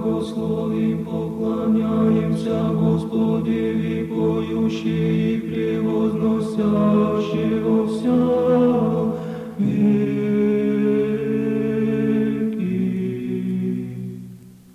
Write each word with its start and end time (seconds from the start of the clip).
благословим, 0.00 1.04
поклоняемся 1.04 2.72
Господи, 2.72 3.50
и 3.50 4.00
и 4.00 5.40
превозносящего 5.40 7.86
вся. 7.86 8.40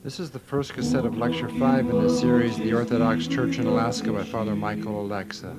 This 0.03 0.19
is 0.19 0.29
the 0.29 0.39
first 0.39 0.73
cassette 0.73 1.05
of 1.05 1.17
Lecture 1.17 1.49
5 1.49 1.89
in 1.89 2.03
the 2.03 2.09
series 2.09 2.57
The 2.57 2.73
Orthodox 2.73 3.27
Church 3.27 3.57
in 3.57 3.65
Alaska 3.65 4.13
by 4.13 4.23
Father 4.23 4.55
Michael 4.55 5.03
Oleksa. 5.03 5.53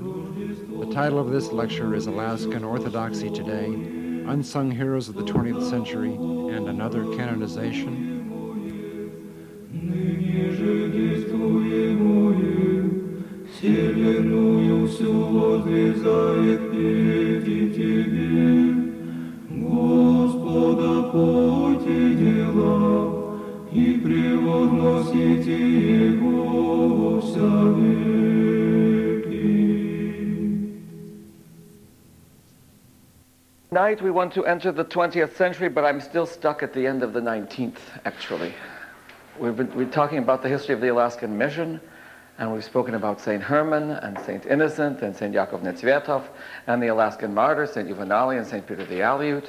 The 0.80 0.86
title 0.94 1.18
of 1.18 1.30
this 1.30 1.52
lecture 1.52 1.94
is 1.94 2.06
Alaskan 2.06 2.64
Orthodoxy 2.64 3.28
Today, 3.28 3.66
Unsung 3.66 4.70
Heroes 4.70 5.08
of 5.08 5.16
the 5.16 5.24
20th 5.24 5.68
Century, 5.68 6.14
and 6.14 6.68
Another 6.68 7.04
Canonization 7.16 8.05
Tonight 25.46 25.54
we 34.02 34.10
want 34.10 34.34
to 34.34 34.44
enter 34.44 34.72
the 34.72 34.84
20th 34.84 35.36
century, 35.36 35.68
but 35.68 35.84
I'm 35.84 36.00
still 36.00 36.26
stuck 36.26 36.64
at 36.64 36.72
the 36.72 36.84
end 36.84 37.04
of 37.04 37.12
the 37.12 37.20
19th, 37.20 37.78
actually. 38.04 38.54
We've 39.38 39.56
been 39.56 39.72
we're 39.76 39.88
talking 39.88 40.18
about 40.18 40.42
the 40.42 40.48
history 40.48 40.74
of 40.74 40.80
the 40.80 40.88
Alaskan 40.88 41.38
mission, 41.38 41.80
and 42.38 42.52
we've 42.52 42.64
spoken 42.64 42.96
about 42.96 43.20
St. 43.20 43.40
Herman 43.40 43.92
and 43.92 44.18
St. 44.26 44.46
Innocent 44.46 45.02
and 45.02 45.14
St. 45.14 45.32
Yakov 45.32 45.62
Netsvetov 45.62 46.24
and 46.66 46.82
the 46.82 46.88
Alaskan 46.88 47.32
martyrs, 47.32 47.70
St. 47.70 47.88
Juvenali 47.88 48.38
and 48.38 48.44
St. 48.44 48.66
Peter 48.66 48.84
the 48.84 48.98
Aleut. 48.98 49.48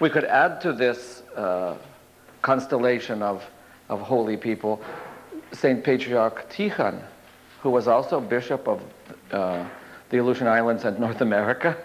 We 0.00 0.08
could 0.08 0.24
add 0.24 0.62
to 0.62 0.72
this 0.72 1.22
uh, 1.36 1.76
constellation 2.40 3.20
of, 3.20 3.44
of 3.90 4.00
holy 4.00 4.38
people 4.38 4.82
St. 5.54 5.82
Patriarch 5.82 6.50
Tikhon, 6.50 7.02
who 7.62 7.70
was 7.70 7.88
also 7.88 8.20
bishop 8.20 8.68
of 8.68 8.82
uh, 9.32 9.66
the 10.10 10.18
Aleutian 10.18 10.46
Islands 10.46 10.84
and 10.84 10.98
North 10.98 11.20
America, 11.20 11.76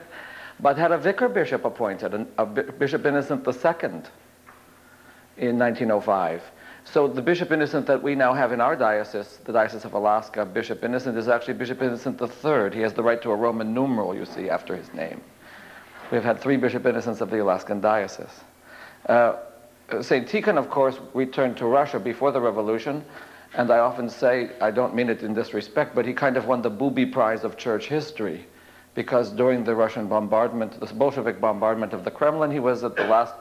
but 0.59 0.77
had 0.77 0.91
a 0.91 0.97
vicar 0.97 1.29
bishop 1.29 1.65
appointed, 1.65 2.27
a 2.37 2.45
Bishop 2.45 3.05
Innocent 3.05 3.47
II, 3.47 4.01
in 5.37 5.57
1905. 5.57 6.43
So 6.83 7.07
the 7.07 7.21
Bishop 7.21 7.51
Innocent 7.51 7.85
that 7.87 8.01
we 8.01 8.15
now 8.15 8.33
have 8.33 8.51
in 8.51 8.59
our 8.59 8.75
diocese, 8.75 9.39
the 9.45 9.53
Diocese 9.53 9.85
of 9.85 9.93
Alaska, 9.93 10.45
Bishop 10.45 10.83
Innocent 10.83 11.17
is 11.17 11.27
actually 11.27 11.53
Bishop 11.53 11.81
Innocent 11.81 12.21
III. 12.21 12.71
He 12.73 12.81
has 12.81 12.93
the 12.93 13.03
right 13.03 13.21
to 13.21 13.31
a 13.31 13.35
Roman 13.35 13.73
numeral, 13.73 14.15
you 14.15 14.25
see, 14.25 14.49
after 14.49 14.75
his 14.75 14.91
name. 14.93 15.21
We've 16.11 16.23
had 16.23 16.39
three 16.39 16.57
Bishop 16.57 16.85
Innocents 16.85 17.21
of 17.21 17.29
the 17.29 17.41
Alaskan 17.41 17.79
Diocese. 17.79 18.43
Uh, 19.07 19.37
St. 20.01 20.27
Tikhon, 20.27 20.57
of 20.57 20.69
course, 20.69 20.99
returned 21.13 21.57
to 21.57 21.65
Russia 21.65 21.99
before 21.99 22.31
the 22.31 22.41
revolution, 22.41 23.03
and 23.55 23.71
I 23.71 23.79
often 23.79 24.09
say, 24.09 24.51
I 24.61 24.71
don't 24.71 24.93
mean 24.93 25.09
it 25.09 25.23
in 25.23 25.33
this 25.33 25.53
respect, 25.53 25.95
but 25.95 26.05
he 26.05 26.13
kind 26.13 26.37
of 26.37 26.45
won 26.45 26.61
the 26.61 26.69
booby 26.69 27.05
prize 27.05 27.43
of 27.43 27.57
church 27.57 27.87
history, 27.87 28.45
because 28.95 29.31
during 29.31 29.63
the 29.63 29.75
Russian 29.75 30.07
bombardment, 30.07 30.79
the 30.79 30.85
Bolshevik 30.93 31.41
bombardment 31.41 31.93
of 31.93 32.03
the 32.03 32.11
Kremlin, 32.11 32.51
he 32.51 32.59
was 32.59 32.83
at 32.83 32.95
the 32.95 33.05
last 33.05 33.33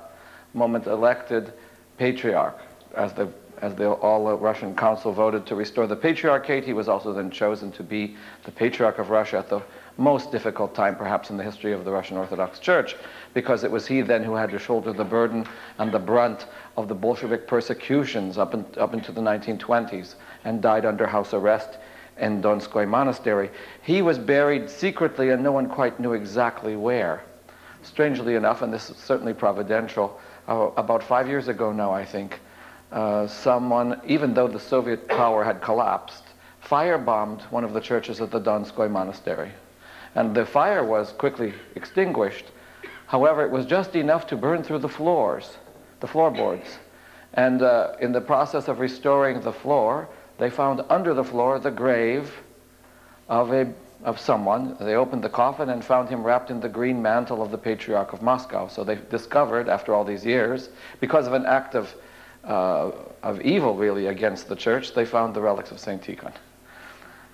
moment 0.55 0.87
elected 0.87 1.53
patriarch. 1.99 2.59
As 2.97 3.13
the, 3.13 3.29
as 3.61 3.75
the 3.75 3.91
all-Russian 3.91 4.73
uh, 4.73 4.75
council 4.75 5.13
voted 5.13 5.45
to 5.47 5.55
restore 5.55 5.87
the 5.87 5.97
patriarchate, 5.97 6.65
he 6.65 6.73
was 6.73 6.89
also 6.89 7.13
then 7.13 7.31
chosen 7.31 7.71
to 7.73 7.83
be 7.83 8.17
the 8.45 8.53
patriarch 8.53 8.99
of 8.99 9.11
Russia 9.11 9.39
at 9.39 9.51
the 9.51 9.61
most 9.99 10.31
difficult 10.31 10.75
time, 10.75 10.97
perhaps, 10.97 11.29
in 11.29 11.37
the 11.37 11.43
history 11.43 11.73
of 11.73 11.85
the 11.85 11.91
Russian 11.91 12.17
Orthodox 12.17 12.61
Church, 12.61 12.97
because 13.35 13.65
it 13.65 13.71
was 13.71 13.87
he 13.87 14.01
then 14.01 14.23
who 14.23 14.35
had 14.35 14.51
to 14.51 14.59
shoulder 14.59 14.93
the 14.93 15.05
burden 15.05 15.47
and 15.79 15.93
the 15.93 15.99
brunt 15.99 16.47
of 16.79 16.87
the 16.87 16.95
Bolshevik 16.95 17.49
persecutions 17.49 18.39
up, 18.39 18.55
in, 18.55 18.65
up 18.77 18.95
into 18.95 19.11
the 19.11 19.21
1920s 19.21 20.15
and 20.45 20.63
died 20.63 20.85
under 20.85 21.09
house 21.09 21.35
arrest 21.35 21.77
in 22.19 22.41
Donskoy 22.41 22.87
Monastery. 22.87 23.51
He 23.83 24.01
was 24.01 24.17
buried 24.17 24.71
secretly, 24.71 25.31
and 25.31 25.43
no 25.43 25.51
one 25.51 25.69
quite 25.69 25.99
knew 25.99 26.13
exactly 26.13 26.77
where. 26.77 27.25
Strangely 27.83 28.37
enough, 28.37 28.63
and 28.63 28.73
this 28.73 28.91
is 28.91 28.97
certainly 28.97 29.35
providential, 29.35 30.21
uh, 30.47 30.71
about 30.77 31.03
five 31.03 31.27
years 31.27 31.49
ago 31.49 31.73
now, 31.73 31.93
I 31.93 32.05
think, 32.05 32.39
uh, 32.93 33.27
someone, 33.27 34.01
even 34.07 34.33
though 34.33 34.47
the 34.47 34.61
Soviet 34.61 35.09
power 35.09 35.43
had 35.43 35.61
collapsed, 35.61 36.23
firebombed 36.65 37.43
one 37.51 37.65
of 37.65 37.73
the 37.73 37.81
churches 37.81 38.21
at 38.21 38.31
the 38.31 38.41
Donskoy 38.41 38.89
Monastery. 38.89 39.51
And 40.15 40.33
the 40.33 40.47
fire 40.47 40.85
was 40.85 41.11
quickly 41.11 41.55
extinguished. 41.75 42.45
However, 43.07 43.45
it 43.45 43.51
was 43.51 43.67
just 43.67 43.97
enough 43.97 44.29
to 44.29 44.37
burn 44.37 44.63
through 44.63 44.79
the 44.79 44.89
floors, 44.89 45.57
the 46.01 46.07
floorboards. 46.07 46.79
And 47.35 47.63
uh, 47.63 47.93
in 48.01 48.13
the 48.13 48.21
process 48.21 48.69
of 48.69 48.81
restoring 48.81 49.41
the 49.41 49.53
floor, 49.53 50.09
they 50.39 50.51
found 50.51 50.83
under 50.89 51.15
the 51.15 51.25
floor 51.25 51.59
the 51.59 51.71
grave 51.71 52.33
of, 53.29 53.53
a, 53.53 53.73
of 54.05 54.19
someone. 54.19 54.77
They 54.81 54.95
opened 54.95 55.23
the 55.23 55.29
coffin 55.29 55.69
and 55.71 55.85
found 55.85 56.09
him 56.09 56.23
wrapped 56.23 56.51
in 56.51 56.61
the 56.61 56.69
green 56.69 57.03
mantle 57.03 57.43
of 57.43 57.51
the 57.51 57.59
Patriarch 57.59 58.13
of 58.13 58.23
Moscow. 58.23 58.69
So 58.69 58.85
they 58.85 58.97
discovered, 59.11 59.69
after 59.69 59.95
all 59.95 60.05
these 60.05 60.25
years, 60.25 60.71
because 61.01 61.27
of 61.27 61.33
an 61.33 61.45
act 61.45 61.75
of, 61.75 61.95
uh, 62.45 62.93
of 63.23 63.41
evil, 63.43 63.75
really, 63.75 64.07
against 64.07 64.49
the 64.49 64.57
church, 64.57 64.95
they 64.95 65.05
found 65.05 65.35
the 65.35 65.41
relics 65.41 65.71
of 65.71 65.79
St. 65.79 66.01
Tikhon. 66.01 66.33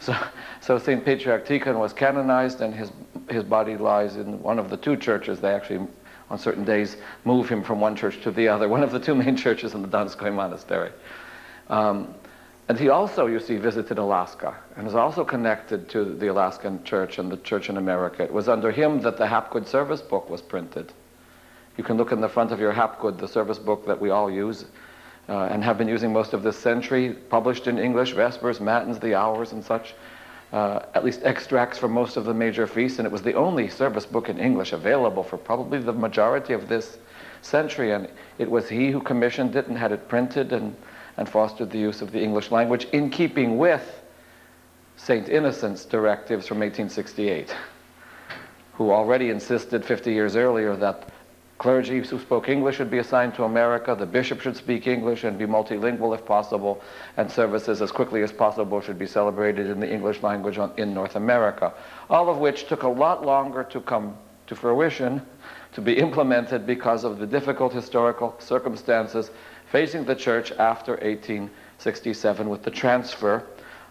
So, 0.00 0.14
so 0.60 0.78
St. 0.78 1.04
Patriarch 1.04 1.46
Tikhon 1.46 1.78
was 1.78 1.92
canonized, 1.92 2.60
and 2.60 2.74
his, 2.74 2.90
his 3.30 3.44
body 3.44 3.76
lies 3.76 4.16
in 4.16 4.42
one 4.42 4.58
of 4.58 4.68
the 4.68 4.76
two 4.76 4.96
churches. 4.96 5.40
They 5.40 5.52
actually, 5.52 5.86
on 6.30 6.38
certain 6.38 6.64
days, 6.64 6.96
move 7.24 7.48
him 7.48 7.62
from 7.62 7.80
one 7.80 7.96
church 7.96 8.20
to 8.22 8.30
the 8.30 8.48
other, 8.48 8.68
one 8.68 8.82
of 8.82 8.92
the 8.92 9.00
two 9.00 9.14
main 9.14 9.36
churches 9.44 9.74
in 9.74 9.82
the 9.82 9.88
Donskoy 9.88 10.32
Monastery. 10.32 10.90
Um, 11.68 12.14
and 12.68 12.78
he 12.78 12.88
also, 12.88 13.26
you 13.26 13.40
see, 13.40 13.56
visited 13.56 13.98
Alaska 13.98 14.56
and 14.76 14.86
is 14.86 14.94
also 14.94 15.22
connected 15.22 15.88
to 15.90 16.04
the 16.04 16.28
Alaskan 16.28 16.82
church 16.84 17.18
and 17.18 17.30
the 17.30 17.36
church 17.38 17.68
in 17.68 17.76
America. 17.76 18.22
It 18.22 18.32
was 18.32 18.48
under 18.48 18.70
him 18.70 19.02
that 19.02 19.18
the 19.18 19.26
Hapgood 19.26 19.66
service 19.66 20.00
book 20.00 20.30
was 20.30 20.40
printed. 20.40 20.92
You 21.76 21.84
can 21.84 21.98
look 21.98 22.12
in 22.12 22.20
the 22.20 22.28
front 22.28 22.52
of 22.52 22.60
your 22.60 22.72
Hapgood, 22.72 23.18
the 23.18 23.28
service 23.28 23.58
book 23.58 23.86
that 23.86 24.00
we 24.00 24.10
all 24.10 24.30
use 24.30 24.64
uh, 25.28 25.48
and 25.50 25.62
have 25.62 25.76
been 25.76 25.88
using 25.88 26.12
most 26.12 26.32
of 26.32 26.42
this 26.42 26.58
century, 26.58 27.14
published 27.28 27.66
in 27.66 27.78
English, 27.78 28.14
Vespers, 28.14 28.60
Matins, 28.60 28.98
the 28.98 29.14
Hours, 29.14 29.52
and 29.52 29.62
such. 29.62 29.94
Uh, 30.54 30.86
at 30.94 31.04
least 31.04 31.20
extracts 31.24 31.78
from 31.78 31.90
most 31.90 32.16
of 32.16 32.24
the 32.24 32.32
major 32.32 32.64
feasts, 32.64 33.00
and 33.00 33.06
it 33.06 33.10
was 33.10 33.22
the 33.22 33.34
only 33.34 33.66
service 33.66 34.06
book 34.06 34.28
in 34.28 34.38
English 34.38 34.72
available 34.72 35.24
for 35.24 35.36
probably 35.36 35.80
the 35.80 35.92
majority 35.92 36.52
of 36.52 36.68
this 36.68 36.98
century. 37.42 37.90
And 37.90 38.08
it 38.38 38.48
was 38.48 38.68
he 38.68 38.92
who 38.92 39.00
commissioned 39.00 39.56
it 39.56 39.66
and 39.66 39.76
had 39.76 39.90
it 39.90 40.06
printed 40.06 40.52
and, 40.52 40.76
and 41.16 41.28
fostered 41.28 41.72
the 41.72 41.78
use 41.78 42.02
of 42.02 42.12
the 42.12 42.22
English 42.22 42.52
language 42.52 42.84
in 42.92 43.10
keeping 43.10 43.58
with 43.58 44.00
St. 44.96 45.28
Innocent's 45.28 45.84
directives 45.84 46.46
from 46.46 46.60
1868, 46.60 47.52
who 48.74 48.92
already 48.92 49.30
insisted 49.30 49.84
50 49.84 50.12
years 50.12 50.36
earlier 50.36 50.76
that 50.76 51.08
clergy 51.64 51.98
who 51.98 52.18
spoke 52.18 52.50
English 52.50 52.76
should 52.76 52.90
be 52.90 52.98
assigned 52.98 53.34
to 53.34 53.44
America, 53.44 53.96
the 53.98 54.04
bishop 54.04 54.38
should 54.38 54.54
speak 54.54 54.86
English 54.86 55.24
and 55.24 55.38
be 55.38 55.46
multilingual 55.46 56.14
if 56.14 56.22
possible, 56.26 56.78
and 57.16 57.30
services 57.30 57.80
as 57.80 57.90
quickly 57.90 58.22
as 58.22 58.30
possible 58.30 58.82
should 58.82 58.98
be 58.98 59.06
celebrated 59.06 59.70
in 59.70 59.80
the 59.80 59.90
English 59.90 60.22
language 60.22 60.58
on, 60.58 60.70
in 60.76 60.92
North 60.92 61.16
America. 61.16 61.72
All 62.10 62.28
of 62.28 62.36
which 62.36 62.68
took 62.68 62.82
a 62.82 62.88
lot 63.04 63.24
longer 63.24 63.64
to 63.64 63.80
come 63.80 64.14
to 64.46 64.54
fruition, 64.54 65.22
to 65.72 65.80
be 65.80 65.94
implemented 65.96 66.66
because 66.66 67.02
of 67.02 67.18
the 67.18 67.26
difficult 67.26 67.72
historical 67.72 68.36
circumstances 68.40 69.30
facing 69.72 70.04
the 70.04 70.14
church 70.14 70.52
after 70.58 70.92
1867 70.96 72.46
with 72.46 72.62
the 72.62 72.70
transfer 72.70 73.42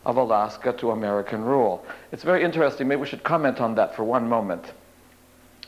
of 0.06 0.18
Alaska 0.18 0.74
to 0.74 0.92
American 0.92 1.44
rule. 1.44 1.84
It's 2.12 2.24
very 2.24 2.44
interesting. 2.44 2.88
Maybe 2.88 3.02
we 3.02 3.08
should 3.08 3.24
comment 3.24 3.60
on 3.60 3.74
that 3.74 3.96
for 3.96 4.04
one 4.04 4.30
moment. 4.30 4.64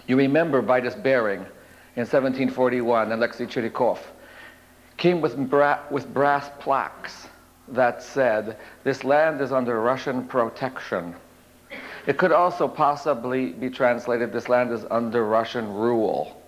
You 0.06 0.18
remember 0.18 0.62
Vitus 0.62 0.94
Bering 0.94 1.48
in 1.95 2.01
1741, 2.01 3.12
Alexei 3.12 3.45
Chirikov, 3.45 4.00
came 4.97 5.21
with, 5.21 5.38
bra- 5.50 5.80
with 5.89 6.13
brass 6.13 6.50
plaques 6.59 7.27
that 7.69 8.03
said, 8.03 8.57
this 8.83 9.03
land 9.03 9.42
is 9.42 9.51
under 9.51 9.81
Russian 9.81 10.25
protection. 10.27 11.15
It 12.06 12.18
could 12.18 12.31
also 12.31 12.68
possibly 12.68 13.51
be 13.53 13.69
translated, 13.69 14.31
this 14.31 14.50
land 14.50 14.71
is 14.71 14.86
under 14.92 15.25
Russian 15.25 15.74
rule. 15.74 16.42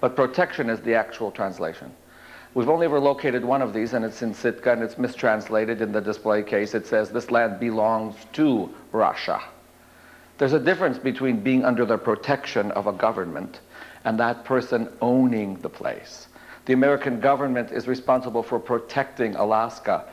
But 0.00 0.16
protection 0.16 0.68
is 0.68 0.80
the 0.80 0.94
actual 0.94 1.30
translation. 1.30 1.92
We've 2.54 2.68
only 2.68 2.86
ever 2.86 3.00
located 3.00 3.44
one 3.44 3.62
of 3.62 3.72
these, 3.72 3.94
and 3.94 4.04
it's 4.04 4.22
in 4.22 4.32
Sitka, 4.32 4.72
and 4.72 4.82
it's 4.82 4.96
mistranslated 4.96 5.80
in 5.80 5.92
the 5.92 6.00
display 6.00 6.42
case. 6.42 6.74
It 6.74 6.86
says, 6.86 7.10
this 7.10 7.30
land 7.30 7.60
belongs 7.60 8.14
to 8.34 8.72
Russia. 8.92 9.40
There's 10.38 10.52
a 10.52 10.60
difference 10.60 10.98
between 10.98 11.40
being 11.40 11.64
under 11.64 11.84
the 11.84 11.98
protection 11.98 12.70
of 12.72 12.86
a 12.86 12.92
government 12.92 13.60
and 14.04 14.18
that 14.18 14.44
person 14.44 14.88
owning 15.00 15.56
the 15.56 15.68
place. 15.68 16.28
The 16.66 16.72
American 16.72 17.20
government 17.20 17.70
is 17.70 17.88
responsible 17.88 18.42
for 18.42 18.58
protecting 18.58 19.34
Alaska 19.36 20.06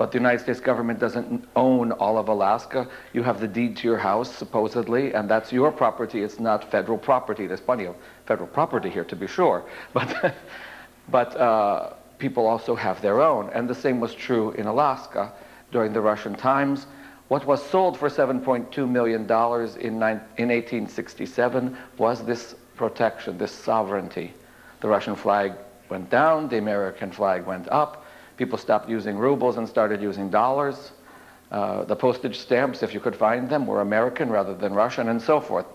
but 0.00 0.12
the 0.12 0.16
United 0.16 0.38
States 0.38 0.60
government 0.60 0.98
doesn't 0.98 1.46
own 1.56 1.92
all 1.92 2.16
of 2.16 2.28
Alaska. 2.28 2.88
You 3.12 3.22
have 3.22 3.38
the 3.38 3.46
deed 3.46 3.76
to 3.76 3.86
your 3.86 3.98
house, 3.98 4.34
supposedly, 4.34 5.12
and 5.12 5.28
that's 5.28 5.52
your 5.52 5.70
property. 5.70 6.22
It's 6.22 6.40
not 6.40 6.70
federal 6.70 6.96
property. 6.96 7.46
There's 7.46 7.60
plenty 7.60 7.84
of 7.84 7.96
federal 8.24 8.48
property 8.48 8.88
here, 8.88 9.04
to 9.04 9.14
be 9.14 9.26
sure, 9.26 9.62
but, 9.92 10.34
but 11.10 11.36
uh, 11.36 11.92
people 12.16 12.46
also 12.46 12.74
have 12.74 13.02
their 13.02 13.20
own. 13.20 13.50
And 13.52 13.68
the 13.68 13.74
same 13.74 14.00
was 14.00 14.14
true 14.14 14.52
in 14.52 14.64
Alaska 14.64 15.34
during 15.70 15.92
the 15.92 16.00
Russian 16.00 16.34
times. 16.34 16.86
What 17.28 17.44
was 17.44 17.62
sold 17.62 17.98
for 17.98 18.08
$7.2 18.08 18.88
million 18.88 19.24
in, 19.24 20.02
in 20.38 20.48
1867 20.48 21.76
was 21.98 22.24
this 22.24 22.54
protection, 22.80 23.38
this 23.38 23.52
sovereignty. 23.52 24.32
The 24.80 24.88
Russian 24.88 25.14
flag 25.14 25.52
went 25.88 26.10
down, 26.10 26.48
the 26.48 26.58
American 26.58 27.12
flag 27.12 27.46
went 27.46 27.68
up, 27.68 28.00
People 28.40 28.56
stopped 28.56 28.88
using 28.88 29.18
rubles 29.18 29.58
and 29.58 29.68
started 29.68 30.00
using 30.00 30.30
dollars. 30.30 30.92
Uh, 31.52 31.84
the 31.84 31.94
postage 31.94 32.38
stamps, 32.38 32.82
if 32.82 32.94
you 32.94 32.98
could 32.98 33.14
find 33.14 33.50
them, 33.50 33.66
were 33.66 33.82
American 33.82 34.30
rather 34.30 34.54
than 34.54 34.72
Russian, 34.72 35.10
and 35.10 35.20
so 35.20 35.42
forth. 35.42 35.66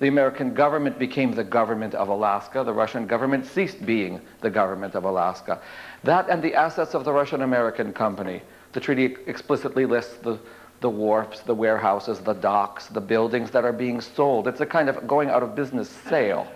The 0.00 0.08
American 0.08 0.52
government 0.52 0.98
became 0.98 1.32
the 1.32 1.44
government 1.44 1.94
of 1.94 2.08
Alaska. 2.08 2.62
The 2.62 2.74
Russian 2.74 3.06
government 3.06 3.46
ceased 3.46 3.86
being 3.86 4.20
the 4.42 4.50
government 4.50 4.94
of 4.94 5.04
Alaska. 5.04 5.62
That 6.04 6.28
and 6.28 6.42
the 6.42 6.54
assets 6.54 6.94
of 6.94 7.06
the 7.06 7.12
Russian 7.14 7.40
American 7.40 7.90
company. 7.94 8.42
The 8.72 8.80
treaty 8.80 9.16
explicitly 9.26 9.86
lists 9.86 10.18
the, 10.18 10.38
the 10.80 10.90
wharfs, 10.90 11.40
the 11.40 11.54
warehouses, 11.54 12.20
the 12.20 12.32
docks, 12.32 12.86
the 12.86 13.00
buildings 13.00 13.50
that 13.50 13.64
are 13.64 13.72
being 13.72 14.00
sold. 14.00 14.48
It's 14.48 14.60
a 14.60 14.66
kind 14.66 14.88
of 14.88 15.06
going 15.06 15.28
out 15.28 15.42
of 15.42 15.54
business 15.54 15.88
sale 15.88 16.46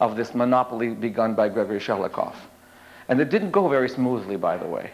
of 0.00 0.16
this 0.16 0.34
monopoly 0.34 0.90
begun 0.90 1.34
by 1.34 1.48
Gregory 1.48 1.78
Shelikoff. 1.78 2.34
And 3.08 3.20
it 3.20 3.30
didn't 3.30 3.50
go 3.50 3.68
very 3.68 3.88
smoothly, 3.88 4.36
by 4.36 4.56
the 4.56 4.66
way. 4.66 4.90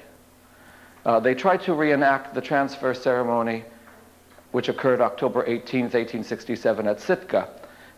Uh, 1.05 1.21
they 1.21 1.35
tried 1.35 1.63
to 1.63 1.75
reenact 1.75 2.35
the 2.35 2.41
transfer 2.41 2.93
ceremony 2.93 3.65
which 4.53 4.69
occurred 4.69 5.03
October 5.03 5.45
18, 5.47 5.83
1867 5.83 6.89
at 6.89 6.99
Sitka. 6.99 7.49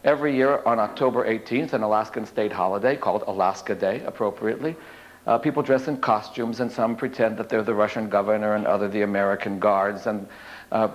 Every 0.03 0.35
year 0.35 0.61
on 0.65 0.81
October 0.81 1.25
18th, 1.25 1.73
an 1.73 1.83
Alaskan 1.83 2.27
state 2.27 2.53
holiday 2.53 2.97
called 2.97 3.23
Alaska 3.29 3.75
Day, 3.77 4.03
appropriately, 4.05 4.75
uh, 5.29 5.39
people 5.39 5.63
dress 5.63 5.89
in 5.89 5.99
costumes 5.99 6.61
and 6.61 6.73
some 6.73 6.97
pretend 6.97 7.37
that 7.37 7.49
they're 7.49 7.63
the 7.63 7.75
Russian 7.75 8.09
governor 8.09 8.55
and 8.55 8.67
other 8.67 8.89
the 8.89 9.03
American 9.03 9.59
guards. 9.59 10.07
And 10.07 10.27
uh, 10.73 10.89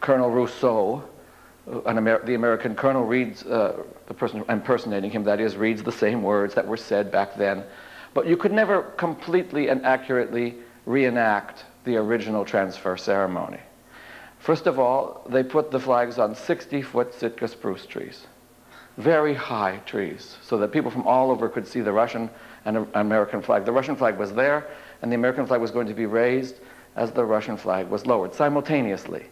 Colonel 0.00 0.30
Rousseau, 0.30 1.02
uh, 1.70 1.80
Amer 1.90 2.24
the 2.24 2.34
American 2.34 2.74
colonel, 2.74 3.04
reads, 3.04 3.44
uh, 3.44 3.82
the 4.06 4.14
person 4.14 4.44
impersonating 4.48 5.10
him, 5.10 5.24
that 5.24 5.40
is, 5.40 5.56
reads 5.56 5.82
the 5.82 5.92
same 5.92 6.22
words 6.22 6.54
that 6.54 6.66
were 6.66 6.76
said 6.76 7.10
back 7.10 7.36
then. 7.36 7.64
But 8.14 8.26
you 8.26 8.36
could 8.36 8.52
never 8.52 8.82
completely 8.82 9.68
and 9.68 9.84
accurately 9.84 10.56
reenact 10.86 11.64
the 11.84 11.96
original 11.96 12.44
transfer 12.44 12.96
ceremony. 12.96 13.60
First 14.38 14.66
of 14.66 14.78
all, 14.78 15.26
they 15.28 15.42
put 15.42 15.70
the 15.70 15.80
flags 15.80 16.18
on 16.18 16.34
60-foot 16.34 17.12
Sitka 17.12 17.48
spruce 17.48 17.84
trees, 17.86 18.26
very 18.96 19.34
high 19.34 19.78
trees, 19.84 20.36
so 20.42 20.56
that 20.58 20.72
people 20.72 20.90
from 20.90 21.06
all 21.06 21.30
over 21.30 21.48
could 21.48 21.66
see 21.66 21.80
the 21.80 21.92
Russian 21.92 22.30
and 22.64 22.86
American 22.94 23.42
flag. 23.42 23.64
The 23.64 23.72
Russian 23.72 23.96
flag 23.96 24.16
was 24.16 24.32
there, 24.32 24.68
and 25.02 25.10
the 25.10 25.16
American 25.16 25.46
flag 25.46 25.60
was 25.60 25.70
going 25.70 25.88
to 25.88 25.94
be 25.94 26.06
raised 26.06 26.56
as 26.98 27.12
the 27.12 27.24
Russian 27.24 27.56
flag 27.56 27.88
was 27.88 28.06
lowered 28.06 28.34
simultaneously. 28.34 29.24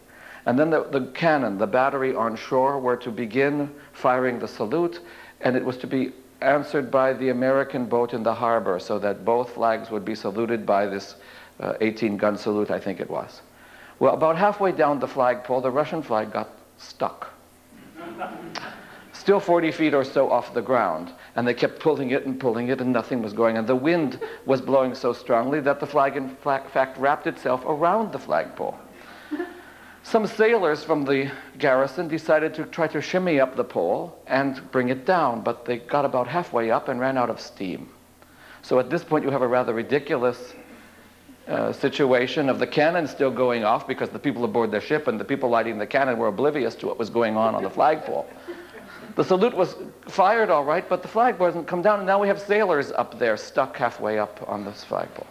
And 0.46 0.56
then 0.56 0.70
the, 0.70 0.84
the 0.84 1.06
cannon, 1.06 1.58
the 1.58 1.66
battery 1.66 2.14
on 2.14 2.36
shore, 2.36 2.78
were 2.78 2.96
to 2.98 3.10
begin 3.10 3.74
firing 3.92 4.38
the 4.38 4.46
salute, 4.46 5.00
and 5.40 5.56
it 5.56 5.64
was 5.64 5.76
to 5.78 5.88
be 5.88 6.12
answered 6.40 6.90
by 6.90 7.12
the 7.12 7.30
American 7.30 7.86
boat 7.86 8.14
in 8.14 8.22
the 8.22 8.34
harbor, 8.34 8.78
so 8.78 8.98
that 9.00 9.24
both 9.24 9.50
flags 9.50 9.90
would 9.90 10.04
be 10.04 10.14
saluted 10.14 10.64
by 10.64 10.86
this 10.86 11.16
uh, 11.58 11.74
18 11.80 12.16
gun 12.16 12.38
salute, 12.38 12.70
I 12.70 12.78
think 12.78 13.00
it 13.00 13.10
was. 13.10 13.42
Well, 13.98 14.14
about 14.14 14.36
halfway 14.36 14.70
down 14.70 15.00
the 15.00 15.08
flagpole, 15.08 15.60
the 15.60 15.70
Russian 15.70 16.02
flag 16.02 16.32
got 16.32 16.50
stuck. 16.78 17.32
Still 19.26 19.40
40 19.40 19.72
feet 19.72 19.92
or 19.92 20.04
so 20.04 20.30
off 20.30 20.54
the 20.54 20.62
ground. 20.62 21.10
And 21.34 21.48
they 21.48 21.52
kept 21.52 21.80
pulling 21.80 22.12
it 22.12 22.26
and 22.26 22.38
pulling 22.38 22.68
it, 22.68 22.80
and 22.80 22.92
nothing 22.92 23.22
was 23.22 23.32
going. 23.32 23.56
And 23.56 23.66
the 23.66 23.74
wind 23.74 24.20
was 24.44 24.60
blowing 24.60 24.94
so 24.94 25.12
strongly 25.12 25.58
that 25.62 25.80
the 25.80 25.86
flag, 25.86 26.16
in 26.16 26.28
fact, 26.36 26.96
wrapped 26.96 27.26
itself 27.26 27.64
around 27.66 28.12
the 28.12 28.20
flagpole. 28.20 28.78
Some 30.04 30.28
sailors 30.28 30.84
from 30.84 31.04
the 31.04 31.28
garrison 31.58 32.06
decided 32.06 32.54
to 32.54 32.66
try 32.66 32.86
to 32.86 33.02
shimmy 33.02 33.40
up 33.40 33.56
the 33.56 33.64
pole 33.64 34.16
and 34.28 34.62
bring 34.70 34.90
it 34.90 35.04
down, 35.04 35.40
but 35.40 35.64
they 35.64 35.78
got 35.78 36.04
about 36.04 36.28
halfway 36.28 36.70
up 36.70 36.86
and 36.88 37.00
ran 37.00 37.18
out 37.18 37.28
of 37.28 37.40
steam. 37.40 37.88
So 38.62 38.78
at 38.78 38.90
this 38.90 39.02
point, 39.02 39.24
you 39.24 39.32
have 39.32 39.42
a 39.42 39.48
rather 39.48 39.74
ridiculous 39.74 40.54
uh, 41.48 41.72
situation 41.72 42.48
of 42.48 42.60
the 42.60 42.66
cannon 42.68 43.08
still 43.08 43.32
going 43.32 43.64
off 43.64 43.88
because 43.88 44.08
the 44.10 44.20
people 44.20 44.44
aboard 44.44 44.70
the 44.70 44.80
ship 44.80 45.08
and 45.08 45.18
the 45.18 45.24
people 45.24 45.48
lighting 45.48 45.78
the 45.78 45.86
cannon 45.86 46.16
were 46.16 46.28
oblivious 46.28 46.76
to 46.76 46.86
what 46.86 46.96
was 46.96 47.10
going 47.10 47.36
on 47.36 47.56
on 47.56 47.64
the 47.64 47.70
flagpole. 47.70 48.24
The 49.16 49.24
salute 49.24 49.54
was 49.54 49.76
fired 50.08 50.50
all 50.50 50.64
right, 50.64 50.88
but 50.88 51.02
the 51.02 51.08
flag 51.08 51.38
wasn't 51.38 51.66
come 51.66 51.82
down, 51.82 51.98
and 51.98 52.06
now 52.06 52.20
we 52.20 52.28
have 52.28 52.40
sailors 52.40 52.92
up 52.92 53.18
there 53.18 53.36
stuck 53.36 53.76
halfway 53.76 54.18
up 54.18 54.44
on 54.46 54.64
this 54.64 54.84
flagpole. 54.84 55.26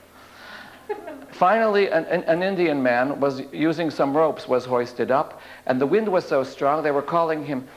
Finally, 1.31 1.89
an, 1.89 2.05
an, 2.05 2.23
an, 2.23 2.43
Indian 2.43 2.81
man 2.81 3.19
was 3.19 3.41
using 3.51 3.89
some 3.89 4.15
ropes, 4.15 4.47
was 4.47 4.65
hoisted 4.65 5.11
up, 5.11 5.39
and 5.67 5.79
the 5.79 5.85
wind 5.85 6.07
was 6.07 6.25
so 6.25 6.43
strong 6.43 6.83
they 6.83 6.91
were 6.91 7.01
calling 7.01 7.45
him, 7.45 7.67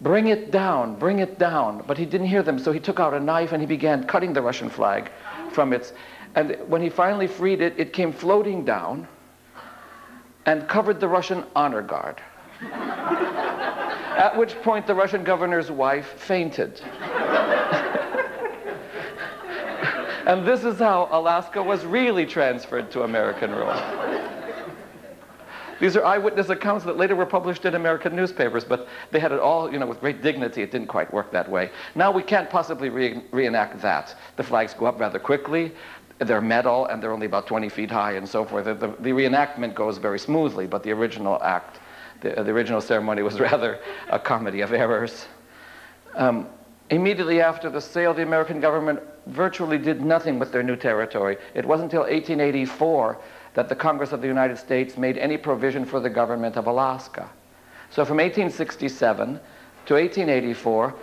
Bring 0.00 0.26
it 0.26 0.50
down, 0.50 0.96
bring 0.96 1.20
it 1.20 1.38
down. 1.38 1.82
But 1.86 1.96
he 1.96 2.04
didn't 2.04 2.26
hear 2.26 2.42
them, 2.42 2.58
so 2.58 2.72
he 2.72 2.80
took 2.80 3.00
out 3.00 3.14
a 3.14 3.20
knife 3.20 3.52
and 3.52 3.62
he 3.62 3.66
began 3.66 4.04
cutting 4.04 4.32
the 4.32 4.42
Russian 4.42 4.68
flag 4.68 5.10
from 5.50 5.72
its 5.72 5.92
and 6.34 6.56
when 6.66 6.82
he 6.82 6.90
finally 6.90 7.26
freed 7.26 7.60
it, 7.60 7.74
it 7.78 7.92
came 7.92 8.12
floating 8.12 8.64
down 8.64 9.06
and 10.46 10.68
covered 10.68 11.00
the 11.00 11.08
Russian 11.08 11.44
honor 11.54 11.82
guard. 11.82 12.20
At 14.16 14.36
which 14.36 14.54
point 14.62 14.86
the 14.86 14.94
Russian 14.94 15.24
governor's 15.24 15.70
wife 15.70 16.06
fainted. 16.16 16.80
and 20.26 20.46
this 20.46 20.64
is 20.64 20.78
how 20.78 21.08
Alaska 21.10 21.62
was 21.62 21.84
really 21.84 22.24
transferred 22.26 22.90
to 22.92 23.02
American 23.02 23.50
rule. 23.50 23.74
These 25.80 25.96
are 25.96 26.04
eyewitness 26.04 26.48
accounts 26.48 26.84
that 26.84 26.96
later 26.96 27.16
were 27.16 27.26
published 27.26 27.64
in 27.64 27.74
American 27.74 28.14
newspapers, 28.14 28.64
but 28.64 28.86
they 29.10 29.18
had 29.18 29.32
it 29.32 29.40
all, 29.40 29.70
you 29.72 29.78
know, 29.78 29.86
with 29.86 29.98
great 30.00 30.22
dignity. 30.22 30.62
It 30.62 30.70
didn't 30.70 30.86
quite 30.86 31.12
work 31.12 31.32
that 31.32 31.50
way. 31.50 31.70
Now 31.96 32.12
we 32.12 32.22
can't 32.22 32.48
possibly 32.48 32.88
re 32.90 33.22
reenact 33.32 33.82
that. 33.82 34.14
The 34.36 34.44
flags 34.44 34.72
go 34.72 34.86
up 34.86 35.00
rather 35.00 35.18
quickly 35.18 35.72
they're 36.18 36.40
metal 36.40 36.86
and 36.86 37.02
they're 37.02 37.12
only 37.12 37.26
about 37.26 37.46
20 37.46 37.68
feet 37.68 37.90
high 37.90 38.12
and 38.12 38.28
so 38.28 38.44
forth. 38.44 38.64
The, 38.66 38.74
the, 38.74 38.88
the 39.00 39.10
reenactment 39.10 39.74
goes 39.74 39.98
very 39.98 40.18
smoothly, 40.18 40.66
but 40.66 40.82
the 40.82 40.92
original 40.92 41.42
act, 41.42 41.80
the, 42.24 42.42
the, 42.42 42.50
original 42.50 42.80
ceremony 42.80 43.22
was 43.22 43.38
rather 43.50 43.78
a 44.08 44.18
comedy 44.18 44.62
of 44.62 44.72
errors. 44.72 45.26
Um, 46.14 46.48
immediately 46.90 47.40
after 47.40 47.70
the 47.70 47.80
sale, 47.80 48.14
the 48.14 48.22
American 48.22 48.60
government 48.60 49.00
virtually 49.26 49.78
did 49.78 50.02
nothing 50.02 50.38
with 50.38 50.50
their 50.50 50.62
new 50.62 50.76
territory. 50.76 51.36
It 51.54 51.64
wasn't 51.64 51.92
until 51.92 52.02
1884 52.02 53.18
that 53.54 53.68
the 53.68 53.76
Congress 53.76 54.12
of 54.12 54.20
the 54.20 54.26
United 54.26 54.58
States 54.58 54.96
made 54.96 55.18
any 55.18 55.36
provision 55.36 55.84
for 55.84 56.00
the 56.00 56.10
government 56.10 56.56
of 56.56 56.66
Alaska. 56.66 57.28
So 57.90 58.04
from 58.04 58.16
1867 58.16 59.40
to 59.86 59.94
1884, 59.94 60.94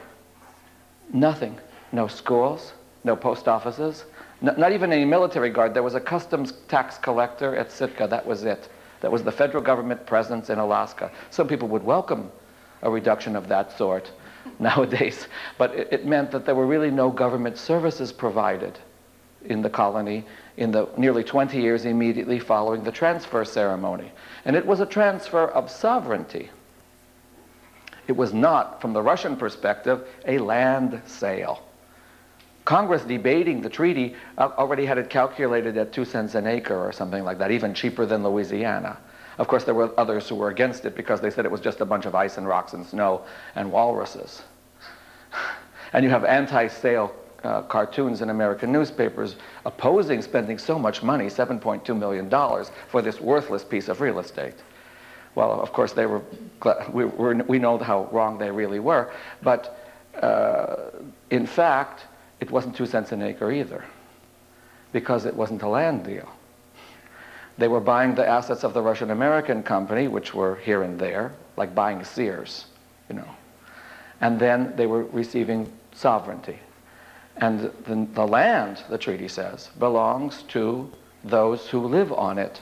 nothing. 1.14 1.58
No 1.94 2.08
schools, 2.08 2.74
no 3.04 3.16
post 3.16 3.48
offices, 3.48 4.06
not 4.42 4.72
even 4.72 4.92
any 4.92 5.06
military 5.06 5.50
guard. 5.50 5.74
There 5.74 5.84
was 5.84 5.96
a 5.96 6.00
customs 6.00 6.54
tax 6.68 6.98
collector 6.98 7.56
at 7.56 7.72
Sitka. 7.72 8.08
That 8.08 8.26
was 8.26 8.44
it. 8.44 8.70
That 9.02 9.12
was 9.12 9.24
the 9.24 9.32
federal 9.32 9.64
government 9.64 10.06
presence 10.06 10.50
in 10.50 10.60
Alaska. 10.60 11.12
Some 11.30 11.48
people 11.48 11.68
would 11.70 11.84
welcome 11.84 12.32
a 12.82 12.90
reduction 12.90 13.36
of 13.36 13.48
that 13.50 13.78
sort 13.78 14.12
nowadays, 14.60 15.28
but 15.58 15.76
it, 15.76 15.88
it 15.92 16.06
meant 16.06 16.32
that 16.32 16.46
there 16.46 16.56
were 16.56 16.66
really 16.66 16.92
no 16.92 17.10
government 17.10 17.58
services 17.58 18.12
provided 18.12 18.80
in 19.46 19.62
the 19.62 19.70
colony 19.70 20.26
in 20.58 20.72
the 20.72 20.88
nearly 20.98 21.24
20 21.24 21.60
years 21.60 21.86
immediately 21.86 22.40
following 22.40 22.84
the 22.84 22.92
transfer 22.92 23.44
ceremony. 23.44 24.12
And 24.46 24.56
it 24.56 24.66
was 24.66 24.80
a 24.80 24.86
transfer 24.86 25.46
of 25.48 25.72
sovereignty. 25.72 26.50
It 28.08 28.14
was 28.14 28.34
not, 28.34 28.82
from 28.82 28.94
the 28.94 29.02
Russian 29.02 29.36
perspective, 29.36 30.08
a 30.26 30.38
land 30.38 31.02
sale. 31.06 31.64
Congress 32.66 33.04
debating 33.04 33.62
the 33.62 33.70
treaty 33.70 34.16
already 34.38 34.86
had 34.86 34.98
it 34.98 35.10
calculated 35.10 35.78
at 35.78 35.92
two 35.92 36.06
cents 36.06 36.36
an 36.36 36.48
acre 36.48 36.78
or 36.78 36.92
something 36.92 37.24
like 37.24 37.38
that, 37.38 37.52
even 37.52 37.74
cheaper 37.74 38.06
than 38.06 38.24
Louisiana. 38.24 38.98
Of 39.38 39.48
course, 39.48 39.64
there 39.64 39.74
were 39.74 39.92
others 40.00 40.30
who 40.30 40.36
were 40.36 40.50
against 40.50 40.86
it 40.86 40.96
because 40.96 41.22
they 41.22 41.32
said 41.32 41.46
it 41.46 41.52
was 41.52 41.62
just 41.62 41.82
a 41.82 41.86
bunch 41.86 42.06
of 42.06 42.14
ice 42.14 42.38
and 42.38 42.48
rocks 42.48 42.74
and 42.74 42.86
snow 42.86 43.24
and 43.56 43.72
walruses. 43.72 44.44
And 45.94 46.06
you 46.06 46.10
have 46.10 46.24
anti-sale 46.24 47.14
uh, 47.44 47.64
cartoons 47.64 48.22
in 48.22 48.30
American 48.30 48.72
newspapers 48.72 49.36
opposing 49.66 50.22
spending 50.22 50.58
so 50.58 50.80
much 50.80 51.04
money, 51.04 51.26
$7.2 51.26 51.98
million, 51.98 52.30
for 52.88 53.02
this 53.02 53.20
worthless 53.20 53.66
piece 53.66 53.90
of 53.90 54.00
real 54.00 54.20
estate. 54.20 54.54
Well, 55.36 55.60
of 55.60 55.74
course, 55.74 55.92
they 55.92 56.06
were, 56.06 56.22
we, 56.94 57.06
we 57.06 57.60
know 57.60 57.78
how 57.78 58.08
wrong 58.12 58.38
they 58.38 58.52
really 58.52 58.80
were, 58.80 59.12
but 59.42 59.86
uh, 60.22 60.92
in 61.30 61.46
fact, 61.46 62.06
it 62.42 62.52
wasn't 62.52 62.76
two 62.76 62.86
cents 62.86 63.14
an 63.14 63.22
acre 63.22 63.52
either, 63.52 63.86
because 64.92 65.26
it 65.26 65.36
wasn't 65.36 65.62
a 65.62 65.68
land 65.68 66.04
deal. 66.04 66.28
They 67.58 67.68
were 67.68 67.80
buying 67.80 68.16
the 68.16 68.28
assets 68.28 68.64
of 68.64 68.74
the 68.74 68.82
Russian 68.82 69.12
American 69.12 69.62
company, 69.64 70.08
which 70.08 70.34
were 70.34 70.56
here 70.56 70.82
and 70.82 71.00
there, 71.00 71.32
like 71.56 71.76
buying 71.76 72.04
Sears, 72.04 72.66
you 73.08 73.16
know. 73.16 73.28
And 74.20 74.40
then 74.40 74.74
they 74.76 74.88
were 74.88 75.04
receiving 75.06 75.72
sovereignty. 75.94 76.60
And 77.38 77.72
the, 77.86 78.08
the 78.14 78.26
land, 78.26 78.84
the 78.90 78.98
treaty 78.98 79.28
says, 79.28 79.70
belongs 79.80 80.44
to 80.50 80.92
those 81.24 81.68
who 81.68 81.80
live 81.80 82.12
on 82.12 82.38
it, 82.38 82.62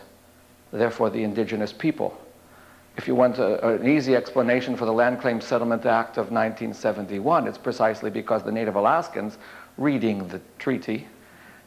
therefore 0.71 1.09
the 1.09 1.23
indigenous 1.23 1.73
people. 1.73 2.19
If 2.97 3.07
you 3.07 3.15
want 3.15 3.37
a, 3.37 3.65
an 3.75 3.87
easy 3.87 4.15
explanation 4.15 4.75
for 4.75 4.85
the 4.85 4.91
Land 4.91 5.21
Claim 5.21 5.39
Settlement 5.39 5.85
Act 5.85 6.17
of 6.17 6.31
1971, 6.31 7.47
it's 7.47 7.57
precisely 7.57 8.09
because 8.09 8.43
the 8.43 8.51
Native 8.51 8.75
Alaskans, 8.75 9.37
reading 9.79 10.27
the 10.27 10.41
treaty, 10.59 11.07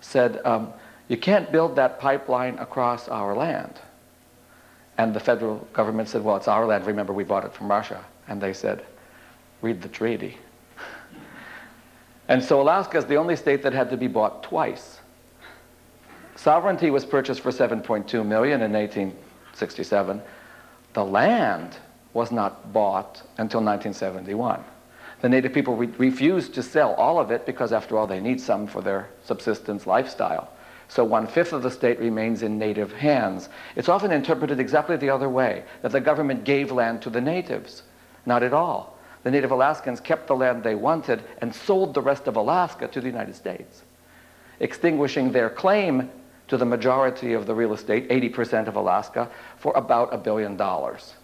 said, 0.01 0.41
um, 0.45 0.73
you 1.09 1.17
can't 1.17 1.51
build 1.51 1.77
that 1.77 1.99
pipeline 1.99 2.59
across 2.59 3.09
our 3.09 3.35
land. 3.35 3.81
And 4.99 5.15
the 5.15 5.21
federal 5.21 5.59
government 5.73 6.09
said, 6.09 6.23
well, 6.23 6.37
it's 6.37 6.49
our 6.49 6.67
land. 6.67 6.87
Remember, 6.87 7.13
we 7.13 7.25
bought 7.25 7.45
it 7.45 7.53
from 7.53 7.69
Russia. 7.69 8.05
And 8.29 8.41
they 8.41 8.53
said, 8.53 8.85
read 9.63 9.83
the 9.83 9.89
treaty. 9.89 10.37
and 12.29 12.43
so 12.43 12.61
Alaska 12.61 12.99
is 12.99 13.07
the 13.07 13.17
only 13.17 13.37
state 13.37 13.63
that 13.63 13.73
had 13.73 13.91
to 13.91 13.97
be 13.97 14.07
bought 14.07 14.43
twice. 14.43 15.01
Sovereignty 16.37 16.91
was 16.91 17.05
purchased 17.05 17.41
for 17.41 17.51
7.2 17.51 18.25
million 18.27 18.63
in 18.63 18.73
1867. 18.73 20.21
The 20.93 21.05
land 21.05 21.77
was 22.13 22.31
not 22.31 22.73
bought 22.73 23.23
until 23.39 23.63
1971. 23.63 24.63
The 25.23 25.29
native 25.29 25.53
people 25.53 25.77
re- 25.77 25.87
refused 25.99 26.53
to 26.55 26.63
sell 26.63 26.95
all 26.95 27.19
of 27.19 27.31
it 27.31 27.47
because, 27.47 27.73
after 27.73 27.97
all, 27.97 28.07
they 28.07 28.21
need 28.21 28.41
some 28.41 28.67
for 28.67 28.83
their 28.83 29.09
subsistence 29.25 29.87
lifestyle. 29.87 30.51
So 30.89 31.05
one 31.05 31.27
fifth 31.27 31.53
of 31.53 31.63
the 31.63 31.71
state 31.71 31.99
remains 31.99 32.43
in 32.43 32.59
native 32.59 32.93
hands. 32.93 33.49
It's 33.77 33.89
often 33.89 34.11
interpreted 34.11 34.61
exactly 34.61 34.97
the 34.97 35.09
other 35.09 35.29
way 35.29 35.65
that 35.81 35.93
the 35.93 36.01
government 36.01 36.45
gave 36.45 36.71
land 36.71 37.01
to 37.03 37.11
the 37.11 37.21
natives. 37.21 37.85
Not 38.27 38.43
at 38.43 38.53
all. 38.53 38.99
The 39.23 39.31
native 39.31 39.53
Alaskans 39.53 40.01
kept 40.01 40.27
the 40.27 40.37
land 40.37 40.65
they 40.65 40.75
wanted 40.75 41.23
and 41.39 41.55
sold 41.55 41.95
the 41.95 42.03
rest 42.03 42.27
of 42.27 42.37
Alaska 42.37 42.89
to 42.89 43.01
the 43.01 43.07
United 43.07 43.37
States, 43.37 43.83
extinguishing 44.59 45.31
their 45.31 45.49
claim 45.49 46.11
to 46.49 46.57
the 46.57 46.67
majority 46.67 47.33
of 47.33 47.47
the 47.47 47.55
real 47.55 47.73
estate, 47.73 48.09
80% 48.11 48.67
of 48.67 48.75
Alaska, 48.75 49.31
for 49.57 49.73
about 49.75 50.13
a 50.13 50.19
billion 50.19 50.57
dollars, 50.57 51.15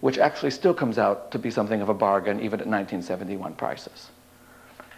which 0.00 0.18
actually 0.18 0.50
still 0.50 0.74
comes 0.74 0.98
out 0.98 1.30
to 1.32 1.38
be 1.38 1.50
something 1.50 1.80
of 1.80 1.88
a 1.88 1.94
bargain 1.94 2.38
even 2.38 2.60
at 2.60 2.66
1971 2.66 3.54
prices. 3.54 4.10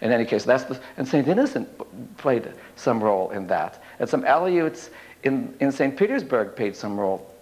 In 0.00 0.12
any 0.12 0.24
case, 0.24 0.44
that's 0.44 0.64
the, 0.64 0.80
and 0.96 1.06
St. 1.06 1.28
Innocent 1.28 1.68
played 2.16 2.52
some 2.76 3.02
role 3.02 3.30
in 3.30 3.46
that. 3.48 3.82
And 3.98 4.08
some 4.08 4.22
Aleuts 4.22 4.90
in, 5.22 5.54
in 5.60 5.70
St. 5.70 5.96
Petersburg 5.96 6.56
played 6.56 6.74
some 6.74 6.98
role, 6.98 7.34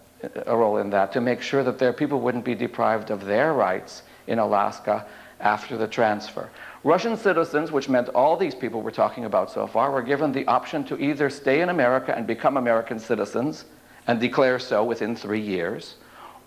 a 0.47 0.57
role 0.57 0.79
in 0.79 0.91
that 0.91 1.13
to 1.13 1.21
make 1.21 1.41
sure 1.41 1.63
that 1.63 1.79
their 1.79 1.93
people 1.93 2.21
wouldn't 2.21 2.45
be 2.45 2.55
deprived 2.55 3.11
of 3.11 3.25
their 3.25 3.53
rights 3.53 4.03
in 4.27 4.39
Alaska 4.39 5.07
after 5.41 5.77
the 5.77 5.87
transfer. 5.87 6.51
Russian 6.85 7.17
citizens, 7.17 7.71
which 7.71 7.89
meant 7.89 8.09
all 8.11 8.37
these 8.37 8.55
people 8.55 8.83
we're 8.83 8.91
talking 8.91 9.25
about 9.25 9.51
so 9.51 9.67
far, 9.67 9.91
were 9.91 10.03
given 10.03 10.33
the 10.33 10.47
option 10.47 10.85
to 10.85 11.01
either 11.01 11.31
stay 11.31 11.61
in 11.61 11.69
America 11.69 12.17
and 12.17 12.27
become 12.27 12.57
American 12.57 12.99
citizens 12.99 13.65
and 14.07 14.19
declare 14.19 14.59
so 14.59 14.85
within 14.85 15.15
three 15.15 15.41
years, 15.41 15.97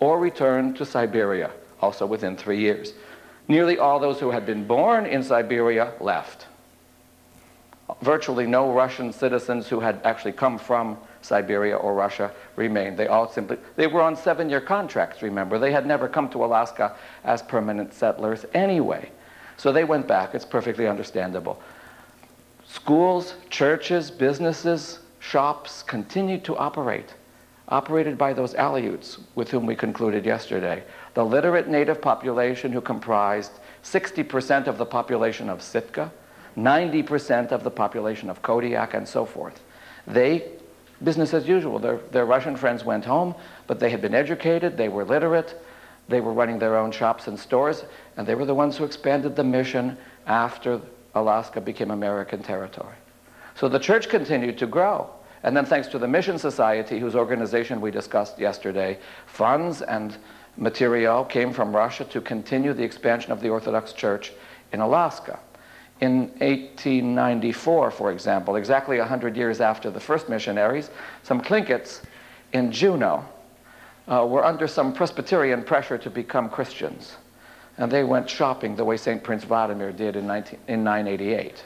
or 0.02 0.18
return 0.18 0.74
to 0.74 0.84
Siberia, 0.84 1.48
also 1.80 2.04
within 2.04 2.36
three 2.36 2.58
years. 2.58 2.92
Nearly 3.46 3.78
all 3.78 4.00
those 4.00 4.18
who 4.18 4.32
had 4.32 4.44
been 4.44 4.66
born 4.66 5.06
in 5.06 5.22
Siberia 5.22 5.92
left. 6.00 6.46
Virtually 8.00 8.44
no 8.44 8.72
Russian 8.72 9.12
citizens 9.12 9.68
who 9.68 9.78
had 9.78 10.00
actually 10.02 10.32
come 10.32 10.58
from 10.58 10.98
Siberia 11.20 11.76
or 11.76 11.94
Russia 11.94 12.32
remained. 12.56 12.96
They 12.96 13.06
all 13.06 13.30
simply, 13.30 13.58
they 13.76 13.86
were 13.86 14.02
on 14.02 14.16
seven-year 14.16 14.62
contracts, 14.62 15.22
remember. 15.22 15.56
They 15.56 15.70
had 15.70 15.86
never 15.86 16.08
come 16.08 16.28
to 16.30 16.44
Alaska 16.44 16.96
as 17.22 17.40
permanent 17.40 17.94
settlers 17.94 18.44
anyway. 18.54 19.08
So 19.56 19.70
they 19.70 19.84
went 19.84 20.08
back. 20.08 20.34
It's 20.34 20.44
perfectly 20.44 20.88
understandable. 20.88 21.62
Schools, 22.66 23.34
churches, 23.50 24.10
businesses, 24.10 24.98
shops 25.20 25.84
continued 25.84 26.42
to 26.46 26.56
operate, 26.56 27.14
operated 27.72 28.18
by 28.18 28.34
those 28.34 28.52
Aleuts 28.52 29.18
with 29.34 29.50
whom 29.50 29.64
we 29.64 29.74
concluded 29.74 30.26
yesterday. 30.26 30.84
The 31.14 31.24
literate 31.24 31.68
native 31.68 32.02
population 32.02 32.70
who 32.70 32.82
comprised 32.82 33.52
60% 33.82 34.66
of 34.66 34.76
the 34.76 34.84
population 34.84 35.48
of 35.48 35.62
Sitka, 35.62 36.12
90% 36.54 37.50
of 37.50 37.64
the 37.64 37.70
population 37.70 38.28
of 38.28 38.42
Kodiak, 38.42 38.92
and 38.92 39.08
so 39.08 39.24
forth. 39.24 39.62
They, 40.06 40.50
business 41.02 41.32
as 41.32 41.48
usual, 41.48 41.78
their, 41.78 41.96
their 42.10 42.26
Russian 42.26 42.56
friends 42.56 42.84
went 42.84 43.06
home, 43.06 43.34
but 43.66 43.80
they 43.80 43.88
had 43.88 44.02
been 44.02 44.14
educated, 44.14 44.76
they 44.76 44.90
were 44.90 45.06
literate, 45.06 45.58
they 46.10 46.20
were 46.20 46.34
running 46.34 46.58
their 46.58 46.76
own 46.76 46.92
shops 46.92 47.26
and 47.26 47.40
stores, 47.40 47.84
and 48.18 48.26
they 48.26 48.34
were 48.34 48.44
the 48.44 48.54
ones 48.54 48.76
who 48.76 48.84
expanded 48.84 49.34
the 49.34 49.44
mission 49.44 49.96
after 50.26 50.78
Alaska 51.14 51.58
became 51.58 51.90
American 51.90 52.42
territory. 52.42 52.96
So 53.54 53.70
the 53.70 53.78
church 53.78 54.10
continued 54.10 54.58
to 54.58 54.66
grow. 54.66 55.08
And 55.44 55.56
then, 55.56 55.64
thanks 55.64 55.88
to 55.88 55.98
the 55.98 56.06
Mission 56.06 56.38
Society, 56.38 56.98
whose 56.98 57.16
organization 57.16 57.80
we 57.80 57.90
discussed 57.90 58.38
yesterday, 58.38 58.98
funds 59.26 59.82
and 59.82 60.16
material 60.56 61.24
came 61.24 61.52
from 61.52 61.74
Russia 61.74 62.04
to 62.04 62.20
continue 62.20 62.72
the 62.72 62.84
expansion 62.84 63.32
of 63.32 63.40
the 63.40 63.48
Orthodox 63.48 63.92
Church 63.92 64.32
in 64.72 64.80
Alaska. 64.80 65.40
In 66.00 66.28
1894, 66.38 67.90
for 67.90 68.12
example, 68.12 68.56
exactly 68.56 68.98
100 68.98 69.36
years 69.36 69.60
after 69.60 69.90
the 69.90 70.00
first 70.00 70.28
missionaries, 70.28 70.90
some 71.22 71.40
Tlingits 71.40 72.02
in 72.52 72.70
Juneau 72.70 73.24
uh, 74.08 74.26
were 74.28 74.44
under 74.44 74.66
some 74.66 74.92
Presbyterian 74.92 75.62
pressure 75.62 75.98
to 75.98 76.10
become 76.10 76.48
Christians. 76.48 77.16
And 77.78 77.90
they 77.90 78.04
went 78.04 78.28
shopping 78.28 78.76
the 78.76 78.84
way 78.84 78.96
St. 78.96 79.22
Prince 79.22 79.44
Vladimir 79.44 79.92
did 79.92 80.16
in, 80.16 80.26
19, 80.26 80.58
in 80.68 80.84
988. 80.84 81.64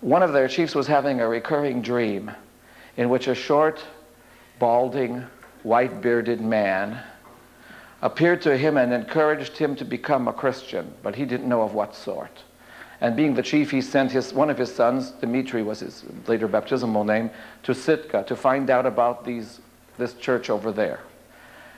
One 0.00 0.22
of 0.22 0.32
their 0.32 0.48
chiefs 0.48 0.74
was 0.74 0.86
having 0.86 1.20
a 1.20 1.28
recurring 1.28 1.82
dream 1.82 2.30
in 2.96 3.08
which 3.08 3.28
a 3.28 3.34
short, 3.34 3.82
balding, 4.58 5.24
white 5.62 6.00
bearded 6.00 6.40
man 6.40 7.02
appeared 8.02 8.42
to 8.42 8.56
him 8.56 8.76
and 8.76 8.92
encouraged 8.92 9.56
him 9.56 9.76
to 9.76 9.84
become 9.84 10.26
a 10.26 10.32
Christian, 10.32 10.92
but 11.02 11.14
he 11.14 11.24
didn't 11.24 11.48
know 11.48 11.62
of 11.62 11.74
what 11.74 11.94
sort. 11.94 12.42
And 13.00 13.16
being 13.16 13.34
the 13.34 13.42
chief, 13.42 13.70
he 13.70 13.80
sent 13.80 14.12
his, 14.12 14.32
one 14.32 14.50
of 14.50 14.58
his 14.58 14.72
sons, 14.72 15.10
Dmitri 15.10 15.62
was 15.62 15.80
his 15.80 16.04
later 16.26 16.46
baptismal 16.46 17.04
name, 17.04 17.30
to 17.64 17.74
Sitka 17.74 18.24
to 18.28 18.36
find 18.36 18.70
out 18.70 18.86
about 18.86 19.24
these, 19.24 19.60
this 19.98 20.14
church 20.14 20.50
over 20.50 20.70
there. 20.70 21.00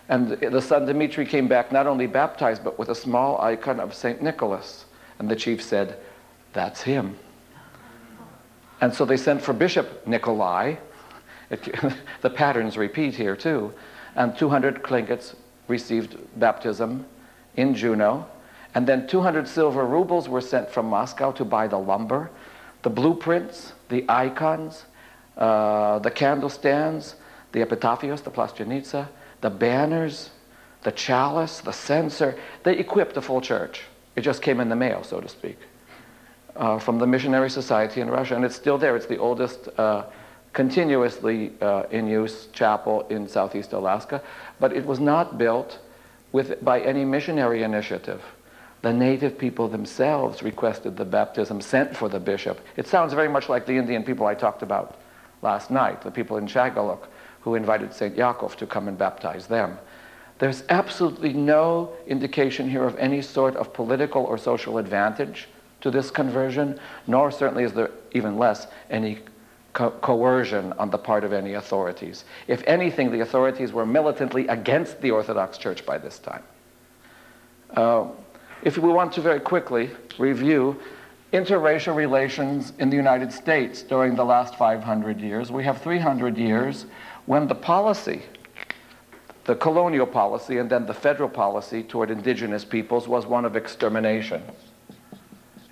And 0.09 0.33
the 0.33 0.61
son 0.61 0.85
Dmitri 0.85 1.25
came 1.25 1.49
back 1.49 1.73
not 1.73 1.87
only 1.87 2.07
baptized, 2.07 2.63
but 2.63 2.79
with 2.79 2.91
a 2.91 2.95
small 2.95 3.41
icon 3.41 3.81
of 3.81 3.95
St. 3.95 4.21
Nicholas. 4.21 4.85
And 5.19 5.31
the 5.31 5.37
chief 5.37 5.63
said, 5.63 5.97
That's 6.53 6.83
him. 6.83 7.17
And 8.83 8.93
so 8.93 9.07
they 9.07 9.17
sent 9.17 9.41
for 9.41 9.55
Bishop 9.55 10.07
Nikolai. 10.07 10.77
The 12.23 12.31
patterns 12.31 12.77
repeat 12.77 13.15
here 13.15 13.37
too. 13.37 13.73
And 14.17 14.37
200 14.37 14.83
Tlingits 14.83 15.35
received 15.69 16.17
baptism 16.37 17.07
in 17.57 17.75
Juneau. 17.75 18.27
And 18.75 18.87
then 18.87 19.07
200 19.07 19.47
silver 19.47 19.85
rubles 19.87 20.29
were 20.29 20.41
sent 20.41 20.71
from 20.71 20.87
Moscow 20.87 21.33
to 21.33 21.45
buy 21.45 21.69
the 21.69 21.79
lumber, 21.79 22.31
the 22.83 22.91
blueprints, 22.91 23.73
the 23.89 24.05
icons, 24.09 24.85
uh, 25.37 26.01
the 26.01 26.11
candle 26.11 26.49
stands, 26.49 27.15
the 27.53 27.61
epitaphios, 27.61 28.23
the 28.23 28.31
plastyanitsa, 28.31 29.09
the 29.41 29.51
banners, 29.51 30.31
the 30.83 30.93
chalice, 30.93 31.61
the 31.61 31.73
censer. 31.73 32.37
They 32.65 32.77
equipped 32.77 33.15
the 33.15 33.23
full 33.23 33.41
church. 33.41 33.83
It 34.17 34.23
just 34.23 34.43
came 34.43 34.61
in 34.61 34.69
the 34.69 34.77
mail, 34.77 35.03
so 35.03 35.21
to 35.21 35.29
speak, 35.29 35.59
uh, 36.57 36.79
from 36.79 36.99
the 36.99 37.07
Missionary 37.07 37.51
Society 37.51 38.01
in 38.01 38.09
Russia. 38.11 38.37
And 38.37 38.45
it's 38.45 38.57
still 38.57 38.79
there. 38.79 38.97
It's 38.97 39.07
the 39.07 39.19
oldest 39.19 39.69
uh, 39.79 40.05
continuously 40.55 41.53
uh, 41.61 41.83
in 41.91 42.07
use 42.07 42.47
chapel 42.53 43.07
in 43.11 43.29
southeast 43.29 43.73
Alaska. 43.73 44.23
But 44.59 44.73
it 44.73 44.87
was 44.87 45.01
not 45.01 45.37
built 45.37 45.79
with, 46.33 46.65
by 46.65 46.81
any 46.81 47.05
missionary 47.05 47.63
initiative. 47.63 48.23
The 48.83 48.93
native 48.93 49.37
people 49.37 49.69
themselves 49.69 50.43
requested 50.43 50.97
the 50.97 51.05
baptism, 51.05 51.61
sent 51.61 51.97
for 51.97 52.09
the 52.09 52.21
bishop. 52.21 52.61
It 52.77 52.87
sounds 52.87 53.13
very 53.13 53.29
much 53.29 53.49
like 53.49 53.67
the 53.67 53.77
Indian 53.77 54.03
people 54.05 54.27
I 54.27 54.35
talked 54.35 54.63
about 54.63 54.99
last 55.43 55.71
night, 55.71 56.03
the 56.03 56.11
people 56.11 56.37
in 56.39 56.47
Shageluk 56.47 57.07
who 57.45 57.55
invited 57.55 57.93
St. 57.93 58.17
Yakov 58.17 58.57
to 58.57 58.67
come 58.67 58.89
and 58.89 58.97
baptize 58.97 59.47
them. 59.47 59.79
There's 60.39 60.65
absolutely 60.71 61.35
no 61.35 61.93
indication 62.07 62.69
here 62.69 62.85
of 62.85 62.97
any 62.97 63.21
sort 63.21 63.55
of 63.57 63.73
political 63.75 64.25
or 64.25 64.39
social 64.39 64.79
advantage 64.79 65.49
to 65.83 65.91
this 65.91 66.11
conversion, 66.11 66.81
nor 67.07 67.31
certainly 67.31 67.65
is 67.65 67.73
there 67.73 67.91
even 68.13 68.39
less 68.39 68.67
any 68.89 69.19
co- 69.75 69.91
coercion 69.91 70.73
on 70.79 70.89
the 70.89 70.97
part 70.97 71.25
of 71.25 71.35
any 71.35 71.55
authorities. 71.55 72.25
If 72.49 72.63
anything, 72.67 73.13
the 73.13 73.21
authorities 73.21 73.73
were 73.73 73.85
militantly 73.85 74.49
against 74.49 75.03
the 75.03 75.11
Orthodox 75.11 75.59
Church 75.59 75.85
by 75.85 75.99
this 75.99 76.19
time. 76.19 76.43
Uh, 77.77 78.07
if 78.63 78.79
we 78.79 78.89
want 78.89 79.13
to 79.13 79.21
very 79.21 79.41
quickly 79.41 79.91
review 80.19 80.81
interracial 81.33 81.95
relations 81.95 82.73
in 82.79 82.89
the 82.89 82.97
United 82.97 83.33
States 83.33 83.83
during 83.83 84.15
the 84.15 84.25
last 84.25 84.55
500 84.55 85.21
years, 85.21 85.51
we 85.51 85.65
have 85.65 85.83
300 85.83 86.39
years 86.39 86.87
when 87.27 87.49
the 87.49 87.55
policy, 87.55 88.23
the 89.45 89.57
colonial 89.57 90.07
policy 90.07 90.59
and 90.59 90.71
then 90.71 90.87
the 90.87 90.95
federal 90.95 91.29
policy 91.29 91.83
toward 91.83 92.11
indigenous 92.11 92.65
peoples 92.65 93.09
was 93.09 93.27
one 93.27 93.45
of 93.45 93.57
extermination. 93.57 94.43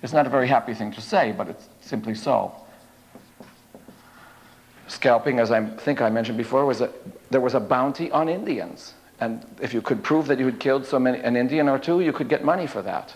It's 0.03 0.11
not 0.11 0.27
a 0.27 0.29
very 0.29 0.49
happy 0.49 0.73
thing 0.73 0.91
to 0.91 1.01
say, 1.01 1.31
but 1.31 1.47
it's 1.47 1.69
simply 1.79 2.13
so. 2.13 2.53
Scalping, 4.87 5.39
as 5.39 5.51
I 5.51 5.65
think 5.65 6.01
I 6.01 6.09
mentioned 6.09 6.37
before, 6.37 6.65
was 6.65 6.81
a, 6.81 6.91
there 7.29 7.41
was 7.41 7.53
a 7.53 7.59
bounty 7.59 8.11
on 8.11 8.29
Indians. 8.29 8.93
And 9.19 9.45
if 9.61 9.73
you 9.73 9.81
could 9.81 10.03
prove 10.03 10.27
that 10.27 10.39
you 10.39 10.45
had 10.45 10.59
killed 10.59 10.85
so 10.85 10.99
many, 10.99 11.19
an 11.19 11.37
Indian 11.37 11.69
or 11.69 11.79
two, 11.79 12.01
you 12.01 12.11
could 12.11 12.27
get 12.27 12.43
money 12.43 12.67
for 12.67 12.81
that. 12.81 13.13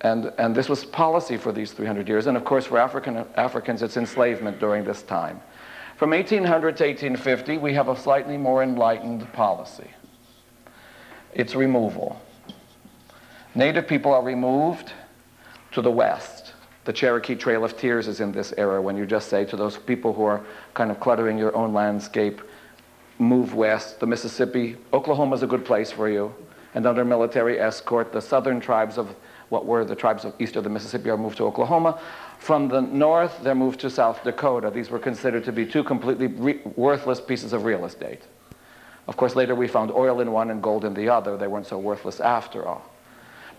And, 0.00 0.32
and 0.38 0.54
this 0.54 0.68
was 0.68 0.84
policy 0.84 1.36
for 1.36 1.52
these 1.52 1.72
300 1.72 2.08
years. 2.08 2.26
And 2.26 2.36
of 2.36 2.44
course, 2.44 2.66
for 2.66 2.78
African, 2.78 3.24
Africans, 3.34 3.82
it's 3.82 3.96
enslavement 3.96 4.58
during 4.58 4.84
this 4.84 5.02
time. 5.02 5.40
From 5.96 6.10
1800 6.10 6.78
to 6.78 6.84
1850, 6.84 7.58
we 7.58 7.74
have 7.74 7.88
a 7.88 7.96
slightly 7.96 8.38
more 8.38 8.62
enlightened 8.62 9.30
policy. 9.34 9.90
It's 11.34 11.54
removal. 11.54 12.20
Native 13.54 13.86
people 13.86 14.12
are 14.12 14.22
removed 14.22 14.92
to 15.72 15.82
the 15.82 15.90
west. 15.90 16.39
The 16.90 16.96
Cherokee 16.96 17.36
Trail 17.36 17.64
of 17.64 17.76
Tears 17.76 18.08
is 18.08 18.18
in 18.18 18.32
this 18.32 18.52
era 18.58 18.82
when 18.82 18.96
you 18.96 19.06
just 19.06 19.28
say 19.28 19.44
to 19.44 19.54
those 19.54 19.76
people 19.76 20.12
who 20.12 20.24
are 20.24 20.40
kind 20.74 20.90
of 20.90 20.98
cluttering 20.98 21.38
your 21.38 21.54
own 21.54 21.72
landscape, 21.72 22.42
move 23.20 23.54
west. 23.54 24.00
The 24.00 24.08
Mississippi, 24.08 24.76
Oklahoma 24.92 25.36
is 25.36 25.44
a 25.44 25.46
good 25.46 25.64
place 25.64 25.92
for 25.92 26.08
you. 26.08 26.34
And 26.74 26.86
under 26.86 27.04
military 27.04 27.60
escort, 27.60 28.12
the 28.12 28.20
southern 28.20 28.58
tribes 28.58 28.98
of 28.98 29.14
what 29.50 29.66
were 29.66 29.84
the 29.84 29.94
tribes 29.94 30.24
of 30.24 30.34
east 30.40 30.56
of 30.56 30.64
the 30.64 30.70
Mississippi 30.70 31.10
are 31.10 31.16
moved 31.16 31.36
to 31.36 31.44
Oklahoma. 31.44 32.00
From 32.40 32.66
the 32.66 32.80
north, 32.80 33.38
they're 33.44 33.54
moved 33.54 33.78
to 33.82 33.88
South 33.88 34.24
Dakota. 34.24 34.68
These 34.68 34.90
were 34.90 34.98
considered 34.98 35.44
to 35.44 35.52
be 35.52 35.64
two 35.64 35.84
completely 35.84 36.26
re- 36.26 36.60
worthless 36.74 37.20
pieces 37.20 37.52
of 37.52 37.64
real 37.64 37.84
estate. 37.84 38.22
Of 39.06 39.16
course, 39.16 39.36
later 39.36 39.54
we 39.54 39.68
found 39.68 39.92
oil 39.92 40.18
in 40.18 40.32
one 40.32 40.50
and 40.50 40.60
gold 40.60 40.84
in 40.84 40.94
the 40.94 41.08
other. 41.08 41.36
They 41.36 41.46
weren't 41.46 41.68
so 41.68 41.78
worthless 41.78 42.18
after 42.18 42.66
all. 42.66 42.82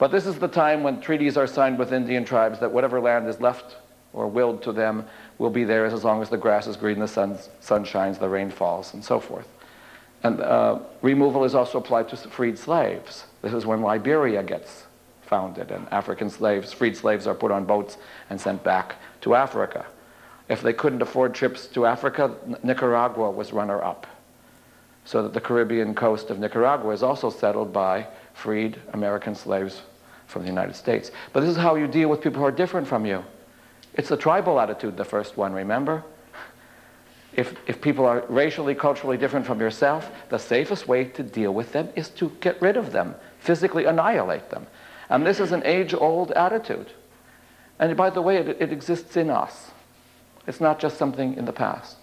But 0.01 0.09
this 0.09 0.25
is 0.25 0.39
the 0.39 0.47
time 0.47 0.81
when 0.81 0.99
treaties 0.99 1.37
are 1.37 1.45
signed 1.45 1.77
with 1.77 1.93
Indian 1.93 2.25
tribes 2.25 2.59
that 2.59 2.71
whatever 2.71 2.99
land 2.99 3.27
is 3.27 3.39
left 3.39 3.75
or 4.13 4.25
willed 4.27 4.63
to 4.63 4.71
them 4.71 5.05
will 5.37 5.51
be 5.51 5.63
theirs 5.63 5.93
as 5.93 6.03
long 6.03 6.23
as 6.23 6.29
the 6.29 6.39
grass 6.39 6.65
is 6.65 6.75
green, 6.75 6.97
the 6.97 7.07
sun, 7.07 7.37
sun 7.59 7.83
shines, 7.83 8.17
the 8.17 8.27
rain 8.27 8.49
falls, 8.49 8.95
and 8.95 9.05
so 9.05 9.19
forth. 9.19 9.47
And 10.23 10.41
uh, 10.41 10.79
removal 11.03 11.43
is 11.43 11.53
also 11.53 11.77
applied 11.77 12.09
to 12.09 12.17
freed 12.17 12.57
slaves. 12.57 13.25
This 13.43 13.53
is 13.53 13.67
when 13.67 13.83
Liberia 13.83 14.41
gets 14.41 14.85
founded, 15.21 15.69
and 15.69 15.87
African 15.91 16.31
slaves, 16.31 16.73
freed 16.73 16.97
slaves, 16.97 17.27
are 17.27 17.35
put 17.35 17.51
on 17.51 17.65
boats 17.65 17.99
and 18.31 18.41
sent 18.41 18.63
back 18.63 18.95
to 19.21 19.35
Africa. 19.35 19.85
If 20.49 20.63
they 20.63 20.73
couldn't 20.73 21.03
afford 21.03 21.35
trips 21.35 21.67
to 21.67 21.85
Africa, 21.85 22.35
Nicaragua 22.63 23.29
was 23.29 23.53
runner 23.53 23.83
up. 23.83 24.07
So 25.05 25.21
that 25.21 25.33
the 25.35 25.41
Caribbean 25.41 25.93
coast 25.93 26.31
of 26.31 26.39
Nicaragua 26.39 26.91
is 26.91 27.03
also 27.03 27.29
settled 27.29 27.71
by 27.71 28.07
freed 28.33 28.81
American 28.93 29.35
slaves 29.35 29.83
from 30.31 30.43
the 30.43 30.47
United 30.47 30.75
States. 30.75 31.11
But 31.33 31.41
this 31.41 31.49
is 31.49 31.57
how 31.57 31.75
you 31.75 31.87
deal 31.87 32.09
with 32.09 32.21
people 32.21 32.39
who 32.39 32.45
are 32.45 32.51
different 32.51 32.87
from 32.87 33.05
you. 33.05 33.23
It's 33.93 34.11
a 34.11 34.17
tribal 34.17 34.59
attitude, 34.59 34.97
the 34.97 35.05
first 35.05 35.37
one, 35.37 35.53
remember? 35.53 36.03
If, 37.33 37.55
if 37.67 37.81
people 37.81 38.05
are 38.05 38.23
racially, 38.27 38.75
culturally 38.75 39.17
different 39.17 39.45
from 39.45 39.59
yourself, 39.59 40.09
the 40.29 40.37
safest 40.37 40.87
way 40.87 41.05
to 41.05 41.23
deal 41.23 41.53
with 41.53 41.71
them 41.71 41.89
is 41.95 42.09
to 42.11 42.29
get 42.41 42.61
rid 42.61 42.77
of 42.77 42.91
them, 42.91 43.15
physically 43.39 43.85
annihilate 43.85 44.49
them. 44.49 44.67
And 45.09 45.25
this 45.25 45.39
is 45.39 45.51
an 45.51 45.63
age 45.65 45.93
old 45.93 46.31
attitude. 46.31 46.91
And 47.79 47.95
by 47.97 48.09
the 48.09 48.21
way, 48.21 48.37
it, 48.37 48.61
it, 48.61 48.71
exists 48.71 49.17
in 49.17 49.29
us. 49.29 49.71
It's 50.47 50.61
not 50.61 50.79
just 50.79 50.97
something 50.97 51.35
in 51.35 51.45
the 51.45 51.53
past. 51.53 51.97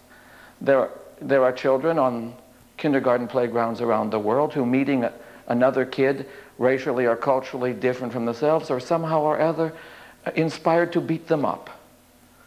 There, 0.60 0.90
there 1.20 1.44
are 1.44 1.52
children 1.52 1.98
on 1.98 2.34
kindergarten 2.76 3.28
playgrounds 3.28 3.80
around 3.80 4.10
the 4.10 4.18
world 4.18 4.52
who, 4.54 4.66
meeting 4.66 5.08
another 5.46 5.84
kid 5.84 6.26
racially 6.58 7.06
or 7.06 7.16
culturally 7.16 7.72
different 7.72 8.12
from 8.12 8.24
themselves, 8.24 8.70
or 8.70 8.80
somehow 8.80 9.22
or 9.22 9.40
other 9.40 9.72
inspired 10.34 10.92
to 10.92 11.00
beat 11.00 11.28
them 11.28 11.44
up, 11.44 11.70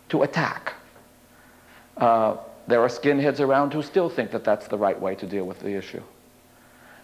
to 0.09 0.23
attack. 0.23 0.73
Uh, 1.97 2.37
there 2.67 2.81
are 2.81 2.87
skinheads 2.87 3.39
around 3.39 3.73
who 3.73 3.81
still 3.81 4.09
think 4.09 4.31
that 4.31 4.43
that's 4.43 4.67
the 4.67 4.77
right 4.77 4.99
way 4.99 5.15
to 5.15 5.25
deal 5.25 5.45
with 5.45 5.59
the 5.59 5.69
issue. 5.69 6.01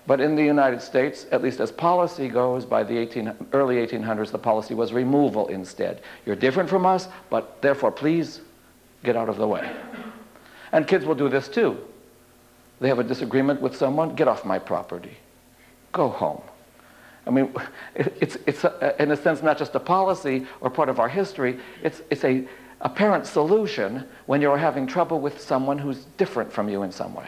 But 0.05 0.21
in 0.21 0.35
the 0.35 0.43
United 0.43 0.81
States, 0.81 1.25
at 1.31 1.41
least 1.41 1.59
as 1.59 1.69
policy 1.69 2.29
goes, 2.29 2.65
by 2.65 2.83
the 2.83 2.97
18, 2.97 3.49
early 3.51 3.75
1800s, 3.85 4.31
the 4.31 4.37
policy 4.37 4.73
was 4.73 4.93
removal 4.93 5.47
instead. 5.47 6.01
You're 6.25 6.37
different 6.37 6.69
from 6.69 6.85
us, 6.85 7.09
but 7.29 7.61
therefore, 7.61 7.91
please 7.91 8.39
get 9.03 9.17
out 9.17 9.27
of 9.27 9.35
the 9.35 9.47
way. 9.47 9.69
And 10.71 10.87
kids 10.87 11.05
will 11.05 11.15
do 11.15 11.27
this 11.27 11.49
too. 11.49 11.77
They 12.79 12.87
have 12.87 12.99
a 12.99 13.03
disagreement 13.03 13.61
with 13.61 13.75
someone, 13.75 14.15
get 14.15 14.27
off 14.29 14.45
my 14.45 14.59
property. 14.59 15.17
Go 15.91 16.07
home. 16.07 16.41
I 17.27 17.31
mean, 17.31 17.53
it's, 17.95 18.37
it's 18.47 18.63
a, 18.63 18.95
in 19.01 19.11
a 19.11 19.17
sense 19.17 19.43
not 19.43 19.57
just 19.57 19.75
a 19.75 19.79
policy 19.79 20.45
or 20.61 20.69
part 20.69 20.89
of 20.89 20.99
our 20.99 21.09
history, 21.09 21.59
it's, 21.83 22.01
it's 22.09 22.23
a 22.23 22.47
apparent 22.81 23.25
solution 23.25 24.05
when 24.27 24.41
you're 24.41 24.57
having 24.57 24.85
trouble 24.85 25.19
with 25.19 25.41
someone 25.41 25.77
who's 25.77 26.05
different 26.17 26.51
from 26.51 26.69
you 26.69 26.83
in 26.83 26.91
some 26.91 27.13
way. 27.13 27.27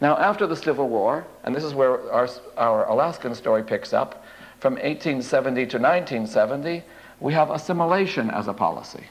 Now, 0.00 0.16
after 0.16 0.46
the 0.46 0.54
Civil 0.54 0.88
War, 0.88 1.26
and 1.42 1.54
this 1.54 1.64
is 1.64 1.74
where 1.74 2.12
our, 2.12 2.28
our 2.56 2.86
Alaskan 2.88 3.34
story 3.34 3.64
picks 3.64 3.92
up, 3.92 4.24
from 4.60 4.74
1870 4.74 5.54
to 5.66 5.78
1970, 5.78 6.84
we 7.20 7.32
have 7.32 7.50
assimilation 7.50 8.30
as 8.30 8.46
a 8.46 8.54
policy. 8.54 9.04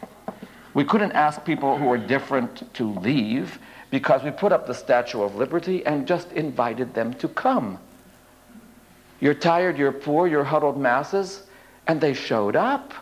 We 0.73 0.85
couldn't 0.85 1.11
ask 1.13 1.43
people 1.43 1.77
who 1.77 1.85
were 1.85 1.97
different 1.97 2.73
to 2.75 2.93
leave 2.99 3.59
because 3.89 4.23
we 4.23 4.31
put 4.31 4.51
up 4.51 4.67
the 4.67 4.73
Statue 4.73 5.21
of 5.21 5.35
Liberty 5.35 5.85
and 5.85 6.07
just 6.07 6.31
invited 6.33 6.93
them 6.93 7.13
to 7.15 7.27
come. 7.27 7.79
You're 9.19 9.33
tired, 9.33 9.77
you're 9.77 9.91
poor, 9.91 10.27
you're 10.27 10.43
huddled 10.43 10.77
masses, 10.77 11.43
and 11.87 11.99
they 11.99 12.13
showed 12.13 12.55
up. 12.55 12.93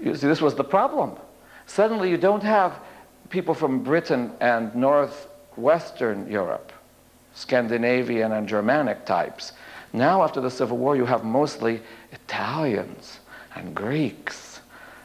You 0.00 0.14
see, 0.14 0.26
this 0.26 0.40
was 0.40 0.54
the 0.54 0.64
problem. 0.64 1.12
Suddenly, 1.66 2.10
you 2.10 2.16
don't 2.16 2.42
have 2.42 2.78
people 3.30 3.54
from 3.54 3.82
Britain 3.82 4.32
and 4.40 4.74
Northwestern 4.74 6.30
Europe, 6.30 6.72
Scandinavian 7.34 8.32
and 8.32 8.48
Germanic 8.48 9.04
types. 9.04 9.52
Now, 9.92 10.22
after 10.22 10.40
the 10.40 10.50
Civil 10.50 10.76
War, 10.76 10.96
you 10.96 11.06
have 11.06 11.24
mostly 11.24 11.80
Italians 12.12 13.20
and 13.54 13.74
Greeks 13.74 14.60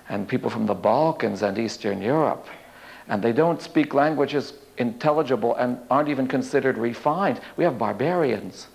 and 0.10 0.28
people 0.28 0.50
from 0.50 0.65
the 0.65 0.74
Balkans 0.74 1.43
and 1.43 1.58
Eastern 1.58 2.02
Europe. 2.02 2.48
And 3.08 3.22
they 3.22 3.32
don't 3.32 3.62
speak 3.62 3.93
languages 3.93 4.54
intelligible 4.78 5.56
and 5.56 5.78
aren't 5.89 6.10
even 6.10 6.28
considered 6.28 6.78
refined. 6.78 7.39
We 7.58 7.63
have 7.63 7.78
barbarians. 7.78 8.67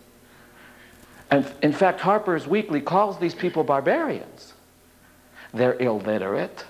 And 1.35 1.53
in 1.63 1.73
fact, 1.73 1.99
Harper's 1.99 2.47
Weekly 2.47 2.81
calls 2.81 3.19
these 3.19 3.35
people 3.35 3.65
barbarians. 3.65 4.55
They're 5.53 5.77
illiterate, 5.81 6.65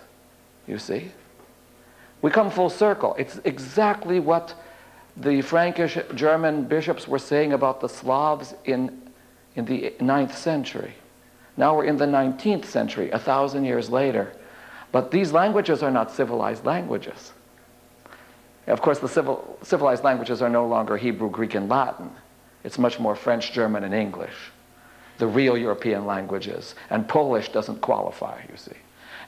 you 0.67 0.79
see. 0.79 1.13
We 2.23 2.31
come 2.31 2.51
full 2.51 2.71
circle. 2.71 3.15
It's 3.19 3.39
exactly 3.45 4.21
what 4.21 4.55
the 5.19 5.43
Frankish 5.43 5.99
German 6.15 6.65
bishops 6.65 7.07
were 7.07 7.19
saying 7.19 7.53
about 7.53 7.83
the 7.83 7.91
Slavs 7.91 8.55
in, 8.65 9.03
in 9.55 9.67
the 9.67 9.93
9th 9.99 10.33
century. 10.33 10.95
Now 11.59 11.77
we're 11.77 11.85
in 11.85 11.99
the 11.99 12.07
19th 12.07 12.65
century, 12.65 13.11
a 13.11 13.19
thousand 13.19 13.67
years 13.67 13.91
later. 13.91 14.33
But 14.93 15.11
these 15.11 15.31
languages 15.31 15.83
are 15.83 15.91
not 15.91 16.11
civilized 16.11 16.65
languages. 16.65 17.35
Of 18.67 18.81
course, 18.81 18.99
the 18.99 19.11
civil, 19.11 19.59
civilized 19.63 20.05
languages 20.05 20.41
are 20.41 20.49
no 20.49 20.67
longer 20.67 20.97
Hebrew, 20.97 21.29
Greek, 21.29 21.55
and 21.55 21.69
Latin. 21.69 22.11
It's 22.65 22.79
much 22.79 22.99
more 22.99 23.15
French, 23.15 23.53
German, 23.53 23.85
and 23.85 23.93
English, 23.93 24.35
the 25.19 25.27
real 25.27 25.57
European 25.57 26.07
languages. 26.07 26.75
And 26.91 27.09
Polish 27.09 27.51
doesn't 27.51 27.81
qualify, 27.81 28.43
you 28.51 28.57
see. 28.57 28.77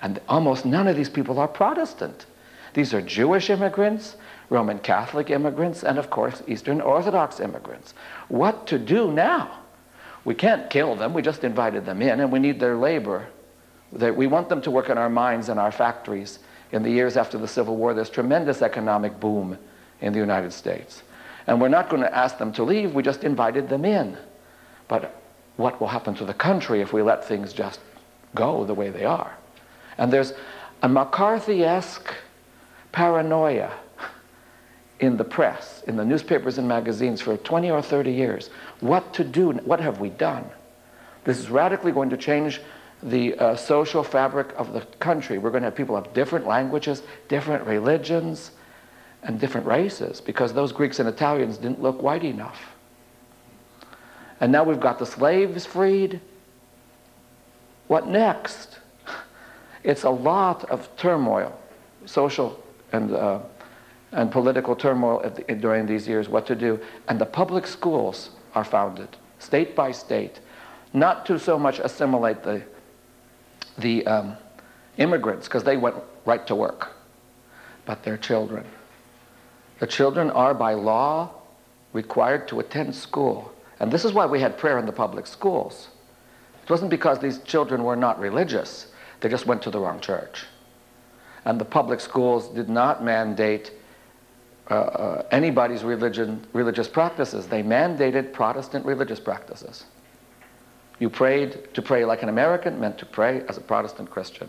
And 0.03 0.21
almost 0.29 0.65
none 0.65 0.89
of 0.89 0.97
these 0.97 1.09
people 1.09 1.39
are 1.39 1.49
Protestant. 1.49 2.27
These 2.75 2.93
are 2.93 3.01
Jewish 3.01 3.49
immigrants 3.51 4.17
Roman 4.49 4.79
Catholic 4.79 5.31
immigrants, 5.31 5.83
and 5.83 5.99
of 5.99 6.11
course, 6.11 6.43
Eastern 6.47 6.81
Orthodox 6.81 7.41
immigrants. 7.41 7.95
What 8.29 8.67
to 8.69 8.79
do 8.79 9.11
now? 9.11 9.59
We 10.25 10.35
can't 10.35 10.71
kill 10.71 10.95
them, 10.95 11.15
we 11.15 11.23
just 11.23 11.45
invited 11.45 11.85
them 11.85 12.03
in, 12.03 12.21
and 12.21 12.31
we 12.31 12.39
need 12.39 12.61
their 12.61 12.77
labor. 12.77 13.27
We 13.93 14.27
want 14.27 14.49
them 14.49 14.61
to 14.63 14.71
work 14.71 14.89
in 14.89 14.99
our 14.99 15.09
mines 15.09 15.49
and 15.49 15.59
our 15.59 15.73
factories. 15.73 16.41
In 16.73 16.83
the 16.83 16.91
years 16.91 17.17
after 17.17 17.39
the 17.39 17.49
Civil 17.49 17.77
War, 17.77 17.95
there's 17.95 18.11
tremendous 18.11 18.61
economic 18.61 19.19
boom 19.21 19.57
in 20.01 20.13
the 20.13 20.19
United 20.19 20.53
States. 20.53 21.03
And 21.47 21.61
we're 21.61 21.69
not 21.69 21.89
going 21.89 22.03
to 22.03 22.15
ask 22.15 22.39
them 22.39 22.53
to 22.55 22.65
leave, 22.65 22.95
we 22.95 23.03
just 23.03 23.23
invited 23.23 23.69
them 23.69 23.85
in. 23.85 24.17
But 24.89 25.15
what 25.57 25.81
will 25.81 25.89
happen 25.89 26.15
to 26.15 26.25
the 26.25 26.35
country 26.35 26.81
if 26.81 26.93
we 26.93 27.03
let 27.03 27.25
things 27.25 27.53
just 27.53 27.81
go 28.35 28.65
the 28.65 28.75
way 28.75 28.91
they 28.91 29.05
are? 29.05 29.37
And 29.99 30.13
there's 30.13 30.33
a 30.83 30.89
McCarthy 30.89 31.65
esque 31.65 32.13
paranoia 32.93 33.73
in 35.01 35.17
the 35.17 35.25
press, 35.25 35.83
in 35.87 35.97
the 35.97 36.05
newspapers 36.05 36.59
and 36.59 36.67
magazines 36.67 37.21
for 37.21 37.37
20 37.37 37.71
or 37.71 37.83
30 37.83 38.13
years. 38.13 38.51
What 38.81 39.13
to 39.15 39.25
do? 39.25 39.51
What 39.51 39.81
have 39.81 40.01
we 40.01 40.11
done? 40.11 40.45
This 41.25 41.39
is 41.39 41.51
radically 41.51 41.93
going 41.93 42.11
to 42.11 42.17
change 42.17 42.61
the 43.03 43.35
uh, 43.39 43.57
social 43.57 44.03
fabric 44.03 44.49
of 44.57 44.73
the 44.73 44.81
country. 44.99 45.39
We're 45.39 45.51
going 45.51 45.63
to 45.63 45.67
have 45.67 45.75
people 45.75 45.97
of 45.97 46.13
different 46.15 46.47
languages, 46.47 47.03
different 47.29 47.67
religions, 47.67 48.53
and 49.23 49.39
different 49.41 49.67
races 49.67 50.21
because 50.21 50.53
those 50.53 50.73
Greeks 50.73 50.99
and 50.99 51.09
Italians 51.09 51.59
didn't 51.59 51.83
look 51.83 52.01
white 52.01 52.25
enough. 52.25 52.76
And 54.41 54.53
now 54.53 54.65
we've 54.65 54.81
got 54.81 54.99
the 54.99 55.07
slaves 55.07 55.65
freed. 55.67 56.21
What 57.87 58.07
next? 58.07 58.79
It's 59.83 60.03
a 60.03 60.11
lot 60.11 60.65
of 60.65 60.95
turmoil, 60.97 61.59
social 62.05 62.63
and, 62.93 63.13
uh, 63.13 63.41
and 64.13 64.31
political 64.31 64.75
turmoil 64.75 65.21
the, 65.21 65.55
during 65.55 65.87
these 65.87 66.09
years, 66.09 66.29
what 66.29 66.47
to 66.47 66.55
do. 66.55 66.81
And 67.09 67.21
the 67.21 67.27
public 67.27 67.67
schools 67.67 68.31
are 68.55 68.65
founded, 68.65 69.09
state 69.39 69.77
by 69.77 69.93
state, 69.93 70.41
not 70.93 71.25
to 71.27 71.39
so 71.39 71.59
much 71.59 71.79
assimilate 71.79 72.43
the, 72.43 72.63
the 73.79 74.07
um, 74.07 74.37
immigrants, 74.97 75.47
because 75.47 75.63
they 75.63 75.77
went 75.77 75.97
right 76.25 76.47
to 76.47 76.55
work, 76.55 76.95
but 77.85 78.03
their 78.03 78.17
children. 78.17 78.67
The 79.79 79.87
children 79.87 80.31
are 80.31 80.55
by 80.55 80.75
law 80.75 81.31
required 81.93 82.49
to 82.49 82.61
attend 82.61 82.95
school. 82.95 83.53
And 83.81 83.93
this 83.93 84.05
is 84.05 84.13
why 84.13 84.27
we 84.27 84.41
had 84.41 84.57
prayer 84.57 84.79
in 84.79 84.87
the 84.87 84.93
public 84.93 85.27
schools. 85.27 85.89
It 86.63 86.71
wasn't 86.71 86.91
because 86.91 87.19
these 87.19 87.39
children 87.41 87.85
were 87.85 87.97
not 87.97 88.19
religious, 88.19 88.89
they 89.21 89.29
just 89.29 89.47
went 89.47 89.63
to 89.63 89.71
the 89.71 89.79
wrong 89.79 90.01
church. 90.01 90.45
And 91.45 91.61
the 91.61 91.65
public 91.65 92.01
schools 92.01 92.49
did 92.49 92.69
not 92.69 93.05
mandate 93.05 93.73
uh, 94.69 94.75
uh, 94.75 95.27
anybody's 95.31 95.85
religion, 95.85 96.45
religious 96.53 96.89
practices. 96.89 97.47
They 97.47 97.63
mandated 97.63 98.33
Protestant 98.33 98.85
religious 98.85 99.21
practices. 99.21 99.85
You 100.99 101.09
prayed 101.09 101.73
to 101.75 101.83
pray 101.83 102.05
like 102.05 102.23
an 102.23 102.29
American, 102.29 102.81
meant 102.81 102.99
to 102.99 103.07
pray 103.07 103.43
as 103.49 103.57
a 103.57 103.61
Protestant 103.61 104.11
Christian. 104.11 104.49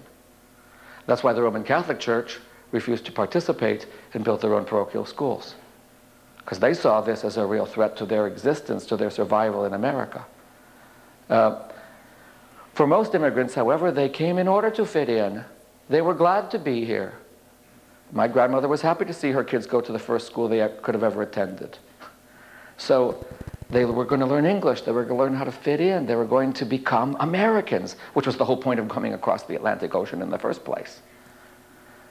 That's 1.06 1.24
why 1.24 1.34
the 1.34 1.44
Roman 1.44 1.64
Catholic 1.64 2.00
Church 2.00 2.40
refused 2.72 3.06
to 3.06 3.12
participate 3.12 3.86
and 4.14 4.24
built 4.24 4.42
their 4.42 4.56
own 4.56 4.66
parochial 4.66 5.06
schools. 5.06 5.56
Because 6.48 6.60
they 6.60 6.74
saw 6.74 7.02
this 7.02 7.26
as 7.26 7.36
a 7.36 7.46
real 7.46 7.66
threat 7.66 7.98
to 7.98 8.06
their 8.06 8.26
existence, 8.26 8.86
to 8.86 8.96
their 8.96 9.10
survival 9.10 9.66
in 9.66 9.74
America. 9.74 10.26
Uh, 11.30 11.60
for 12.74 12.88
most 12.88 13.14
immigrants, 13.14 13.54
however, 13.54 13.92
they 13.92 14.08
came 14.08 14.38
in 14.38 14.48
order 14.48 14.72
to 14.72 14.86
fit 14.86 15.10
in. 15.10 15.44
They 15.90 16.00
were 16.00 16.14
glad 16.14 16.50
to 16.52 16.58
be 16.58 16.86
here. 16.86 17.16
My 18.14 18.30
grandmother 18.30 18.70
was 18.70 18.82
happy 18.82 19.04
to 19.04 19.14
see 19.14 19.32
her 19.32 19.44
kids 19.44 19.66
go 19.66 19.82
to 19.82 19.92
the 19.92 20.00
first 20.00 20.26
school 20.26 20.48
they 20.48 20.66
could 20.84 20.96
have 20.96 21.04
ever 21.04 21.22
attended. 21.22 21.80
So 22.78 23.26
they 23.70 23.84
were 23.84 24.06
going 24.06 24.22
to 24.22 24.26
learn 24.26 24.46
English. 24.46 24.84
They 24.84 24.94
were 24.94 25.04
going 25.04 25.18
to 25.18 25.24
learn 25.26 25.36
how 25.36 25.44
to 25.44 25.52
fit 25.52 25.82
in. 25.82 26.06
They 26.06 26.16
were 26.16 26.24
going 26.24 26.54
to 26.54 26.66
become 26.66 27.18
Americans, 27.20 27.98
which 28.14 28.26
was 28.26 28.38
the 28.38 28.46
whole 28.46 28.56
point 28.56 28.80
of 28.80 28.88
coming 28.88 29.14
across 29.14 29.44
the 29.44 29.56
Atlantic 29.58 29.94
Ocean 29.94 30.22
in 30.22 30.30
the 30.30 30.40
first 30.40 30.64
place. 30.64 31.02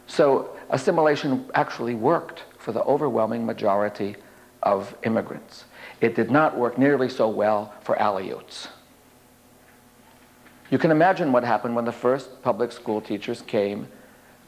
So 0.07 0.51
assimilation 0.69 1.47
actually 1.55 1.95
worked 1.95 2.45
for 2.59 2.73
the 2.73 2.83
overwhelming 2.83 3.47
majority 3.47 4.17
of 4.67 4.97
immigrants. 5.05 5.65
It 6.01 6.15
did 6.15 6.31
not 6.31 6.59
work 6.59 6.77
nearly 6.77 7.09
so 7.09 7.29
well 7.29 7.73
for 7.83 7.97
Aleuts. 7.97 8.69
You 10.71 10.79
can 10.79 10.91
imagine 10.91 11.31
what 11.33 11.45
happened 11.45 11.77
when 11.77 11.85
the 11.85 11.93
first 11.93 12.43
public 12.43 12.73
school 12.73 13.01
teachers 13.01 13.43
came 13.43 13.87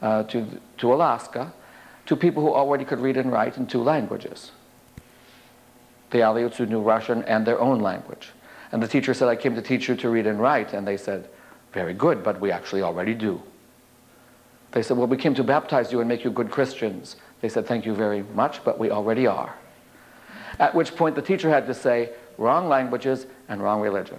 uh, 0.03 0.25
to, 0.25 0.45
to 0.79 0.93
Alaska 0.93 1.53
to 2.07 2.17
people 2.17 2.43
who 2.43 2.53
already 2.53 2.85
could 2.85 2.99
read 2.99 3.17
and 3.17 3.31
write 3.31 3.57
in 3.57 3.67
two 3.67 3.83
languages. 3.83 4.51
The 6.11 6.19
Aleuts 6.19 6.57
who 6.57 6.67
knew 6.67 6.81
Russian 6.81 7.23
and 7.25 7.47
their 7.47 7.61
own 7.61 7.81
language. 7.81 8.31
And 8.73 8.83
the 8.83 8.89
teacher 8.89 9.15
said, 9.15 9.29
I 9.29 9.37
came 9.37 9.55
to 9.55 9.63
teach 9.63 9.89
you 9.89 9.95
to 9.97 10.11
read 10.11 10.27
and 10.27 10.41
write. 10.41 10.73
And 10.73 10.87
they 10.87 10.97
said, 10.97 11.29
very 11.73 11.95
good, 11.95 12.25
but 12.25 12.41
we 12.41 12.51
actually 12.51 12.83
already 12.83 13.15
do. 13.15 13.41
They 14.73 14.83
said, 14.83 14.97
well, 14.97 15.07
we 15.07 15.17
came 15.17 15.35
to 15.35 15.45
baptize 15.45 15.93
you 15.93 16.01
and 16.01 16.09
make 16.09 16.25
you 16.25 16.31
good 16.31 16.51
Christians. 16.51 17.17
They 17.41 17.49
said, 17.49 17.67
thank 17.67 17.87
you 17.87 17.95
very 17.95 18.23
much, 18.35 18.65
but 18.65 18.79
we 18.79 18.91
already 18.91 19.27
are. 19.27 19.55
At 20.59 20.75
which 20.75 20.97
point 20.97 21.15
the 21.15 21.23
teacher 21.23 21.49
had 21.49 21.67
to 21.67 21.75
say, 21.75 22.11
wrong 22.37 22.69
languages 22.69 23.27
and 23.49 23.63
wrong 23.63 23.81
religion. 23.81 24.19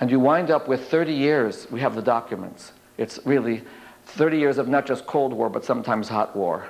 And 0.00 0.10
you 0.10 0.18
wind 0.18 0.50
up 0.50 0.66
with 0.68 0.88
30 0.88 1.12
years, 1.12 1.70
we 1.70 1.80
have 1.80 1.94
the 1.94 2.02
documents. 2.02 2.72
It's 2.98 3.18
really 3.24 3.62
30 4.06 4.38
years 4.38 4.58
of 4.58 4.68
not 4.68 4.86
just 4.86 5.06
Cold 5.06 5.32
War, 5.32 5.48
but 5.48 5.64
sometimes 5.64 6.08
hot 6.08 6.34
war. 6.34 6.66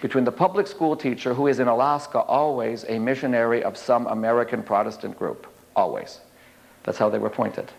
Between 0.00 0.24
the 0.24 0.32
public 0.32 0.66
school 0.66 0.96
teacher, 0.96 1.32
who 1.32 1.46
is 1.46 1.58
in 1.58 1.68
Alaska 1.68 2.18
always 2.20 2.84
a 2.88 2.98
missionary 2.98 3.62
of 3.62 3.76
some 3.76 4.06
American 4.08 4.62
Protestant 4.62 5.18
group, 5.18 5.46
always. 5.74 6.20
That's 6.82 6.98
how 6.98 7.08
they 7.08 7.18
were 7.18 7.28
appointed. 7.28 7.70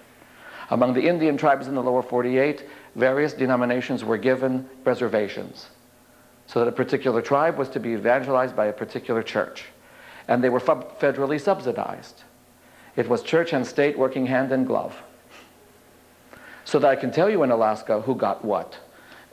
Among 0.69 0.93
the 0.93 1.07
Indian 1.07 1.37
tribes 1.37 1.67
in 1.67 1.75
the 1.75 1.83
lower 1.83 2.01
48, 2.01 2.65
various 2.95 3.33
denominations 3.33 4.03
were 4.03 4.17
given 4.17 4.67
reservations 4.83 5.67
so 6.47 6.59
that 6.59 6.67
a 6.67 6.71
particular 6.71 7.21
tribe 7.21 7.57
was 7.57 7.69
to 7.69 7.79
be 7.79 7.89
evangelized 7.89 8.55
by 8.55 8.67
a 8.67 8.73
particular 8.73 9.21
church. 9.21 9.65
And 10.27 10.43
they 10.43 10.49
were 10.49 10.59
federally 10.59 11.39
subsidized. 11.39 12.23
It 12.95 13.07
was 13.07 13.21
church 13.21 13.53
and 13.53 13.65
state 13.65 13.97
working 13.97 14.25
hand 14.25 14.51
in 14.51 14.65
glove. 14.65 14.95
So 16.65 16.79
that 16.79 16.89
I 16.89 16.95
can 16.95 17.11
tell 17.11 17.29
you 17.29 17.43
in 17.43 17.51
Alaska 17.51 18.01
who 18.01 18.15
got 18.15 18.43
what. 18.43 18.77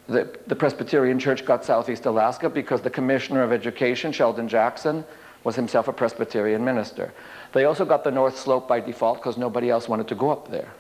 The, 0.07 0.39
the 0.47 0.55
Presbyterian 0.55 1.19
Church 1.19 1.45
got 1.45 1.65
Southeast 1.65 2.05
Alaska 2.05 2.51
because 2.51 2.83
the 2.83 2.91
Commissioner 2.91 3.43
of 3.43 3.53
Education, 3.53 4.13
Sheldon 4.13 4.49
Jackson, 4.49 5.05
was 5.45 5.57
himself 5.57 5.89
a 5.89 5.93
Presbyterian 5.93 6.65
minister. 6.65 7.13
They 7.53 7.65
also 7.65 7.85
got 7.85 8.05
the 8.05 8.11
North 8.11 8.39
Slope 8.39 8.69
by 8.69 8.81
default 8.81 9.19
because 9.19 9.39
nobody 9.39 9.71
else 9.71 9.89
wanted 9.89 10.09
to 10.09 10.15
go 10.15 10.31
up 10.31 10.51
there. 10.51 10.73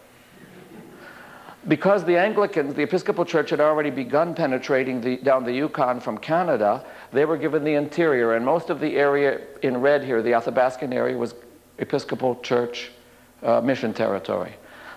Because 1.66 2.04
the 2.04 2.18
Anglicans, 2.18 2.74
the 2.74 2.82
Episcopal 2.82 3.24
Church, 3.24 3.50
had 3.50 3.60
already 3.60 3.90
begun 3.90 4.34
penetrating 4.34 5.00
the, 5.00 5.16
down 5.16 5.44
the 5.44 5.52
Yukon 5.52 5.98
from 5.98 6.18
Canada, 6.18 6.84
they 7.12 7.24
were 7.24 7.38
given 7.38 7.64
the 7.64 7.74
interior, 7.74 8.34
and 8.34 8.44
most 8.44 8.68
of 8.68 8.80
the 8.80 8.96
area 8.96 9.40
in 9.62 9.78
red 9.78 10.04
here, 10.04 10.20
the 10.20 10.32
Athabascan 10.32 10.92
area, 10.92 11.16
was 11.16 11.34
Episcopal 11.78 12.36
Church 12.42 12.90
uh, 13.42 13.60
mission 13.62 13.94
territory. 13.94 14.52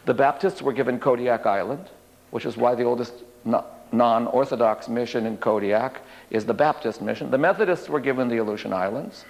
The 0.06 0.13
Baptists 0.13 0.62
were 0.62 0.73
given 0.73 0.99
Kodiak 0.99 1.45
Island, 1.45 1.89
which 2.32 2.45
is 2.45 2.58
why 2.58 2.75
the 2.75 2.84
oldest 2.84 3.13
non 3.45 4.27
Orthodox 4.27 4.89
mission 4.89 5.25
in 5.25 5.38
Kodiak 5.38 6.01
is 6.30 6.45
the 6.45 6.53
Baptist 6.53 7.01
mission. 7.01 7.32
The 7.32 7.38
Methodists 7.38 7.88
were 7.88 7.99
given 8.01 8.27
the 8.27 8.38
Aleutian 8.38 8.73
Islands. 8.73 9.23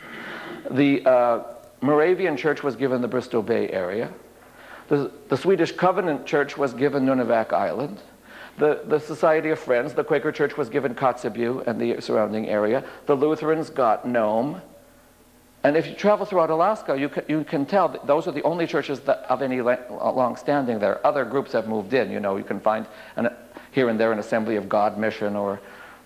The 0.71 1.05
uh, 1.05 1.43
Moravian 1.81 2.35
Church 2.35 2.63
was 2.63 2.75
given 2.75 3.01
the 3.01 3.07
Bristol 3.07 3.43
Bay 3.43 3.69
area. 3.69 4.11
The, 4.87 5.11
the 5.27 5.37
Swedish 5.37 5.73
Covenant 5.73 6.25
Church 6.25 6.57
was 6.57 6.73
given 6.73 7.05
Nunivak 7.05 7.51
Island. 7.51 7.99
The, 8.57 8.81
the 8.85 8.99
Society 8.99 9.49
of 9.49 9.59
Friends, 9.59 9.93
the 9.93 10.03
Quaker 10.03 10.31
Church 10.31 10.57
was 10.57 10.69
given 10.69 10.95
Kotzebue 10.95 11.67
and 11.67 11.79
the 11.79 12.01
surrounding 12.01 12.49
area. 12.49 12.83
The 13.05 13.15
Lutherans 13.15 13.69
got 13.69 14.07
Nome. 14.07 14.61
And 15.63 15.75
if 15.75 15.87
you 15.87 15.93
travel 15.93 16.25
throughout 16.25 16.49
Alaska, 16.49 16.97
you 16.97 17.09
can, 17.09 17.23
you 17.27 17.43
can 17.43 17.65
tell 17.65 17.89
those 18.05 18.27
are 18.27 18.31
the 18.31 18.43
only 18.43 18.65
churches 18.65 19.01
that 19.01 19.19
of 19.29 19.41
any 19.41 19.61
long 19.61 20.35
standing 20.37 20.79
there. 20.79 21.05
Other 21.05 21.25
groups 21.25 21.51
have 21.51 21.67
moved 21.67 21.93
in. 21.93 22.09
You 22.09 22.19
know, 22.19 22.37
you 22.37 22.43
can 22.43 22.59
find 22.59 22.87
an, 23.15 23.29
here 23.71 23.89
and 23.89 23.99
there 23.99 24.11
an 24.11 24.19
Assembly 24.19 24.55
of 24.55 24.69
God 24.69 24.97
mission 24.97 25.35
or, 25.35 25.59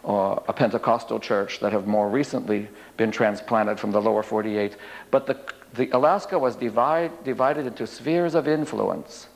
or 0.04 0.44
a 0.48 0.54
Pentecostal 0.54 1.20
church 1.20 1.60
that 1.60 1.72
have 1.72 1.88
more 1.88 2.10
recently 2.10 2.68
been 2.98 3.12
transplanted 3.12 3.80
from 3.80 3.92
the 3.92 4.02
lower 4.02 4.24
48. 4.24 4.76
But 5.10 5.28
the, 5.28 5.40
the 5.74 5.90
Alaska 5.92 6.38
was 6.38 6.56
divide, 6.56 7.24
divided 7.24 7.66
into 7.66 7.88
spheres 7.88 8.36
of 8.36 8.48
influence, 8.48 9.28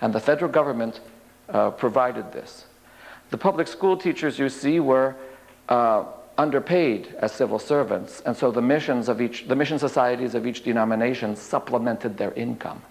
and 0.00 0.12
the 0.12 0.20
federal 0.20 0.50
government 0.50 1.00
uh, 1.48 1.70
provided 1.70 2.32
this. 2.32 2.66
The 3.30 3.38
public 3.38 3.68
school 3.68 3.96
teachers 3.96 4.38
you 4.38 4.48
see 4.48 4.80
were 4.80 5.16
uh, 5.68 6.04
underpaid 6.38 7.14
as 7.18 7.32
civil 7.32 7.58
servants, 7.58 8.22
and 8.24 8.36
so 8.36 8.50
the 8.50 8.62
missions 8.62 9.08
of 9.08 9.20
each, 9.20 9.48
the 9.48 9.56
mission 9.56 9.78
societies 9.78 10.34
of 10.34 10.46
each 10.46 10.62
denomination 10.62 11.36
supplemented 11.36 12.16
their 12.16 12.32
income. 12.32 12.82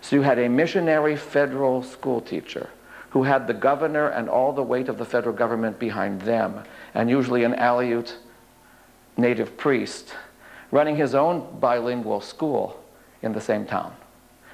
So 0.00 0.16
you 0.16 0.22
had 0.22 0.38
a 0.38 0.48
missionary 0.48 1.16
federal 1.16 1.82
school 1.82 2.20
teacher 2.20 2.70
who 3.10 3.24
had 3.24 3.46
the 3.46 3.54
governor 3.54 4.08
and 4.08 4.28
all 4.28 4.52
the 4.52 4.62
weight 4.62 4.88
of 4.88 4.98
the 4.98 5.04
federal 5.04 5.34
government 5.34 5.78
behind 5.78 6.22
them, 6.22 6.62
and 6.94 7.10
usually 7.10 7.44
an 7.44 7.54
Aleut 7.54 8.14
native 9.16 9.56
priest 9.56 10.14
running 10.70 10.96
his 10.96 11.14
own 11.14 11.58
bilingual 11.60 12.20
school 12.20 12.82
in 13.22 13.32
the 13.32 13.40
same 13.40 13.66
town. 13.66 13.94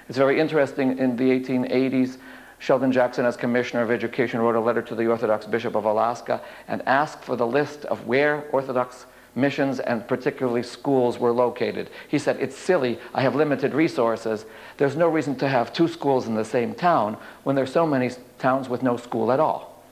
It's 0.08 0.18
very 0.18 0.40
interesting 0.40 0.98
in 0.98 1.16
the 1.16 1.24
1880s, 1.24 2.18
Sheldon 2.58 2.92
Jackson, 2.92 3.26
as 3.26 3.36
Commissioner 3.36 3.82
of 3.82 3.90
Education, 3.90 4.40
wrote 4.40 4.54
a 4.54 4.60
letter 4.60 4.82
to 4.82 4.94
the 4.94 5.06
Orthodox 5.06 5.46
Bishop 5.46 5.74
of 5.74 5.84
Alaska 5.84 6.40
and 6.68 6.80
asked 6.86 7.22
for 7.22 7.36
the 7.36 7.46
list 7.46 7.84
of 7.84 8.06
where 8.06 8.48
Orthodox 8.52 9.06
missions 9.34 9.78
and 9.80 10.08
particularly 10.08 10.62
schools 10.62 11.18
were 11.18 11.32
located. 11.32 11.90
He 12.08 12.18
said, 12.18 12.38
It's 12.40 12.56
silly, 12.56 12.98
I 13.14 13.20
have 13.22 13.34
limited 13.34 13.74
resources. 13.74 14.46
There's 14.78 14.96
no 14.96 15.08
reason 15.08 15.36
to 15.36 15.48
have 15.48 15.72
two 15.72 15.86
schools 15.86 16.26
in 16.26 16.34
the 16.34 16.44
same 16.44 16.74
town 16.74 17.18
when 17.44 17.54
there's 17.54 17.72
so 17.72 17.86
many 17.86 18.10
towns 18.38 18.68
with 18.68 18.82
no 18.82 18.96
school 18.96 19.30
at 19.30 19.40
all. 19.40 19.84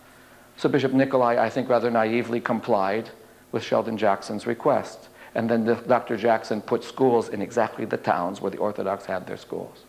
So 0.57 0.69
Bishop 0.69 0.93
Nikolai, 0.93 1.37
I 1.37 1.51
think, 1.51 1.69
rather 1.69 1.91
naively 1.91 2.41
complied 2.41 3.11
with 3.53 3.63
Sheldon 3.63 3.99
Jackson's 3.99 4.47
request. 4.47 5.09
And 5.35 5.51
then 5.51 5.65
the, 5.65 5.75
Dr. 5.75 6.17
Jackson 6.17 6.61
put 6.61 6.85
schools 6.85 7.29
in 7.29 7.43
exactly 7.43 7.85
the 7.85 7.97
towns 7.97 8.41
where 8.41 8.51
the 8.51 8.59
Orthodox 8.59 9.05
had 9.05 9.27
their 9.27 9.37
schools. 9.37 9.85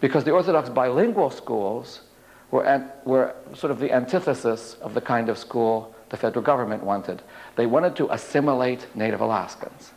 Because 0.00 0.24
the 0.24 0.30
Orthodox 0.30 0.68
bilingual 0.68 1.30
schools 1.30 2.02
were, 2.50 2.90
were 3.04 3.34
sort 3.54 3.70
of 3.70 3.80
the 3.80 3.92
antithesis 3.92 4.74
of 4.80 4.94
the 4.94 5.00
kind 5.00 5.28
of 5.28 5.38
school 5.38 5.94
the 6.08 6.16
federal 6.16 6.44
government 6.44 6.84
wanted. 6.84 7.22
They 7.56 7.66
wanted 7.66 7.96
to 7.96 8.12
assimilate 8.12 8.86
Native 8.94 9.20
Alaskans. 9.20 9.92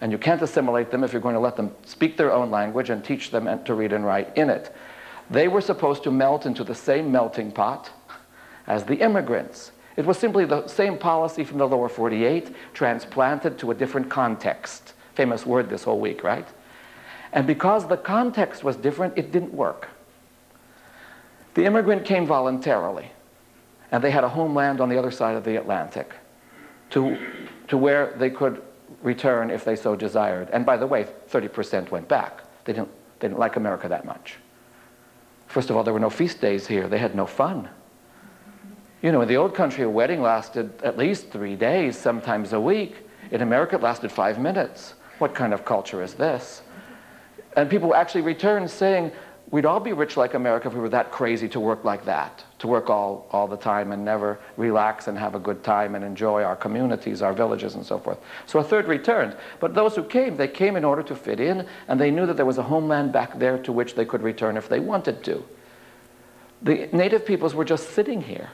And 0.00 0.12
you 0.12 0.18
can't 0.18 0.40
assimilate 0.40 0.90
them 0.90 1.04
if 1.04 1.12
you're 1.12 1.20
going 1.20 1.34
to 1.34 1.40
let 1.40 1.56
them 1.56 1.74
speak 1.84 2.16
their 2.16 2.32
own 2.32 2.50
language 2.50 2.90
and 2.90 3.04
teach 3.04 3.30
them 3.30 3.64
to 3.64 3.74
read 3.74 3.92
and 3.92 4.04
write 4.04 4.36
in 4.36 4.48
it. 4.48 4.74
They 5.28 5.48
were 5.48 5.60
supposed 5.60 6.02
to 6.04 6.10
melt 6.10 6.46
into 6.46 6.64
the 6.64 6.74
same 6.74 7.12
melting 7.12 7.52
pot 7.52 7.90
as 8.66 8.84
the 8.84 8.96
immigrants. 8.96 9.72
It 10.00 10.06
was 10.06 10.16
simply 10.16 10.46
the 10.46 10.66
same 10.66 10.96
policy 10.96 11.44
from 11.44 11.58
the 11.58 11.68
lower 11.68 11.90
48 11.90 12.54
transplanted 12.72 13.58
to 13.58 13.70
a 13.70 13.74
different 13.74 14.08
context. 14.08 14.94
Famous 15.14 15.44
word 15.44 15.68
this 15.68 15.84
whole 15.84 16.00
week, 16.00 16.24
right? 16.24 16.48
And 17.34 17.46
because 17.46 17.86
the 17.86 17.98
context 17.98 18.64
was 18.64 18.76
different, 18.76 19.18
it 19.18 19.30
didn't 19.30 19.52
work. 19.52 19.90
The 21.52 21.66
immigrant 21.66 22.06
came 22.06 22.26
voluntarily, 22.26 23.10
and 23.92 24.02
they 24.02 24.10
had 24.10 24.24
a 24.24 24.28
homeland 24.30 24.80
on 24.80 24.88
the 24.88 24.96
other 24.96 25.10
side 25.10 25.36
of 25.36 25.44
the 25.44 25.56
Atlantic 25.56 26.14
to, 26.92 27.18
to 27.68 27.76
where 27.76 28.14
they 28.16 28.30
could 28.30 28.62
return 29.02 29.50
if 29.50 29.66
they 29.66 29.76
so 29.76 29.94
desired. 29.94 30.48
And 30.50 30.64
by 30.64 30.78
the 30.78 30.86
way, 30.86 31.08
30% 31.28 31.90
went 31.90 32.08
back. 32.08 32.40
They 32.64 32.72
didn't, 32.72 32.88
they 33.18 33.28
didn't 33.28 33.38
like 33.38 33.56
America 33.56 33.86
that 33.86 34.06
much. 34.06 34.36
First 35.46 35.68
of 35.68 35.76
all, 35.76 35.84
there 35.84 35.92
were 35.92 36.00
no 36.00 36.08
feast 36.08 36.40
days 36.40 36.66
here. 36.66 36.88
They 36.88 36.96
had 36.96 37.14
no 37.14 37.26
fun. 37.26 37.68
You 39.02 39.12
know, 39.12 39.22
in 39.22 39.28
the 39.28 39.36
old 39.36 39.54
country, 39.54 39.84
a 39.84 39.88
wedding 39.88 40.20
lasted 40.20 40.82
at 40.82 40.98
least 40.98 41.30
three 41.30 41.56
days, 41.56 41.96
sometimes 41.98 42.52
a 42.52 42.60
week. 42.60 42.96
In 43.30 43.40
America, 43.40 43.76
it 43.76 43.82
lasted 43.82 44.12
five 44.12 44.38
minutes. 44.38 44.94
What 45.18 45.34
kind 45.34 45.54
of 45.54 45.64
culture 45.64 46.02
is 46.02 46.14
this? 46.14 46.62
And 47.56 47.70
people 47.70 47.94
actually 47.94 48.20
returned 48.22 48.70
saying, 48.70 49.10
we'd 49.50 49.64
all 49.64 49.80
be 49.80 49.94
rich 49.94 50.16
like 50.18 50.34
America 50.34 50.68
if 50.68 50.74
we 50.74 50.80
were 50.80 50.88
that 50.90 51.10
crazy 51.10 51.48
to 51.48 51.58
work 51.58 51.82
like 51.82 52.04
that, 52.04 52.44
to 52.58 52.66
work 52.68 52.90
all, 52.90 53.26
all 53.32 53.48
the 53.48 53.56
time 53.56 53.92
and 53.92 54.04
never 54.04 54.38
relax 54.58 55.08
and 55.08 55.18
have 55.18 55.34
a 55.34 55.38
good 55.38 55.64
time 55.64 55.94
and 55.94 56.04
enjoy 56.04 56.42
our 56.42 56.54
communities, 56.54 57.22
our 57.22 57.32
villages, 57.32 57.76
and 57.76 57.84
so 57.84 57.98
forth. 57.98 58.18
So 58.46 58.58
a 58.58 58.64
third 58.64 58.86
returned. 58.86 59.34
But 59.60 59.74
those 59.74 59.96
who 59.96 60.04
came, 60.04 60.36
they 60.36 60.46
came 60.46 60.76
in 60.76 60.84
order 60.84 61.02
to 61.04 61.16
fit 61.16 61.40
in, 61.40 61.66
and 61.88 61.98
they 61.98 62.10
knew 62.10 62.26
that 62.26 62.36
there 62.36 62.46
was 62.46 62.58
a 62.58 62.62
homeland 62.62 63.12
back 63.12 63.38
there 63.38 63.56
to 63.62 63.72
which 63.72 63.94
they 63.94 64.04
could 64.04 64.22
return 64.22 64.58
if 64.58 64.68
they 64.68 64.78
wanted 64.78 65.24
to. 65.24 65.42
The 66.62 66.88
native 66.92 67.24
peoples 67.24 67.54
were 67.54 67.64
just 67.64 67.90
sitting 67.90 68.20
here, 68.20 68.50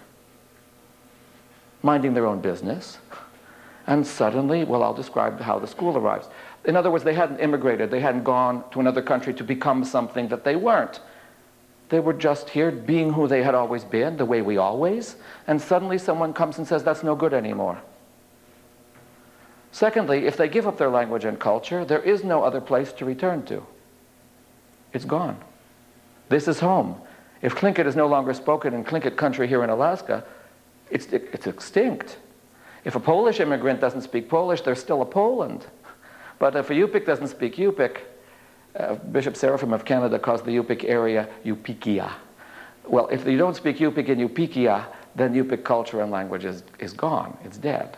minding 1.87 2.12
their 2.12 2.27
own 2.27 2.40
business. 2.40 2.99
And 3.87 4.07
suddenly, 4.07 4.64
well, 4.64 4.83
I'll 4.83 4.92
describe 4.92 5.40
how 5.40 5.59
the 5.59 5.68
school 5.68 5.96
arrives. 5.96 6.29
In 6.64 6.77
other 6.77 6.90
words, 6.90 7.05
they 7.05 7.14
hadn't 7.14 7.38
immigrated, 7.38 7.90
they 7.90 8.01
hadn't 8.01 8.25
gone 8.25 8.64
to 8.72 8.81
another 8.81 9.01
country 9.01 9.33
to 9.35 9.44
become 9.44 9.85
something 9.85 10.29
that 10.29 10.44
they 10.44 10.57
weren't. 10.57 11.01
They 11.88 12.01
were 12.01 12.12
just 12.12 12.51
here 12.51 12.72
being 12.72 13.12
who 13.12 13.29
they 13.29 13.44
had 13.44 13.55
always 13.55 13.85
been, 13.85 14.16
the 14.16 14.25
way 14.25 14.42
we 14.42 14.57
always, 14.57 15.16
and 15.46 15.62
suddenly 15.62 15.99
someone 15.99 16.33
comes 16.33 16.59
and 16.59 16.66
says, 16.66 16.83
that's 16.83 17.05
no 17.05 17.14
good 17.14 17.33
anymore. 17.33 17.81
Secondly, 19.70 20.27
if 20.27 20.37
they 20.37 20.49
give 20.49 20.66
up 20.66 20.79
their 20.79 20.88
language 20.88 21.25
and 21.25 21.38
culture, 21.38 21.85
there 21.85 22.03
is 22.03 22.25
no 22.25 22.42
other 22.42 22.61
place 22.61 22.92
to 22.94 23.05
return 23.05 23.44
to. 23.44 23.64
It's 24.92 25.05
gone. 25.05 25.37
This 26.29 26.49
is 26.49 26.59
home. 26.59 27.01
If 27.42 27.55
Tlingit 27.55 27.87
is 27.87 27.94
no 27.94 28.09
longer 28.09 28.35
spoken 28.35 28.75
in 28.75 28.83
Tlingit 28.85 29.16
country 29.16 29.46
here 29.46 29.62
in 29.62 29.70
Alaska, 29.70 30.25
it's, 30.90 31.07
it's 31.07 31.46
extinct. 31.46 32.18
If 32.85 32.94
a 32.94 33.01
Polish 33.01 33.40
immigrant 33.40 33.81
doesn't 33.81 34.03
speak 34.03 34.29
Polish, 34.29 34.61
there's 34.61 34.79
still 34.79 35.03
a 35.03 35.07
Poland. 35.07 35.66
But 36.38 36.55
if 36.55 36.70
a 36.70 36.75
Yupik 36.75 37.07
doesn't 37.07 37.29
speak 37.29 37.57
Yupik, 37.57 37.99
uh, 38.79 38.94
Bishop 38.94 39.37
Seraphim 39.37 39.72
of 39.72 39.85
Canada 39.85 40.18
calls 40.18 40.42
the 40.42 40.53
Yupik 40.53 40.85
area 40.85 41.29
Yupikia. 41.44 42.12
Well, 42.87 43.09
if 43.09 43.27
you 43.27 43.38
don't 43.38 43.57
speak 43.57 43.79
Yupik 43.79 44.09
in 44.09 44.18
Yupikia, 44.18 44.85
then 45.16 45.35
Yupik 45.35 45.64
culture 45.64 46.03
and 46.03 46.12
language 46.12 46.44
is, 46.44 46.62
is 46.79 46.92
gone. 46.92 47.37
It's 47.42 47.59
dead. 47.59 47.96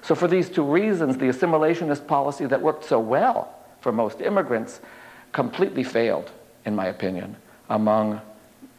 So 0.00 0.14
for 0.14 0.28
these 0.28 0.48
two 0.48 0.62
reasons, 0.62 1.18
the 1.18 1.26
assimilationist 1.26 2.06
policy 2.06 2.46
that 2.46 2.62
worked 2.62 2.84
so 2.84 3.00
well 3.00 3.52
for 3.80 3.90
most 3.92 4.20
immigrants 4.20 4.80
completely 5.32 5.82
failed, 5.82 6.30
in 6.64 6.74
my 6.74 6.86
opinion, 6.86 7.36
among 7.68 8.20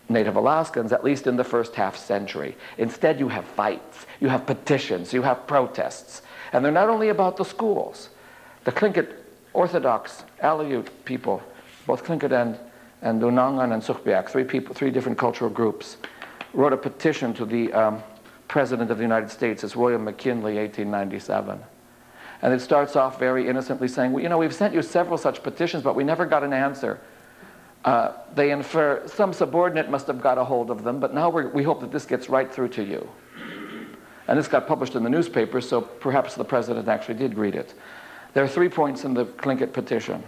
Native 0.09 0.35
Alaskans, 0.35 0.93
at 0.93 1.03
least 1.03 1.27
in 1.27 1.35
the 1.35 1.43
first 1.43 1.75
half 1.75 1.97
century. 1.97 2.55
Instead, 2.77 3.19
you 3.19 3.27
have 3.27 3.45
fights, 3.45 4.05
you 4.19 4.29
have 4.29 4.45
petitions, 4.45 5.13
you 5.13 5.21
have 5.21 5.45
protests. 5.47 6.21
And 6.53 6.63
they're 6.63 6.71
not 6.71 6.89
only 6.89 7.09
about 7.09 7.37
the 7.37 7.43
schools. 7.43 8.09
The 8.63 8.71
Tlingit 8.71 9.13
Orthodox 9.53 10.23
Aleut 10.41 10.87
people, 11.03 11.41
both 11.85 12.05
Tlingit 12.05 12.31
and, 12.31 12.57
and 13.01 13.21
Unangan 13.21 13.73
and 13.73 13.83
Sugpiaq, 13.83 14.29
three, 14.29 14.43
people, 14.43 14.73
three 14.73 14.91
different 14.91 15.17
cultural 15.17 15.49
groups, 15.49 15.97
wrote 16.53 16.73
a 16.73 16.77
petition 16.77 17.33
to 17.33 17.45
the 17.45 17.73
um, 17.73 18.01
President 18.47 18.89
of 18.91 18.97
the 18.97 19.03
United 19.03 19.29
States, 19.29 19.63
it's 19.63 19.75
William 19.75 20.05
McKinley, 20.05 20.55
1897. 20.55 21.59
And 22.41 22.53
it 22.53 22.61
starts 22.61 22.95
off 22.95 23.19
very 23.19 23.47
innocently 23.47 23.87
saying, 23.87 24.13
well, 24.13 24.23
you 24.23 24.29
know, 24.29 24.37
we've 24.37 24.53
sent 24.53 24.73
you 24.73 24.81
several 24.81 25.17
such 25.17 25.43
petitions, 25.43 25.83
but 25.83 25.95
we 25.95 26.03
never 26.03 26.25
got 26.25 26.43
an 26.43 26.53
answer. 26.53 26.99
Uh, 27.87 28.11
they 28.35 28.51
infer 28.51 29.01
some 29.07 29.31
subordinate 29.31 29.89
must 29.89 30.07
have 30.07 30.21
got 30.21 30.37
a 30.37 30.43
hold 30.43 30.69
of 30.69 30.83
them, 30.83 30.99
but 30.99 31.13
now 31.13 31.29
we 31.29 31.63
hope 31.63 31.79
that 31.79 31.89
this 31.89 32.05
gets 32.05 32.27
right 32.27 32.51
through 32.51 32.67
to 32.67 32.83
you. 32.83 33.09
And 34.27 34.37
this 34.37 34.49
got 34.49 34.67
published 34.67 34.95
in 34.95 35.03
the 35.03 35.09
newspaper, 35.09 35.61
so 35.61 35.79
perhaps 35.79 36.35
the 36.35 36.43
president 36.43 36.89
actually 36.89 37.13
did 37.13 37.37
read 37.37 37.55
it. 37.55 37.73
There 38.33 38.43
are 38.43 38.47
three 38.47 38.67
points 38.67 39.05
in 39.05 39.13
the 39.13 39.23
Tlingit 39.23 39.71
petition. 39.71 40.21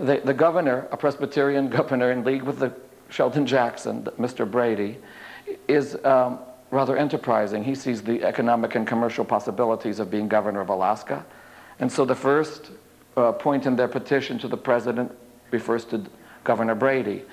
The, 0.00 0.20
the 0.24 0.34
governor, 0.34 0.88
a 0.90 0.96
Presbyterian 0.96 1.68
governor 1.78 2.10
in 2.10 2.24
league 2.24 2.42
with 2.42 2.58
the 2.58 2.72
Sheldon 3.08 3.46
Jackson, 3.46 4.02
Mr. 4.18 4.50
Brady, 4.50 4.98
is 5.68 5.96
um, 6.04 6.40
rather 6.72 6.96
enterprising. 6.96 7.62
He 7.62 7.76
sees 7.76 8.02
the 8.02 8.24
economic 8.24 8.74
and 8.74 8.84
commercial 8.84 9.24
possibilities 9.24 10.00
of 10.00 10.10
being 10.10 10.26
governor 10.26 10.60
of 10.60 10.70
Alaska. 10.70 11.24
And 11.78 11.92
so 11.92 12.04
the 12.04 12.16
first 12.16 12.72
uh, 13.16 13.30
point 13.30 13.64
in 13.64 13.76
their 13.76 13.86
petition 13.86 14.40
to 14.40 14.48
the 14.48 14.56
president 14.56 15.16
refers 15.52 15.84
to 15.84 16.04
Governor 16.44 16.74
Brady. 16.74 17.24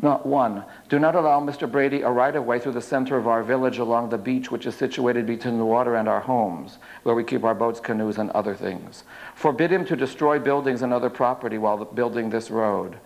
Not 0.00 0.26
one. 0.26 0.64
Do 0.88 0.98
not 0.98 1.16
allow 1.16 1.40
Mr. 1.40 1.70
Brady 1.70 2.02
a 2.02 2.10
right 2.10 2.34
of 2.36 2.44
way 2.44 2.60
through 2.60 2.72
the 2.72 2.80
center 2.80 3.16
of 3.16 3.26
our 3.26 3.42
village 3.42 3.78
along 3.78 4.10
the 4.10 4.18
beach, 4.18 4.50
which 4.50 4.66
is 4.66 4.76
situated 4.76 5.26
between 5.26 5.58
the 5.58 5.64
water 5.64 5.96
and 5.96 6.08
our 6.08 6.20
homes, 6.20 6.78
where 7.02 7.16
we 7.16 7.24
keep 7.24 7.42
our 7.42 7.54
boats, 7.54 7.80
canoes, 7.80 8.18
and 8.18 8.30
other 8.30 8.54
things. 8.54 9.02
Forbid 9.34 9.72
him 9.72 9.84
to 9.86 9.96
destroy 9.96 10.38
buildings 10.38 10.82
and 10.82 10.92
other 10.92 11.10
property 11.10 11.58
while 11.58 11.84
building 11.84 12.30
this 12.30 12.50
road. 12.50 12.98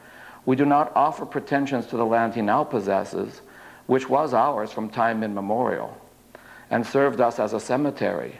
We 0.44 0.56
do 0.56 0.66
not 0.66 0.92
offer 0.94 1.24
pretensions 1.24 1.86
to 1.86 1.96
the 1.96 2.04
land 2.04 2.34
he 2.34 2.42
now 2.42 2.64
possesses, 2.64 3.40
which 3.86 4.08
was 4.08 4.34
ours 4.34 4.72
from 4.72 4.90
time 4.90 5.22
immemorial, 5.22 5.96
and 6.70 6.86
served 6.86 7.20
us 7.20 7.38
as 7.38 7.54
a 7.54 7.60
cemetery. 7.60 8.38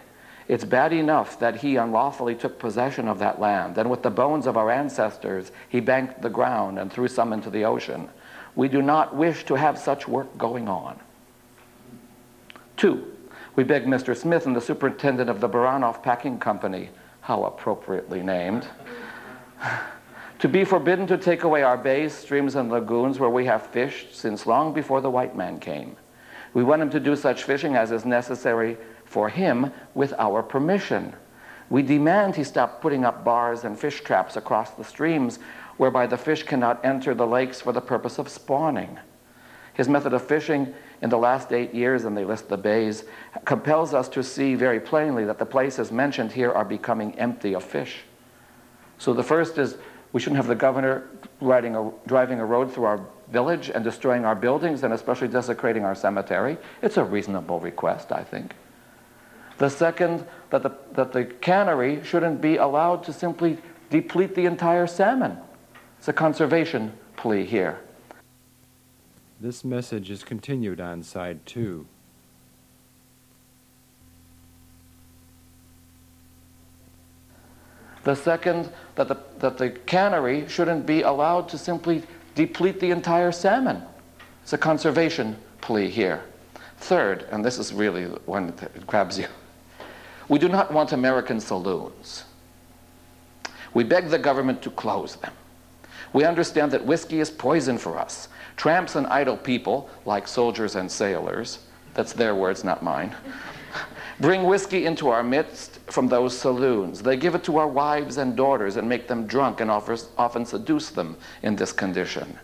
It's 0.53 0.67
bad 0.67 0.93
enough 0.93 1.39
that 1.39 1.57
he 1.57 1.77
unlawfully 1.77 2.35
took 2.35 2.59
possession 2.59 3.09
of 3.09 3.19
that 3.21 3.41
land, 3.41 3.79
and 3.79 3.89
with 3.89 4.03
the 4.03 4.11
bones 4.11 4.47
of 4.47 4.59
our 4.59 4.71
ancestors, 4.71 5.51
he 5.71 5.81
banked 5.81 6.21
the 6.21 6.29
ground 6.29 6.79
and 6.79 6.93
threw 6.93 7.09
some 7.09 7.33
into 7.33 7.49
the 7.49 7.65
ocean. 7.65 8.11
We 8.55 8.69
do 8.69 8.83
not 8.83 9.17
wish 9.17 9.47
to 9.47 9.55
have 9.55 9.79
such 9.79 10.07
work 10.07 10.37
going 10.37 10.69
on. 10.69 11.01
Two, 12.77 13.03
we 13.57 13.65
beg 13.65 13.87
Mr. 13.87 14.15
Smith 14.15 14.45
and 14.45 14.55
the 14.55 14.61
superintendent 14.61 15.31
of 15.31 15.41
the 15.41 15.49
Baranof 15.49 16.03
Packing 16.03 16.39
Company, 16.39 16.91
how 17.23 17.45
appropriately 17.45 18.23
named, 18.23 18.69
to 20.39 20.49
be 20.49 20.67
forbidden 20.67 21.07
to 21.07 21.17
take 21.17 21.45
away 21.45 21.63
our 21.63 21.79
bays, 21.79 22.13
streams, 22.13 22.57
and 22.57 22.71
lagoons 22.71 23.19
where 23.19 23.31
we 23.31 23.47
have 23.47 23.69
fished 23.69 24.15
since 24.15 24.47
long 24.47 24.75
before 24.75 25.01
the 25.01 25.11
white 25.11 25.35
man 25.35 25.59
came. 25.59 25.97
We 26.53 26.63
want 26.63 26.83
him 26.83 26.91
to 26.91 27.01
do 27.01 27.17
such 27.17 27.45
fishing 27.45 27.75
as 27.75 27.91
is 27.91 28.05
necessary 28.05 28.77
for 29.13 29.29
him 29.29 29.71
with 29.95 30.15
our 30.19 30.43
permission. 30.43 31.15
We 31.69 31.83
demand 31.83 32.37
he 32.37 32.45
stop 32.45 32.81
putting 32.81 33.05
up 33.05 33.25
bars 33.25 33.65
and 33.65 33.79
fish 33.79 34.01
traps 34.01 34.37
across 34.37 34.71
the 34.71 34.85
streams 34.85 35.39
whereby 35.77 36.07
the 36.07 36.17
fish 36.17 36.43
cannot 36.43 36.85
enter 36.85 37.15
the 37.15 37.27
lakes 37.27 37.61
for 37.61 37.73
the 37.73 37.81
purpose 37.81 38.19
of 38.19 38.29
spawning. 38.29 38.99
His 39.75 39.89
method 39.89 40.13
of 40.13 40.27
fishing 40.27 40.75
in 41.01 41.11
the 41.11 41.19
last 41.19 41.53
eight 41.53 41.75
years, 41.75 42.05
and 42.05 42.17
they 42.17 42.25
list 42.25 42.49
the 42.49 42.57
bays, 42.57 43.05
compels 43.45 43.95
us 43.95 44.09
to 44.11 44.23
see 44.23 44.55
very 44.55 44.81
plainly 44.81 45.25
that 45.25 45.39
the 45.39 45.47
places 45.47 45.91
mentioned 45.91 46.33
here 46.33 46.53
are 46.53 46.65
becoming 46.65 47.19
empty 47.19 47.55
of 47.55 47.65
fish. 47.65 48.01
So 48.99 49.13
the 49.13 49.23
first 49.23 49.59
is 49.59 49.77
we 50.13 50.21
shouldn't 50.21 50.37
have 50.37 50.47
the 50.47 50.55
governor 50.55 51.09
riding 51.41 51.75
a, 51.75 51.91
driving 52.07 52.39
a 52.39 52.45
road 52.45 52.73
through 52.73 52.85
our 52.85 53.07
village 53.31 53.71
and 53.71 53.83
destroying 53.83 54.25
our 54.25 54.35
buildings 54.35 54.83
and 54.85 54.93
especially 54.93 55.29
desecrating 55.29 55.85
our 55.85 55.95
cemetery. 55.95 56.59
It's 56.83 56.99
a 56.99 57.05
reasonable 57.05 57.61
request, 57.61 58.13
I 58.13 58.23
think. 58.23 58.55
The 59.63 59.71
second, 59.71 60.27
that 60.51 60.65
the, 60.65 60.73
that 60.95 61.13
the 61.13 61.25
cannery 61.25 62.03
shouldn't 62.03 62.41
be 62.41 62.57
allowed 62.57 63.05
to 63.05 63.13
simply 63.13 63.59
deplete 63.91 64.35
the 64.35 64.45
entire 64.45 64.89
salmon. 64.89 65.39
It's 66.01 66.09
a 66.09 66.13
conservation 66.13 66.93
plea 67.15 67.45
here. 67.45 67.79
This 69.41 69.65
message 69.65 70.11
is 70.11 70.25
continued 70.25 70.81
on 70.81 71.05
side 71.05 71.47
two. 71.47 71.87
The 78.03 78.17
second, 78.17 78.69
that 78.97 79.07
the, 79.07 79.17
that 79.39 79.59
the 79.59 79.71
cannery 79.71 80.49
shouldn't 80.49 80.87
be 80.87 81.03
allowed 81.03 81.49
to 81.51 81.57
simply 81.57 82.03
deplete 82.35 82.81
the 82.81 82.91
entire 82.91 83.31
salmon. 83.31 83.81
It's 84.43 84.55
a 84.55 84.59
conservation 84.59 85.37
plea 85.61 85.89
here. 85.89 86.25
Third, 86.79 87.29
and 87.31 87.45
this 87.45 87.61
is 87.61 87.73
really 87.73 88.07
one 88.27 88.49
that 88.57 88.89
grabs 88.89 89.17
you, 89.17 89.29
we 90.29 90.39
do 90.39 90.49
not 90.49 90.73
want 90.73 90.93
American 90.93 91.41
saloons. 91.41 92.25
We 93.75 93.85
beg 93.85 94.09
the 94.09 94.19
government 94.19 94.63
to 94.63 94.71
close 94.71 95.17
them. 95.17 95.33
We 96.13 96.25
understand 96.25 96.73
that 96.73 96.85
whiskey 96.85 97.21
is 97.21 97.31
poison 97.31 97.79
for 97.79 97.99
us. 97.99 98.29
Tramps 98.57 98.97
and 98.97 99.07
idle 99.07 99.37
people, 99.37 99.89
like 100.05 100.29
soldiers 100.29 100.77
and 100.77 100.91
sailors, 100.91 101.61
that's 101.95 102.13
their 102.13 102.35
words, 102.35 102.65
not 102.65 102.83
mine, 102.83 103.15
bring 104.21 104.45
whiskey 104.45 104.85
into 104.85 105.09
our 105.09 105.23
midst 105.23 105.79
from 105.87 106.09
those 106.09 106.37
saloons. 106.37 107.03
They 107.03 107.17
give 107.17 107.35
it 107.35 107.45
to 107.45 107.57
our 107.57 107.69
wives 107.69 108.19
and 108.19 108.37
daughters 108.37 108.77
and 108.77 108.89
make 108.89 109.09
them 109.09 109.27
drunk 109.27 109.61
and 109.61 109.71
often 109.71 110.45
seduce 110.45 110.91
them 110.91 111.17
in 111.43 111.57
this 111.57 111.73
condition. 111.73 112.39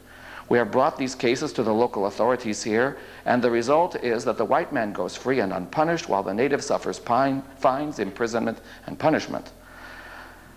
We 0.49 0.57
have 0.59 0.71
brought 0.71 0.97
these 0.97 1.15
cases 1.15 1.53
to 1.55 1.63
the 1.63 1.75
local 1.75 2.07
authorities 2.07 2.63
here, 2.63 2.97
and 3.27 3.43
the 3.43 3.51
result 3.51 4.03
is 4.03 4.25
that 4.25 4.39
the 4.39 4.45
white 4.45 4.73
man 4.73 4.93
goes 4.93 5.15
free 5.15 5.41
and 5.41 5.53
unpunished 5.53 6.09
while 6.09 6.23
the 6.23 6.33
native 6.33 6.65
suffers 6.65 6.99
pine, 6.99 7.43
fines, 7.59 7.99
imprisonment, 7.99 8.59
and 8.87 8.99
punishment. 8.99 9.53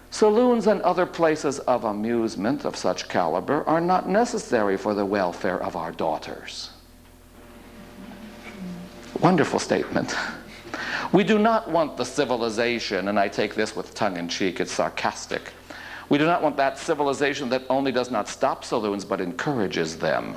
Saloons 0.09 0.67
and 0.67 0.81
other 0.81 1.05
places 1.05 1.59
of 1.59 1.83
amusement 1.83 2.65
of 2.65 2.75
such 2.75 3.09
caliber 3.09 3.67
are 3.67 3.81
not 3.81 4.07
necessary 4.07 4.77
for 4.77 4.93
the 4.93 5.05
welfare 5.05 5.61
of 5.61 5.75
our 5.75 5.91
daughters. 5.91 6.71
Wonderful 9.19 9.59
statement. 9.59 10.15
We 11.11 11.23
do 11.25 11.37
not 11.37 11.69
want 11.69 11.97
the 11.97 12.05
civilization, 12.05 13.09
and 13.09 13.19
I 13.19 13.27
take 13.27 13.55
this 13.55 13.75
with 13.75 13.93
tongue 13.93 14.15
in 14.15 14.29
cheek, 14.29 14.61
it's 14.61 14.71
sarcastic. 14.71 15.51
We 16.11 16.17
do 16.17 16.25
not 16.25 16.43
want 16.43 16.57
that 16.57 16.77
civilization 16.77 17.47
that 17.51 17.63
only 17.69 17.93
does 17.93 18.11
not 18.11 18.27
stop 18.27 18.65
saloons 18.65 19.05
but 19.05 19.21
encourages 19.21 19.97
them. 19.97 20.35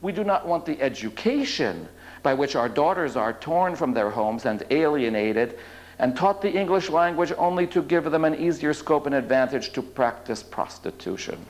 We 0.00 0.10
do 0.10 0.24
not 0.24 0.48
want 0.48 0.64
the 0.64 0.80
education 0.80 1.86
by 2.22 2.32
which 2.32 2.56
our 2.56 2.70
daughters 2.70 3.14
are 3.14 3.34
torn 3.34 3.76
from 3.76 3.92
their 3.92 4.08
homes 4.08 4.46
and 4.46 4.62
alienated 4.70 5.58
and 5.98 6.16
taught 6.16 6.40
the 6.40 6.50
English 6.50 6.88
language 6.88 7.30
only 7.36 7.66
to 7.66 7.82
give 7.82 8.10
them 8.10 8.24
an 8.24 8.36
easier 8.36 8.72
scope 8.72 9.04
and 9.04 9.14
advantage 9.14 9.74
to 9.74 9.82
practice 9.82 10.42
prostitution. 10.42 11.44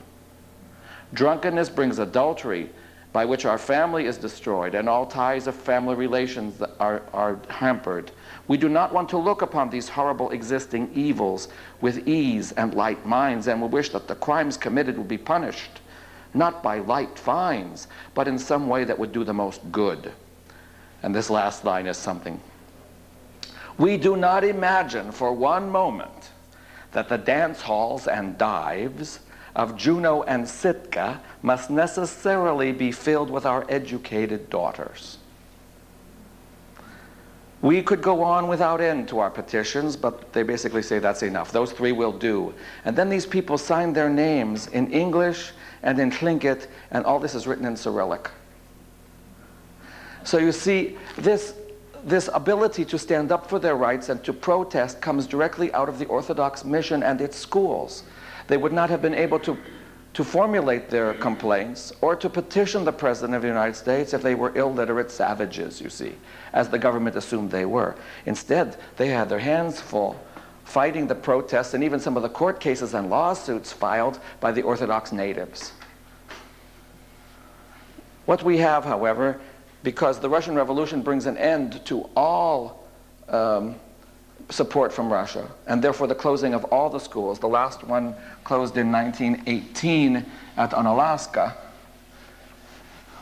Drunkenness 1.13 1.69
brings 1.69 1.99
adultery, 1.99 2.69
by 3.13 3.23
which 3.23 3.45
our 3.45 3.57
family 3.57 4.07
is 4.07 4.17
destroyed 4.17 4.75
and 4.75 4.89
all 4.89 5.05
ties 5.05 5.47
of 5.47 5.55
family 5.55 5.95
relations 5.95 6.61
are, 6.81 7.01
are 7.13 7.39
hampered. 7.47 8.11
We 8.47 8.57
do 8.57 8.69
not 8.69 8.93
want 8.93 9.09
to 9.09 9.17
look 9.17 9.41
upon 9.41 9.69
these 9.69 9.89
horrible 9.89 10.29
existing 10.29 10.91
evils 10.93 11.47
with 11.81 12.07
ease 12.07 12.51
and 12.51 12.73
light 12.73 13.05
minds, 13.05 13.47
and 13.47 13.61
we 13.61 13.67
wish 13.67 13.89
that 13.89 14.07
the 14.07 14.15
crimes 14.15 14.57
committed 14.57 14.97
would 14.97 15.07
be 15.07 15.17
punished, 15.17 15.81
not 16.33 16.61
by 16.61 16.79
light 16.79 17.17
fines, 17.17 17.87
but 18.13 18.27
in 18.27 18.37
some 18.37 18.67
way 18.67 18.83
that 18.83 18.99
would 18.99 19.11
do 19.11 19.23
the 19.23 19.33
most 19.33 19.61
good. 19.71 20.11
And 21.01 21.13
this 21.13 21.29
last 21.29 21.65
line 21.65 21.87
is 21.87 21.97
something 21.97 22.39
we 23.77 23.97
do 23.97 24.15
not 24.15 24.43
imagine 24.43 25.11
for 25.11 25.33
one 25.33 25.69
moment 25.69 26.31
that 26.93 27.09
the 27.09 27.17
dance 27.17 27.61
halls 27.61 28.07
and 28.07 28.37
dives 28.37 29.19
of 29.55 29.75
Juneau 29.75 30.23
and 30.23 30.47
Sitka 30.47 31.21
must 31.41 31.69
necessarily 31.69 32.71
be 32.71 32.91
filled 32.91 33.29
with 33.29 33.45
our 33.45 33.65
educated 33.67 34.49
daughters. 34.49 35.17
We 37.65 37.81
could 37.81 38.03
go 38.03 38.21
on 38.21 38.47
without 38.47 38.79
end 38.79 39.07
to 39.07 39.17
our 39.17 39.31
petitions, 39.31 39.97
but 39.97 40.31
they 40.33 40.43
basically 40.43 40.83
say 40.83 40.99
that's 40.99 41.23
enough. 41.23 41.51
Those 41.51 41.71
three 41.71 41.93
will 41.93 42.11
do. 42.11 42.53
And 42.85 42.95
then 42.95 43.09
these 43.09 43.25
people 43.25 43.57
sign 43.57 43.91
their 43.91 44.07
names 44.07 44.67
in 44.67 44.91
English 44.91 45.51
and 45.81 45.97
in 45.97 46.11
Tlingit, 46.11 46.67
and 46.91 47.03
all 47.05 47.19
this 47.19 47.33
is 47.33 47.47
written 47.47 47.65
in 47.65 47.75
Cyrillic. 47.75 48.29
So 50.23 50.37
you 50.37 50.51
see, 50.51 50.95
this 51.17 51.55
this 52.03 52.29
ability 52.35 52.85
to 52.85 52.99
stand 52.99 53.31
up 53.31 53.49
for 53.49 53.57
their 53.57 53.75
rights 53.75 54.09
and 54.09 54.23
to 54.25 54.31
protest 54.31 55.01
comes 55.01 55.25
directly 55.25 55.73
out 55.73 55.89
of 55.89 55.97
the 55.97 56.05
Orthodox 56.05 56.63
mission 56.63 57.01
and 57.01 57.19
its 57.19 57.35
schools. 57.35 58.03
They 58.47 58.57
would 58.57 58.73
not 58.73 58.91
have 58.91 59.01
been 59.01 59.15
able 59.15 59.39
to, 59.39 59.57
to 60.15 60.23
formulate 60.23 60.89
their 60.89 61.13
complaints 61.13 61.93
or 62.01 62.15
to 62.15 62.29
petition 62.29 62.83
the 62.83 62.91
President 62.91 63.35
of 63.35 63.41
the 63.41 63.47
United 63.47 63.75
States 63.75 64.13
if 64.13 64.21
they 64.21 64.33
were 64.33 64.55
illiterate 64.57 65.11
savages, 65.11 65.79
you 65.81 65.89
see, 65.89 66.15
as 66.53 66.69
the 66.69 66.79
government 66.79 67.15
assumed 67.15 67.51
they 67.51 67.65
were. 67.65 67.95
Instead, 68.25 68.77
they 68.95 69.09
had 69.09 69.29
their 69.29 69.39
hands 69.39 69.79
full 69.79 70.19
fighting 70.65 71.05
the 71.05 71.15
protests 71.15 71.73
and 71.73 71.83
even 71.83 71.99
some 71.99 72.17
of 72.17 72.23
the 72.23 72.29
court 72.29 72.59
cases 72.59 72.93
and 72.93 73.09
lawsuits 73.09 73.71
filed 73.71 74.19
by 74.39 74.51
the 74.51 74.63
Orthodox 74.63 75.11
natives. 75.11 75.71
What 78.25 78.41
we 78.43 78.57
have, 78.57 78.83
however, 78.83 79.39
because 79.83 80.19
the 80.19 80.29
Russian 80.29 80.55
Revolution 80.55 81.03
brings 81.03 81.27
an 81.27 81.37
end 81.37 81.85
to 81.85 82.09
all 82.15 82.87
um, 83.29 83.75
support 84.49 84.93
from 84.93 85.11
Russia, 85.11 85.49
and 85.67 85.83
therefore 85.83 86.07
the 86.07 86.15
closing 86.15 86.53
of 86.53 86.63
all 86.65 86.89
the 86.89 86.99
schools. 86.99 87.39
The 87.39 87.47
last 87.47 87.83
one 87.83 88.15
closed 88.43 88.77
in 88.77 88.91
1918 88.91 90.25
at 90.57 90.73
Unalaska. 90.73 91.55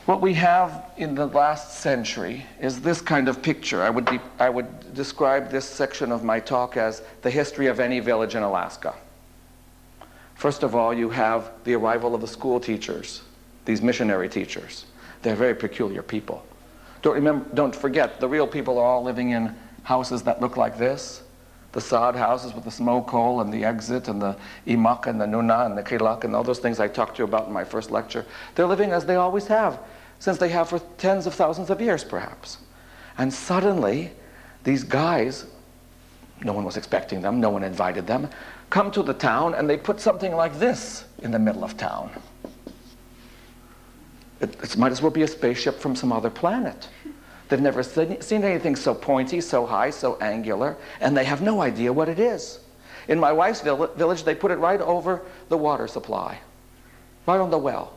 What 0.05 0.19
we 0.19 0.33
have 0.33 0.91
in 0.97 1.15
the 1.15 1.27
last 1.27 1.79
century 1.79 2.45
is 2.59 2.81
this 2.81 2.99
kind 2.99 3.29
of 3.29 3.41
picture. 3.41 3.81
I 3.81 3.89
would, 3.89 4.05
de- 4.05 4.21
I 4.37 4.49
would 4.49 4.93
describe 4.93 5.49
this 5.49 5.63
section 5.63 6.11
of 6.11 6.25
my 6.25 6.41
talk 6.41 6.75
as 6.75 7.01
the 7.21 7.29
history 7.29 7.67
of 7.67 7.79
any 7.79 8.01
village 8.01 8.35
in 8.35 8.43
Alaska. 8.43 8.93
First 10.35 10.63
of 10.63 10.75
all, 10.75 10.93
you 10.93 11.09
have 11.09 11.51
the 11.63 11.73
arrival 11.75 12.13
of 12.13 12.19
the 12.19 12.27
school 12.27 12.59
teachers, 12.59 13.21
these 13.63 13.81
missionary 13.81 14.27
teachers. 14.27 14.85
They're 15.21 15.37
very 15.37 15.55
peculiar 15.55 16.03
people. 16.03 16.45
Don't, 17.01 17.15
remember, 17.15 17.45
don't 17.53 17.75
forget, 17.75 18.19
the 18.19 18.27
real 18.27 18.47
people 18.47 18.77
are 18.77 18.85
all 18.85 19.03
living 19.03 19.29
in 19.29 19.55
houses 19.83 20.23
that 20.23 20.41
look 20.41 20.57
like 20.57 20.77
this. 20.77 21.21
The 21.73 21.81
sod 21.81 22.15
houses 22.15 22.53
with 22.53 22.65
the 22.65 22.71
smoke 22.71 23.09
hole 23.09 23.41
and 23.41 23.51
the 23.51 23.65
exit 23.65 24.07
and 24.07 24.21
the 24.21 24.37
imak 24.67 25.07
and 25.07 25.19
the 25.19 25.25
nuna 25.25 25.65
and 25.65 25.77
the 25.77 25.83
kilak 25.83 26.23
and 26.23 26.35
all 26.35 26.43
those 26.43 26.59
things 26.59 26.79
I 26.79 26.87
talked 26.87 27.15
to 27.15 27.23
you 27.23 27.27
about 27.27 27.47
in 27.47 27.53
my 27.53 27.63
first 27.63 27.89
lecture. 27.89 28.25
They're 28.55 28.67
living 28.67 28.91
as 28.91 29.05
they 29.05 29.15
always 29.15 29.47
have, 29.47 29.79
since 30.19 30.37
they 30.37 30.49
have 30.49 30.69
for 30.69 30.79
tens 30.97 31.25
of 31.25 31.33
thousands 31.33 31.69
of 31.69 31.81
years, 31.81 32.03
perhaps. 32.03 32.59
And 33.17 33.33
suddenly, 33.33 34.11
these 34.63 34.83
guys, 34.83 35.45
no 36.43 36.53
one 36.53 36.63
was 36.63 36.77
expecting 36.77 37.21
them, 37.21 37.39
no 37.39 37.49
one 37.49 37.63
invited 37.63 38.05
them, 38.05 38.29
come 38.69 38.91
to 38.91 39.01
the 39.01 39.13
town 39.13 39.55
and 39.55 39.69
they 39.69 39.77
put 39.77 39.99
something 39.99 40.35
like 40.35 40.59
this 40.59 41.05
in 41.23 41.31
the 41.31 41.39
middle 41.39 41.63
of 41.63 41.75
town. 41.75 42.11
It, 44.41 44.55
it 44.61 44.77
might 44.77 44.91
as 44.91 45.01
well 45.01 45.11
be 45.11 45.23
a 45.23 45.27
spaceship 45.27 45.79
from 45.79 45.95
some 45.95 46.11
other 46.11 46.29
planet. 46.29 46.87
They've 47.49 47.61
never 47.61 47.83
seen, 47.83 48.43
anything 48.43 48.75
so 48.75 48.93
pointy, 48.93 49.41
so 49.41 49.65
high, 49.65 49.89
so 49.89 50.17
angular, 50.19 50.77
and 50.99 51.15
they 51.15 51.25
have 51.25 51.41
no 51.41 51.61
idea 51.61 51.91
what 51.91 52.09
it 52.09 52.19
is. 52.19 52.59
In 53.07 53.19
my 53.19 53.31
wife's 53.31 53.61
village, 53.61 54.23
they 54.23 54.33
put 54.33 54.51
it 54.51 54.55
right 54.55 54.79
over 54.79 55.21
the 55.49 55.57
water 55.57 55.87
supply, 55.87 56.39
right 57.27 57.39
on 57.39 57.51
the 57.51 57.57
well. 57.57 57.93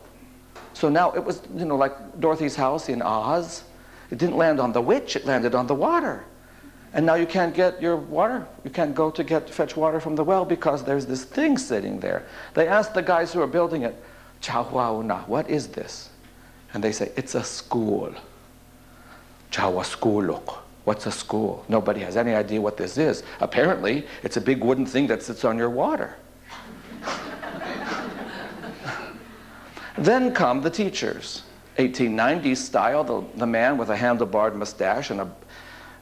So 0.75 0.89
now 0.89 1.13
it 1.13 1.25
was, 1.25 1.41
you 1.57 1.65
know, 1.65 1.77
like 1.77 2.21
Dorothy's 2.21 2.57
house 2.57 2.89
in 2.89 3.01
Oz. 3.01 3.65
It 4.11 4.19
didn't 4.19 4.37
land 4.37 4.61
on 4.61 4.73
the 4.73 4.81
witch, 4.81 5.17
it 5.17 5.25
landed 5.25 5.55
on 5.55 5.67
the 5.67 5.75
water. 5.75 6.25
And 6.93 7.05
now 7.05 7.15
you 7.15 7.27
can't 7.27 7.55
get 7.55 7.81
your 7.81 7.97
water, 7.97 8.47
you 8.65 8.71
can't 8.71 8.95
go 8.95 9.11
to 9.11 9.25
get 9.25 9.49
fetch 9.49 9.77
water 9.77 10.01
from 10.01 10.17
the 10.17 10.25
well 10.25 10.45
because 10.45 10.85
there's 10.85 11.07
this 11.07 11.25
thing 11.25 11.59
sitting 11.59 12.01
there. 12.01 12.25
They 12.55 12.69
asked 12.69 12.95
the 12.95 13.03
guys 13.03 13.33
who 13.33 13.41
are 13.43 13.47
building 13.47 13.83
it, 13.83 14.03
Chahuauna, 14.43 15.27
what 15.29 15.49
is 15.51 15.69
this? 15.69 16.11
And 16.73 16.83
they 16.83 16.93
say, 16.93 17.13
it's 17.17 17.35
a 17.35 17.45
school. 17.45 18.15
Chawa 19.57 19.87
school. 19.87 20.43
What's 20.85 21.07
a 21.07 21.11
school? 21.11 21.65
Nobody 21.69 22.01
has 22.01 22.19
any 22.19 22.35
idea 22.35 22.61
what 22.61 22.77
this 22.77 22.99
is. 22.99 23.23
Apparently, 23.41 24.07
it's 24.23 24.37
a 24.37 24.41
big 24.41 24.63
wooden 24.63 24.85
thing 24.85 25.07
that 25.07 25.23
sits 25.23 25.47
on 25.47 25.57
your 25.57 25.71
water. 25.71 26.15
then 29.97 30.35
come 30.35 30.61
the 30.61 30.69
teachers. 30.69 31.43
1890s 31.79 32.59
style, 32.59 33.03
the, 33.03 33.25
the 33.39 33.47
man 33.47 33.79
with 33.79 33.89
a 33.89 33.97
handlebarred 33.97 34.55
mustache 34.55 35.09
and 35.09 35.23
a, 35.23 35.31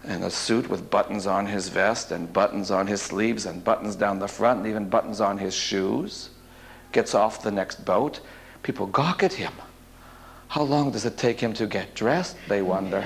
and 0.03 0.25
a 0.25 0.31
suit 0.31 0.69
with 0.69 0.91
buttons 0.91 1.29
on 1.29 1.47
his 1.47 1.69
vest 1.69 2.11
and 2.11 2.33
buttons 2.33 2.73
on 2.73 2.89
his 2.89 3.01
sleeves 3.01 3.47
and 3.47 3.63
buttons 3.63 3.95
down 3.95 4.19
the 4.19 4.29
front 4.29 4.59
and 4.59 4.69
even 4.69 4.89
buttons 4.89 5.21
on 5.21 5.39
his 5.39 5.55
shoes 5.55 6.31
gets 6.91 7.15
off 7.15 7.43
the 7.43 7.53
next 7.53 7.85
boat. 7.85 8.19
People 8.65 8.87
gawk 8.87 9.23
at 9.23 9.33
him. 9.33 9.53
How 10.55 10.63
long 10.63 10.93
does 10.93 11.05
it 11.05 11.17
take 11.17 11.41
him 11.41 11.53
to 11.55 11.67
get 11.67 11.97
dressed, 11.97 12.37
they 12.49 12.63
wonder. 12.63 13.03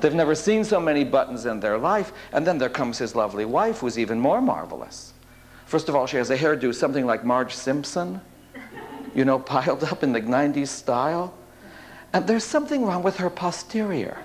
They've 0.00 0.14
never 0.14 0.36
seen 0.36 0.62
so 0.62 0.78
many 0.78 1.02
buttons 1.02 1.46
in 1.46 1.58
their 1.58 1.78
life. 1.78 2.12
And 2.32 2.46
then 2.46 2.58
there 2.58 2.68
comes 2.68 2.96
his 2.96 3.16
lovely 3.16 3.44
wife, 3.44 3.80
who's 3.80 3.98
even 3.98 4.20
more 4.20 4.40
marvelous. 4.40 5.14
First 5.64 5.88
of 5.88 5.96
all, 5.96 6.06
she 6.06 6.16
has 6.16 6.30
a 6.30 6.38
hairdo 6.38 6.72
something 6.72 7.06
like 7.06 7.24
Marge 7.24 7.52
Simpson, 7.52 8.20
you 9.16 9.24
know, 9.24 9.40
piled 9.40 9.82
up 9.82 10.04
in 10.04 10.12
the 10.12 10.20
90s 10.20 10.68
style. 10.68 11.34
And 12.12 12.24
there's 12.24 12.44
something 12.44 12.86
wrong 12.86 13.02
with 13.02 13.16
her 13.16 13.28
posterior. 13.28 14.16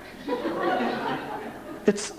It's, 1.87 2.13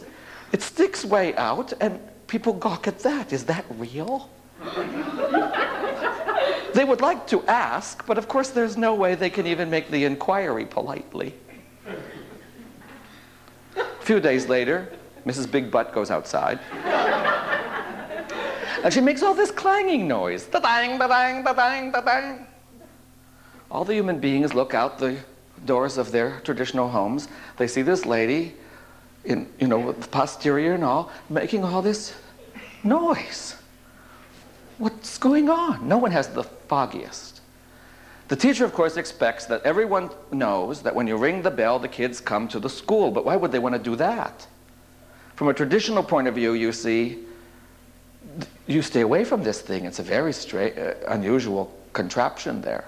it 0.51 0.61
sticks 0.61 1.05
way 1.05 1.37
out, 1.37 1.73
and 1.81 2.01
people 2.27 2.53
gawk 2.53 2.89
at 2.89 2.99
that. 2.99 3.33
Is 3.33 3.45
that 3.45 3.65
real? 3.79 4.29
They 6.75 6.85
would 6.85 7.01
like 7.01 7.27
to 7.29 7.43
ask, 7.47 8.07
but 8.07 8.19
of 8.19 8.29
course 8.29 8.51
there's 8.51 8.77
no 8.77 8.95
way 8.95 9.15
they 9.15 9.31
can 9.31 9.47
even 9.47 9.69
make 9.71 9.91
the 9.91 10.05
inquiry 10.05 10.65
politely. 10.65 11.35
A 13.77 14.05
few 14.05 14.21
days 14.21 14.49
later, 14.49 14.89
Mrs. 15.27 15.51
Big 15.51 15.71
Butt 15.71 15.93
goes 15.93 16.11
outside. 16.11 16.59
and 18.83 18.93
she 18.93 19.01
makes 19.01 19.23
all 19.23 19.35
this 19.35 19.51
clanging 19.51 20.09
noise. 20.09 20.47
Da-dang, 20.47 20.99
da-dang, 20.99 21.45
da-dang, 21.45 21.93
da-dang. 21.93 22.47
All 23.71 23.85
the 23.85 23.95
human 23.95 24.19
beings 24.19 24.55
look 24.55 24.75
out 24.75 24.99
the 24.99 25.19
doors 25.65 25.99
of 25.99 26.11
their 26.11 26.41
traditional 26.41 26.89
homes. 26.89 27.29
They 27.57 27.69
see 27.69 27.83
this 27.83 28.05
lady 28.05 28.55
in, 29.25 29.49
you 29.59 29.69
know, 29.69 29.79
with 29.79 30.01
the 30.03 30.09
posterior 30.09 30.75
and 30.75 30.85
all, 30.85 31.11
making 31.31 31.65
all 31.65 31.83
this 31.83 32.15
noise. 32.83 33.55
What's 34.83 35.17
going 35.17 35.49
on? 35.49 35.87
No 35.87 35.97
one 35.97 36.11
has 36.11 36.27
the 36.27 36.43
foggiest. 36.43 37.41
The 38.27 38.35
teacher, 38.35 38.65
of 38.65 38.73
course, 38.73 38.97
expects 38.97 39.47
that 39.47 39.63
everyone 39.63 40.11
knows 40.33 40.83
that 40.83 40.93
when 40.93 41.07
you 41.07 41.17
ring 41.17 41.41
the 41.41 41.53
bell, 41.53 41.79
the 41.79 41.87
kids 41.87 42.21
come 42.21 42.49
to 42.49 42.59
the 42.59 42.69
school. 42.69 43.13
But 43.13 43.25
why 43.25 43.37
would 43.37 43.53
they 43.53 43.61
want 43.61 43.77
to 43.77 43.79
do 43.79 43.95
that? 43.95 44.45
From 45.37 45.47
a 45.47 45.55
traditional 45.55 46.03
point 46.03 46.27
of 46.27 46.35
view, 46.35 46.55
you 46.55 46.73
see, 46.73 47.21
you 48.67 48.83
stay 48.83 49.03
away 49.03 49.23
from 49.23 49.45
this 49.45 49.61
thing. 49.61 49.85
It's 49.85 50.01
a 50.01 50.03
very 50.03 50.33
straight, 50.33 50.77
uh, 50.77 50.95
unusual 51.07 51.73
contraption 51.93 52.61
there. 52.61 52.87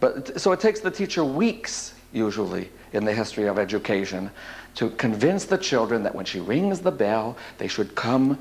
But 0.00 0.40
so 0.40 0.50
it 0.50 0.58
takes 0.58 0.80
the 0.80 0.90
teacher 0.90 1.24
weeks, 1.24 1.94
usually, 2.12 2.70
in 2.92 3.04
the 3.04 3.14
history 3.14 3.46
of 3.46 3.56
education, 3.56 4.32
to 4.74 4.90
convince 4.90 5.44
the 5.44 5.58
children 5.58 6.02
that 6.02 6.16
when 6.16 6.24
she 6.24 6.40
rings 6.40 6.80
the 6.80 6.90
bell, 6.90 7.36
they 7.58 7.68
should 7.68 7.94
come 7.94 8.36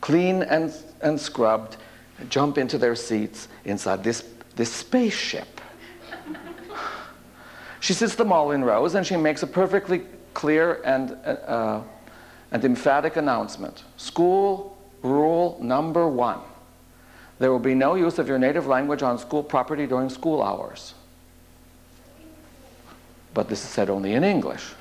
clean 0.00 0.44
and, 0.44 0.72
and 1.00 1.20
scrubbed, 1.20 1.78
jump 2.28 2.58
into 2.58 2.78
their 2.78 2.94
seats 2.94 3.48
inside 3.64 4.02
this, 4.02 4.24
this 4.56 4.72
spaceship. 4.72 5.60
She 7.80 7.92
sits 7.92 8.14
them 8.14 8.32
all 8.32 8.50
in 8.50 8.64
rows 8.64 8.94
and 8.94 9.06
she 9.06 9.16
makes 9.16 9.42
a 9.42 9.46
perfectly 9.46 10.02
clear 10.34 10.82
and, 10.84 11.12
uh, 11.12 11.82
and 12.50 12.64
emphatic 12.64 13.16
announcement. 13.16 13.84
School 13.96 14.76
rule 15.02 15.58
number 15.60 16.08
one. 16.08 16.40
There 17.38 17.52
will 17.52 17.58
be 17.58 17.74
no 17.74 17.94
use 17.94 18.18
of 18.18 18.28
your 18.28 18.38
native 18.38 18.66
language 18.66 19.02
on 19.02 19.18
school 19.18 19.42
property 19.42 19.86
during 19.86 20.08
school 20.08 20.42
hours. 20.42 20.94
But 23.34 23.48
this 23.48 23.62
is 23.62 23.68
said 23.68 23.90
only 23.90 24.14
in 24.14 24.24
English. 24.24 24.72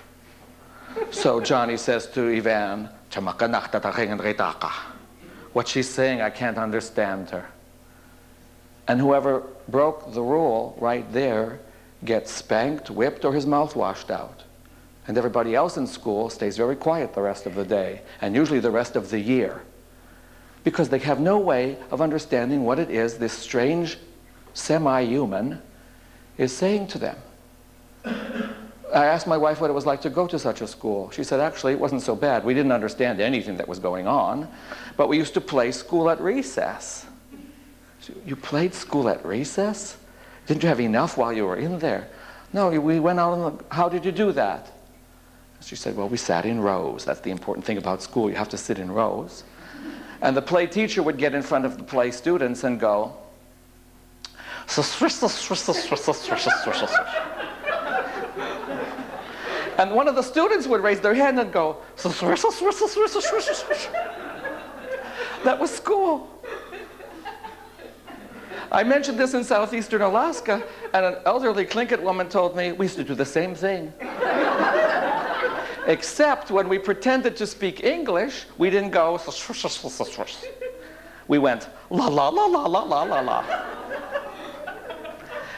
So 1.12 1.42
Johnny 1.42 1.76
says 1.76 2.08
to 2.12 2.30
Ivan, 2.30 2.90
what 5.56 5.70
she's 5.70 5.90
saying, 5.90 6.20
I 6.20 6.32
can't 6.32 6.58
understand 6.58 7.30
her. 7.30 7.48
And 8.90 9.00
whoever 9.00 9.44
broke 9.70 10.14
the 10.14 10.22
rule 10.22 10.76
right 10.82 11.10
there 11.14 11.62
gets 12.04 12.30
spanked, 12.30 12.90
whipped, 12.90 13.24
or 13.24 13.32
his 13.32 13.46
mouth 13.46 13.74
washed 13.74 14.12
out. 14.12 14.44
And 15.08 15.18
everybody 15.18 15.56
else 15.56 15.78
in 15.78 15.88
school 15.88 16.30
stays 16.30 16.58
very 16.58 16.76
quiet 16.76 17.14
the 17.14 17.22
rest 17.22 17.46
of 17.46 17.56
the 17.56 17.64
day, 17.64 18.02
and 18.20 18.36
usually 18.36 18.60
the 18.60 18.70
rest 18.70 18.98
of 18.98 19.10
the 19.12 19.20
year. 19.22 19.62
Because 20.66 20.90
they 20.90 21.00
have 21.00 21.22
no 21.22 21.40
way 21.40 21.78
of 21.90 22.02
understanding 22.02 22.66
what 22.66 22.78
it 22.78 22.90
is 22.92 23.18
this 23.18 23.32
strange 23.32 23.98
semi 24.54 25.04
human 25.04 25.62
is 26.38 26.52
saying 26.52 26.88
to 26.88 27.00
them. 27.00 27.18
I 28.96 29.08
asked 29.08 29.28
my 29.28 29.36
wife 29.36 29.60
what 29.60 29.70
it 29.70 29.74
was 29.74 29.86
like 29.86 30.02
to 30.02 30.10
go 30.10 30.26
to 30.26 30.40
such 30.40 30.62
a 30.62 30.68
school. 30.68 31.12
She 31.12 31.24
said, 31.26 31.42
actually, 31.42 31.74
it 31.74 31.80
wasn't 31.80 32.02
so 32.02 32.16
bad. 32.16 32.46
We 32.46 32.54
didn't 32.54 32.72
understand 32.72 33.20
anything 33.20 33.58
that 33.58 33.68
was 33.68 33.78
going 33.78 34.08
on, 34.08 34.48
but 34.96 35.10
we 35.10 35.18
used 35.18 35.34
to 35.34 35.42
play 35.42 35.72
school 35.72 36.10
at 36.10 36.22
recess. 36.22 37.06
You 38.26 38.38
played 38.38 38.74
school 38.74 39.10
at 39.10 39.26
recess? 39.26 39.98
Didn't 40.48 40.64
you 40.64 40.70
have 40.70 40.80
enough 40.80 41.18
while 41.18 41.34
you 41.34 41.46
were 41.46 41.58
in 41.58 41.78
there? 41.80 42.08
No, 42.54 42.70
we 42.70 43.02
went 43.02 43.20
out 43.20 43.34
on 43.34 43.58
the, 43.58 43.64
how 43.76 43.90
did 43.90 44.06
you 44.06 44.14
do 44.14 44.32
that? 44.32 44.72
She 45.62 45.76
said, 45.76 45.98
well, 45.98 46.08
we 46.08 46.18
sat 46.18 46.46
in 46.46 46.62
rows. 46.62 47.04
That's 47.04 47.20
the 47.20 47.32
important 47.32 47.66
thing 47.66 47.78
about 47.78 48.02
school. 48.02 48.30
You 48.30 48.36
have 48.38 48.50
to 48.50 48.58
sit 48.58 48.80
in 48.80 48.90
rows. 48.90 49.44
And 50.22 50.38
the 50.38 50.42
play 50.42 50.68
teacher 50.68 51.04
would 51.04 51.18
get 51.18 51.34
in 51.34 51.42
front 51.42 51.66
of 51.66 51.78
the 51.78 51.84
play 51.84 52.12
students 52.12 52.64
and 52.64 52.80
go, 52.80 53.18
and 59.78 59.92
one 59.92 60.08
of 60.08 60.16
the 60.16 60.22
students 60.22 60.68
would 60.68 60.82
raise 60.82 61.00
their 61.00 61.14
hand 61.14 61.40
and 61.40 61.52
go, 61.52 61.78
that 65.44 65.60
was 65.60 65.72
school. 65.72 66.32
I 68.72 68.84
mentioned 68.84 69.18
this 69.20 69.34
in 69.34 69.44
southeastern 69.44 70.02
Alaska, 70.02 70.64
and 70.94 71.06
an 71.06 71.16
elderly 71.26 71.66
Tlingit 71.66 72.02
woman 72.02 72.28
told 72.30 72.56
me 72.56 72.72
we 72.72 72.86
used 72.86 72.98
to 72.98 73.04
do 73.04 73.16
the 73.16 73.26
same 73.26 73.56
thing. 73.56 73.94
Except 75.88 76.50
when 76.50 76.68
we 76.68 76.80
pretended 76.80 77.36
to 77.38 77.46
speak 77.46 77.84
English, 77.84 78.48
we 78.58 78.70
didn't 78.70 78.90
go, 78.90 79.20
we 81.28 81.38
went 81.38 81.70
la 81.90 82.08
la 82.08 82.30
la 82.30 82.46
la 82.46 82.66
la 82.66 82.84
la 82.84 83.04
la 83.04 83.20
la. 83.20 83.85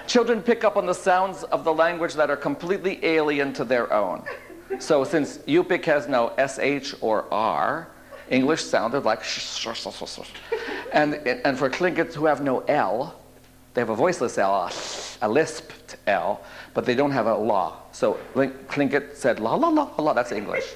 Children 0.08 0.41
pick 0.41 0.64
up 0.64 0.78
on 0.78 0.86
the 0.86 0.93
sounds 0.93 1.43
of 1.43 1.66
the 1.66 1.74
language 1.74 2.14
that 2.14 2.30
are 2.30 2.38
completely 2.38 3.03
alien 3.03 3.51
to 3.53 3.66
their 3.66 3.91
own. 3.91 4.24
So 4.80 5.03
since 5.03 5.39
Yupik 5.39 5.84
has 5.84 6.08
no 6.08 6.32
SH 6.38 6.95
or 7.01 7.26
R, 7.30 7.89
English 8.30 8.64
sounded 8.64 9.03
like 9.03 9.22
and, 10.93 11.16
and 11.16 11.58
for 11.58 11.70
Tlingits 11.70 12.14
who 12.14 12.26
have 12.26 12.41
no 12.41 12.60
L, 12.62 13.20
they 13.74 13.82
have 13.82 13.89
a 13.89 13.95
voiceless 13.95 14.38
L, 14.38 14.72
a 15.22 15.30
lisped 15.30 15.97
L, 16.08 16.41
but 16.74 16.86
they 16.86 16.95
don't 16.95 17.12
have 17.12 17.28
a 17.28 17.36
la. 17.36 17.76
So 17.91 18.18
Tlingit 18.34 19.16
said 19.16 19.41
la 19.41 19.55
la 19.55 19.68
la 19.68 19.91
la, 19.97 20.14
that's 20.14 20.32
English. 20.32 20.74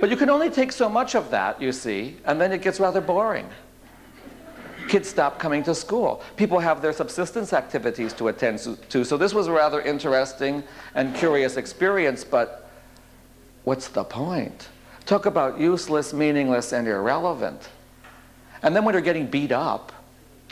But 0.00 0.10
you 0.10 0.16
can 0.16 0.30
only 0.30 0.48
take 0.48 0.70
so 0.70 0.88
much 0.88 1.16
of 1.16 1.30
that, 1.32 1.60
you 1.60 1.72
see, 1.72 2.16
and 2.24 2.40
then 2.40 2.52
it 2.52 2.62
gets 2.62 2.78
rather 2.78 3.00
boring 3.00 3.48
kids 4.88 5.08
stop 5.08 5.38
coming 5.38 5.62
to 5.64 5.74
school. 5.74 6.22
People 6.36 6.58
have 6.58 6.82
their 6.82 6.92
subsistence 6.92 7.52
activities 7.52 8.12
to 8.14 8.28
attend 8.28 8.58
to. 8.88 9.04
So 9.04 9.16
this 9.16 9.34
was 9.34 9.46
a 9.46 9.52
rather 9.52 9.80
interesting 9.80 10.64
and 10.94 11.14
curious 11.14 11.56
experience, 11.56 12.24
but 12.24 12.70
what's 13.64 13.88
the 13.88 14.04
point? 14.04 14.68
Talk 15.06 15.26
about 15.26 15.60
useless, 15.60 16.12
meaningless, 16.12 16.72
and 16.72 16.88
irrelevant. 16.88 17.68
And 18.62 18.74
then 18.74 18.84
when 18.84 18.94
you're 18.94 19.02
getting 19.02 19.26
beat 19.26 19.52
up, 19.52 19.92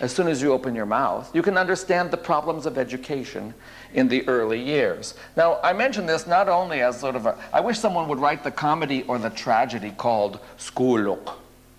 as 0.01 0.13
soon 0.13 0.29
as 0.29 0.43
you 0.43 0.53
open 0.53 0.75
your 0.75 0.87
mouth, 0.87 1.35
you 1.35 1.41
can 1.41 1.57
understand 1.57 2.11
the 2.11 2.19
problems 2.19 2.67
of 2.67 2.77
education 2.77 3.55
in 3.95 4.09
the 4.09 4.29
early 4.29 4.63
years. 4.63 5.15
Now, 5.37 5.59
I 5.63 5.73
mention 5.73 6.05
this 6.05 6.27
not 6.27 6.51
only 6.51 6.83
as 6.83 7.01
sort 7.01 7.17
of 7.17 7.25
a, 7.25 7.39
I 7.53 7.61
wish 7.61 7.79
someone 7.79 8.07
would 8.09 8.19
write 8.19 8.45
the 8.45 8.51
comedy 8.51 9.05
or 9.05 9.19
the 9.19 9.31
tragedy 9.31 9.93
called 9.97 10.39
Schooluk 10.59 11.37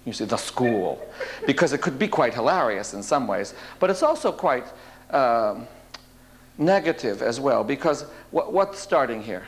you 0.08 0.14
see, 0.14 0.24
the 0.24 0.38
school, 0.38 1.06
because 1.46 1.74
it 1.74 1.82
could 1.82 2.00
be 2.00 2.08
quite 2.08 2.34
hilarious 2.34 2.94
in 2.94 3.04
some 3.04 3.28
ways, 3.28 3.54
but 3.78 3.90
it's 3.90 4.02
also 4.02 4.32
quite 4.32 4.66
um, 5.12 5.68
negative 6.58 7.22
as 7.22 7.42
well, 7.42 7.62
because 7.62 8.06
what, 8.32 8.54
what's 8.54 8.80
starting 8.80 9.22
here? 9.22 9.44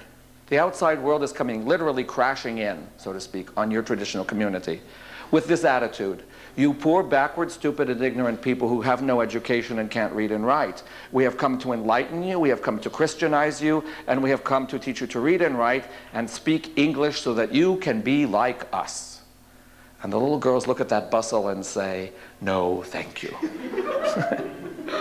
The 0.47 0.59
outside 0.59 1.01
world 1.01 1.23
is 1.23 1.31
coming 1.31 1.65
literally 1.65 2.03
crashing 2.03 2.57
in, 2.57 2.85
so 2.97 3.13
to 3.13 3.21
speak, 3.21 3.55
on 3.55 3.71
your 3.71 3.81
traditional 3.81 4.25
community 4.25 4.81
with 5.31 5.47
this 5.47 5.63
attitude. 5.63 6.23
You 6.57 6.73
poor, 6.73 7.03
backward, 7.03 7.51
stupid, 7.51 7.89
and 7.89 8.01
ignorant 8.01 8.41
people 8.41 8.67
who 8.67 8.81
have 8.81 9.01
no 9.01 9.21
education 9.21 9.79
and 9.79 9.89
can't 9.89 10.11
read 10.11 10.31
and 10.31 10.45
write. 10.45 10.83
We 11.13 11.23
have 11.23 11.37
come 11.37 11.57
to 11.59 11.71
enlighten 11.71 12.21
you, 12.21 12.37
we 12.37 12.49
have 12.49 12.61
come 12.61 12.79
to 12.79 12.89
Christianize 12.89 13.61
you, 13.61 13.85
and 14.07 14.21
we 14.21 14.29
have 14.31 14.43
come 14.43 14.67
to 14.67 14.77
teach 14.77 14.99
you 14.99 15.07
to 15.07 15.21
read 15.21 15.41
and 15.41 15.57
write 15.57 15.85
and 16.13 16.29
speak 16.29 16.77
English 16.77 17.21
so 17.21 17.33
that 17.35 17.53
you 17.53 17.77
can 17.77 18.01
be 18.01 18.25
like 18.25 18.67
us. 18.73 19.18
And 20.01 20.13
the 20.13 20.17
little 20.17 20.39
girls 20.39 20.67
look 20.67 20.79
at 20.79 20.89
that 20.89 21.11
bustle 21.11 21.49
and 21.49 21.65
say, 21.65 22.11
No, 22.41 22.83
thank 22.83 23.23
you. 23.23 23.35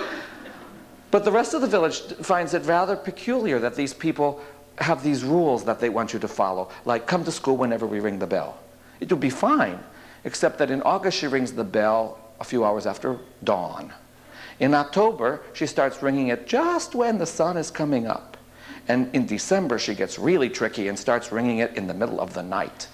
but 1.11 1.25
the 1.25 1.33
rest 1.33 1.55
of 1.55 1.61
the 1.61 1.69
village 1.69 2.01
finds 2.23 2.55
it 2.55 2.65
rather 2.65 2.97
peculiar 2.97 3.59
that 3.61 3.77
these 3.77 3.95
people 3.95 4.41
have 4.79 5.03
these 5.03 5.25
rules 5.25 5.65
that 5.65 5.81
they 5.81 5.89
want 5.89 6.13
you 6.13 6.19
to 6.19 6.29
follow, 6.29 6.71
like 6.85 7.07
come 7.07 7.25
to 7.25 7.33
school 7.33 7.57
whenever 7.57 7.87
we 7.87 8.01
ring 8.01 8.19
the 8.19 8.27
bell. 8.27 8.59
It 9.01 9.11
would 9.11 9.21
be 9.21 9.31
fine, 9.31 9.79
except 10.25 10.59
that 10.59 10.71
in 10.71 10.83
August 10.83 11.19
she 11.19 11.27
rings 11.27 11.53
the 11.53 11.65
bell 11.65 12.19
a 12.41 12.45
few 12.45 12.65
hours 12.65 12.87
after 12.87 13.19
dawn. 13.45 13.93
In 14.61 14.75
October, 14.75 15.41
she 15.53 15.67
starts 15.67 16.03
ringing 16.03 16.29
it 16.29 16.47
just 16.47 16.95
when 16.95 17.19
the 17.19 17.27
sun 17.27 17.57
is 17.57 17.71
coming 17.71 18.07
up. 18.07 18.37
And 18.89 19.15
in 19.15 19.27
December, 19.27 19.79
she 19.79 19.95
gets 19.95 20.19
really 20.19 20.49
tricky 20.49 20.89
and 20.89 20.99
starts 20.99 21.31
ringing 21.31 21.59
it 21.59 21.77
in 21.77 21.87
the 21.87 21.95
middle 21.95 22.21
of 22.21 22.35
the 22.35 22.43
night. 22.43 22.89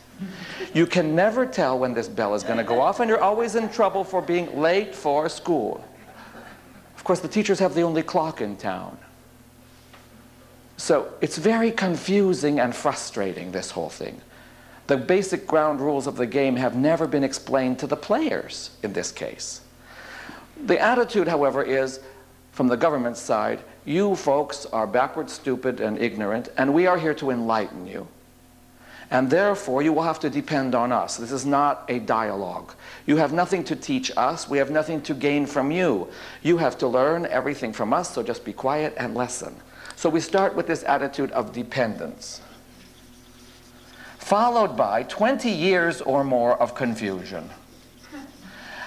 You 0.73 0.87
can 0.87 1.15
never 1.15 1.47
tell 1.47 1.79
when 1.79 1.95
this 1.95 2.09
bell 2.09 2.35
is 2.35 2.43
going 2.43 2.59
to 2.59 2.65
go 2.65 2.81
off, 2.81 3.01
and 3.01 3.09
you're 3.09 3.23
always 3.23 3.55
in 3.55 3.69
trouble 3.69 4.05
for 4.05 4.23
being 4.23 4.61
late 4.61 4.95
for 4.95 5.29
school. 5.29 5.85
Of 6.97 7.05
course, 7.05 7.21
the 7.21 7.29
teachers 7.29 7.59
have 7.59 7.75
the 7.75 7.83
only 7.83 8.03
clock 8.03 8.41
in 8.41 8.57
town. 8.57 8.99
So 10.77 11.13
it's 11.21 11.39
very 11.39 11.71
confusing 11.71 12.59
and 12.59 12.75
frustrating, 12.75 13.53
this 13.53 13.71
whole 13.71 13.91
thing. 13.91 14.21
The 14.87 14.97
basic 14.97 15.47
ground 15.47 15.81
rules 15.81 16.07
of 16.07 16.17
the 16.17 16.27
game 16.27 16.57
have 16.57 16.77
never 16.77 17.07
been 17.07 17.25
explained 17.25 17.79
to 17.79 17.87
the 17.87 17.97
players 17.97 18.71
in 18.83 18.93
this 18.93 19.13
case. 19.13 19.61
The 20.67 20.79
attitude, 20.79 21.29
however, 21.29 21.63
is 21.63 22.01
from 22.53 22.69
the 22.69 22.77
government 22.77 23.17
side, 23.17 23.61
you 23.85 24.15
folks 24.15 24.67
are 24.67 24.87
backward, 24.87 25.29
stupid, 25.29 25.81
and 25.81 25.99
ignorant, 25.99 26.49
and 26.57 26.73
we 26.73 26.87
are 26.87 26.99
here 26.99 27.15
to 27.15 27.31
enlighten 27.31 27.87
you. 27.87 28.07
And 29.11 29.31
therefore, 29.31 29.83
you 29.83 29.93
will 29.93 30.03
have 30.03 30.21
to 30.21 30.31
depend 30.31 30.75
on 30.75 30.91
us. 30.91 31.17
This 31.17 31.33
is 31.33 31.45
not 31.45 31.85
a 31.89 31.99
dialogue. 31.99 32.75
You 33.07 33.17
have 33.17 33.33
nothing 33.33 33.63
to 33.65 33.77
teach 33.77 34.11
us. 34.17 34.49
We 34.49 34.59
have 34.59 34.71
nothing 34.71 35.03
to 35.03 35.15
gain 35.15 35.47
from 35.47 35.71
you. 35.71 36.09
You 36.43 36.57
have 36.59 36.79
to 36.79 36.89
learn 36.89 37.27
everything 37.27 37.73
from 37.73 37.93
us, 37.93 38.15
so 38.15 38.23
just 38.23 38.45
be 38.45 38.53
quiet 38.53 38.95
and 38.97 39.15
listen. 39.15 39.55
So 39.97 40.09
we 40.09 40.21
start 40.21 40.55
with 40.55 40.67
this 40.67 40.83
attitude 40.85 41.31
of 41.33 41.53
dependence, 41.53 42.41
followed 44.19 44.77
by 44.77 45.05
20 45.05 45.51
years 45.51 46.01
or 46.01 46.25
more 46.25 46.61
of 46.61 46.75
confusion. 46.75 47.49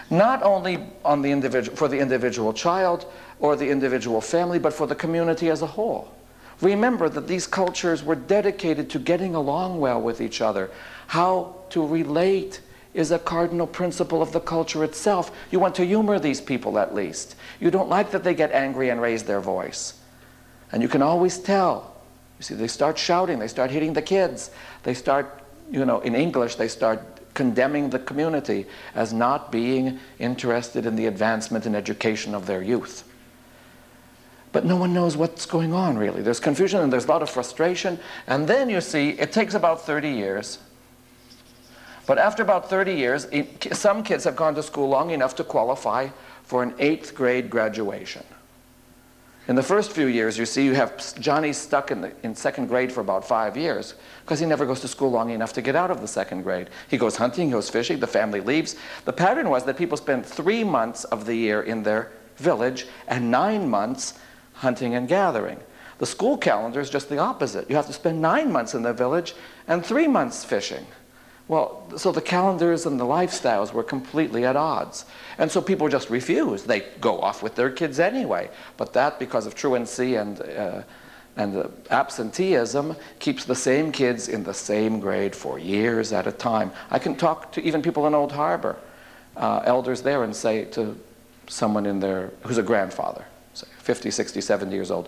Not 0.09 0.41
only 0.41 0.79
on 1.03 1.21
the 1.21 1.31
individual, 1.31 1.75
for 1.75 1.87
the 1.87 1.99
individual 1.99 2.53
child 2.53 3.05
or 3.39 3.55
the 3.55 3.69
individual 3.69 4.21
family, 4.21 4.57
but 4.57 4.73
for 4.73 4.87
the 4.87 4.95
community 4.95 5.49
as 5.49 5.61
a 5.61 5.67
whole. 5.67 6.13
Remember 6.61 7.07
that 7.09 7.27
these 7.27 7.45
cultures 7.45 8.03
were 8.03 8.15
dedicated 8.15 8.89
to 8.91 8.99
getting 8.99 9.35
along 9.35 9.79
well 9.79 10.01
with 10.01 10.21
each 10.21 10.41
other. 10.41 10.71
How 11.07 11.55
to 11.69 11.85
relate 11.85 12.61
is 12.93 13.11
a 13.11 13.19
cardinal 13.19 13.67
principle 13.67 14.23
of 14.23 14.31
the 14.31 14.39
culture 14.39 14.83
itself. 14.83 15.31
You 15.51 15.59
want 15.59 15.75
to 15.75 15.85
humor 15.85 16.17
these 16.17 16.41
people 16.41 16.79
at 16.79 16.95
least. 16.95 17.35
You 17.59 17.69
don't 17.69 17.89
like 17.89 18.11
that 18.11 18.23
they 18.23 18.33
get 18.33 18.51
angry 18.51 18.89
and 18.89 18.99
raise 18.99 19.23
their 19.23 19.39
voice. 19.39 19.99
And 20.71 20.81
you 20.81 20.89
can 20.89 21.03
always 21.03 21.37
tell. 21.37 21.95
You 22.39 22.43
see, 22.43 22.55
they 22.55 22.67
start 22.67 22.97
shouting, 22.97 23.39
they 23.39 23.47
start 23.47 23.71
hitting 23.71 23.93
the 23.93 24.01
kids, 24.01 24.51
they 24.83 24.93
start, 24.93 25.41
you 25.71 25.85
know, 25.85 25.99
in 26.01 26.15
English, 26.15 26.55
they 26.55 26.67
start 26.67 27.01
condemning 27.33 27.91
the 27.91 27.99
community 27.99 28.65
as 28.95 29.13
not 29.13 29.51
being 29.51 29.99
interested 30.17 30.85
in 30.87 30.95
the 30.95 31.05
advancement 31.05 31.67
and 31.67 31.75
education 31.75 32.33
of 32.33 32.47
their 32.47 32.63
youth. 32.63 33.06
But 34.57 34.65
no 34.65 34.75
one 34.75 34.91
knows 34.91 35.15
what's 35.15 35.45
going 35.45 35.71
on, 35.71 35.99
really. 35.99 36.23
There's 36.23 36.39
confusion 36.39 36.81
and 36.81 36.91
there's 36.91 37.05
a 37.05 37.09
lot 37.09 37.21
of 37.21 37.29
frustration. 37.29 37.99
And 38.25 38.47
then 38.47 38.71
you 38.71 38.81
see, 38.81 39.09
it 39.09 39.31
takes 39.31 39.53
about 39.53 39.85
30 39.85 40.09
years. 40.09 40.57
But 42.07 42.17
after 42.17 42.41
about 42.41 42.67
30 42.67 42.95
years, 42.95 43.27
some 43.73 44.01
kids 44.01 44.23
have 44.23 44.35
gone 44.35 44.55
to 44.55 44.63
school 44.63 44.89
long 44.89 45.11
enough 45.11 45.35
to 45.35 45.43
qualify 45.43 46.07
for 46.41 46.63
an 46.63 46.73
eighth 46.79 47.13
grade 47.13 47.51
graduation. 47.51 48.23
In 49.47 49.55
the 49.55 49.61
first 49.61 49.91
few 49.91 50.07
years, 50.07 50.39
you 50.39 50.45
see, 50.47 50.65
you 50.65 50.73
have 50.73 51.19
Johnny 51.19 51.53
stuck 51.53 51.91
in, 51.91 52.01
the, 52.01 52.11
in 52.23 52.33
second 52.33 52.65
grade 52.65 52.91
for 52.91 53.01
about 53.01 53.27
five 53.27 53.55
years 53.55 53.93
because 54.25 54.39
he 54.39 54.47
never 54.47 54.65
goes 54.65 54.81
to 54.81 54.87
school 54.87 55.11
long 55.11 55.29
enough 55.29 55.53
to 55.53 55.61
get 55.61 55.75
out 55.75 55.91
of 55.91 56.01
the 56.01 56.07
second 56.07 56.41
grade. 56.41 56.71
He 56.87 56.97
goes 56.97 57.15
hunting, 57.15 57.49
he 57.49 57.51
goes 57.51 57.69
fishing, 57.69 57.99
the 57.99 58.07
family 58.07 58.41
leaves. 58.41 58.75
The 59.05 59.13
pattern 59.13 59.51
was 59.51 59.65
that 59.65 59.77
people 59.77 59.97
spent 59.97 60.25
three 60.25 60.63
months 60.63 61.03
of 61.03 61.27
the 61.27 61.35
year 61.35 61.61
in 61.61 61.83
their 61.83 62.11
village 62.37 62.87
and 63.07 63.29
nine 63.29 63.69
months 63.69 64.15
hunting 64.57 64.95
and 64.95 65.07
gathering. 65.07 65.59
The 65.99 66.05
school 66.05 66.37
calendar 66.37 66.79
is 66.79 66.89
just 66.89 67.09
the 67.09 67.17
opposite. 67.17 67.69
You 67.69 67.75
have 67.75 67.87
to 67.87 67.93
spend 67.93 68.21
nine 68.21 68.51
months 68.51 68.73
in 68.73 68.83
the 68.83 68.93
village 68.93 69.33
and 69.67 69.83
three 69.83 70.07
months 70.07 70.43
fishing. 70.43 70.85
Well, 71.47 71.81
so 71.95 72.11
the 72.11 72.21
calendars 72.21 72.85
and 72.85 72.99
the 72.99 73.05
lifestyles 73.05 73.71
were 73.71 73.83
completely 73.83 74.45
at 74.45 74.55
odds. 74.55 75.05
And 75.37 75.49
so 75.49 75.61
people 75.61 75.87
just 75.87 76.09
refuse. 76.09 76.63
They 76.63 76.81
go 76.99 77.21
off 77.21 77.41
with 77.41 77.55
their 77.55 77.69
kids 77.69 77.99
anyway. 77.99 78.49
But 78.75 78.93
that, 78.93 79.17
because 79.17 79.45
of 79.47 79.55
truancy 79.55 80.15
and, 80.15 80.41
uh, 80.41 80.81
and 81.37 81.55
uh, 81.55 81.67
absenteeism, 81.89 82.97
keeps 83.19 83.45
the 83.45 83.55
same 83.55 83.91
kids 83.93 84.27
in 84.27 84.43
the 84.43 84.53
same 84.53 84.99
grade 84.99 85.35
for 85.35 85.57
years 85.57 86.11
at 86.11 86.27
a 86.27 86.33
time. 86.33 86.71
I 86.91 86.99
can 86.99 87.15
talk 87.15 87.53
to 87.53 87.63
even 87.63 87.81
people 87.81 88.05
in 88.07 88.13
Old 88.13 88.33
Harbor, 88.33 88.75
uh, 89.37 89.61
elders 89.63 90.01
there, 90.01 90.23
and 90.23 90.35
say 90.35 90.65
to 90.65 90.99
someone 91.47 91.85
in 91.85 92.01
there 92.01 92.31
who's 92.43 92.57
a 92.57 92.63
grandfather, 92.63 93.23
50, 93.87 94.11
60, 94.11 94.41
70 94.41 94.75
years 94.75 94.91
old, 94.91 95.07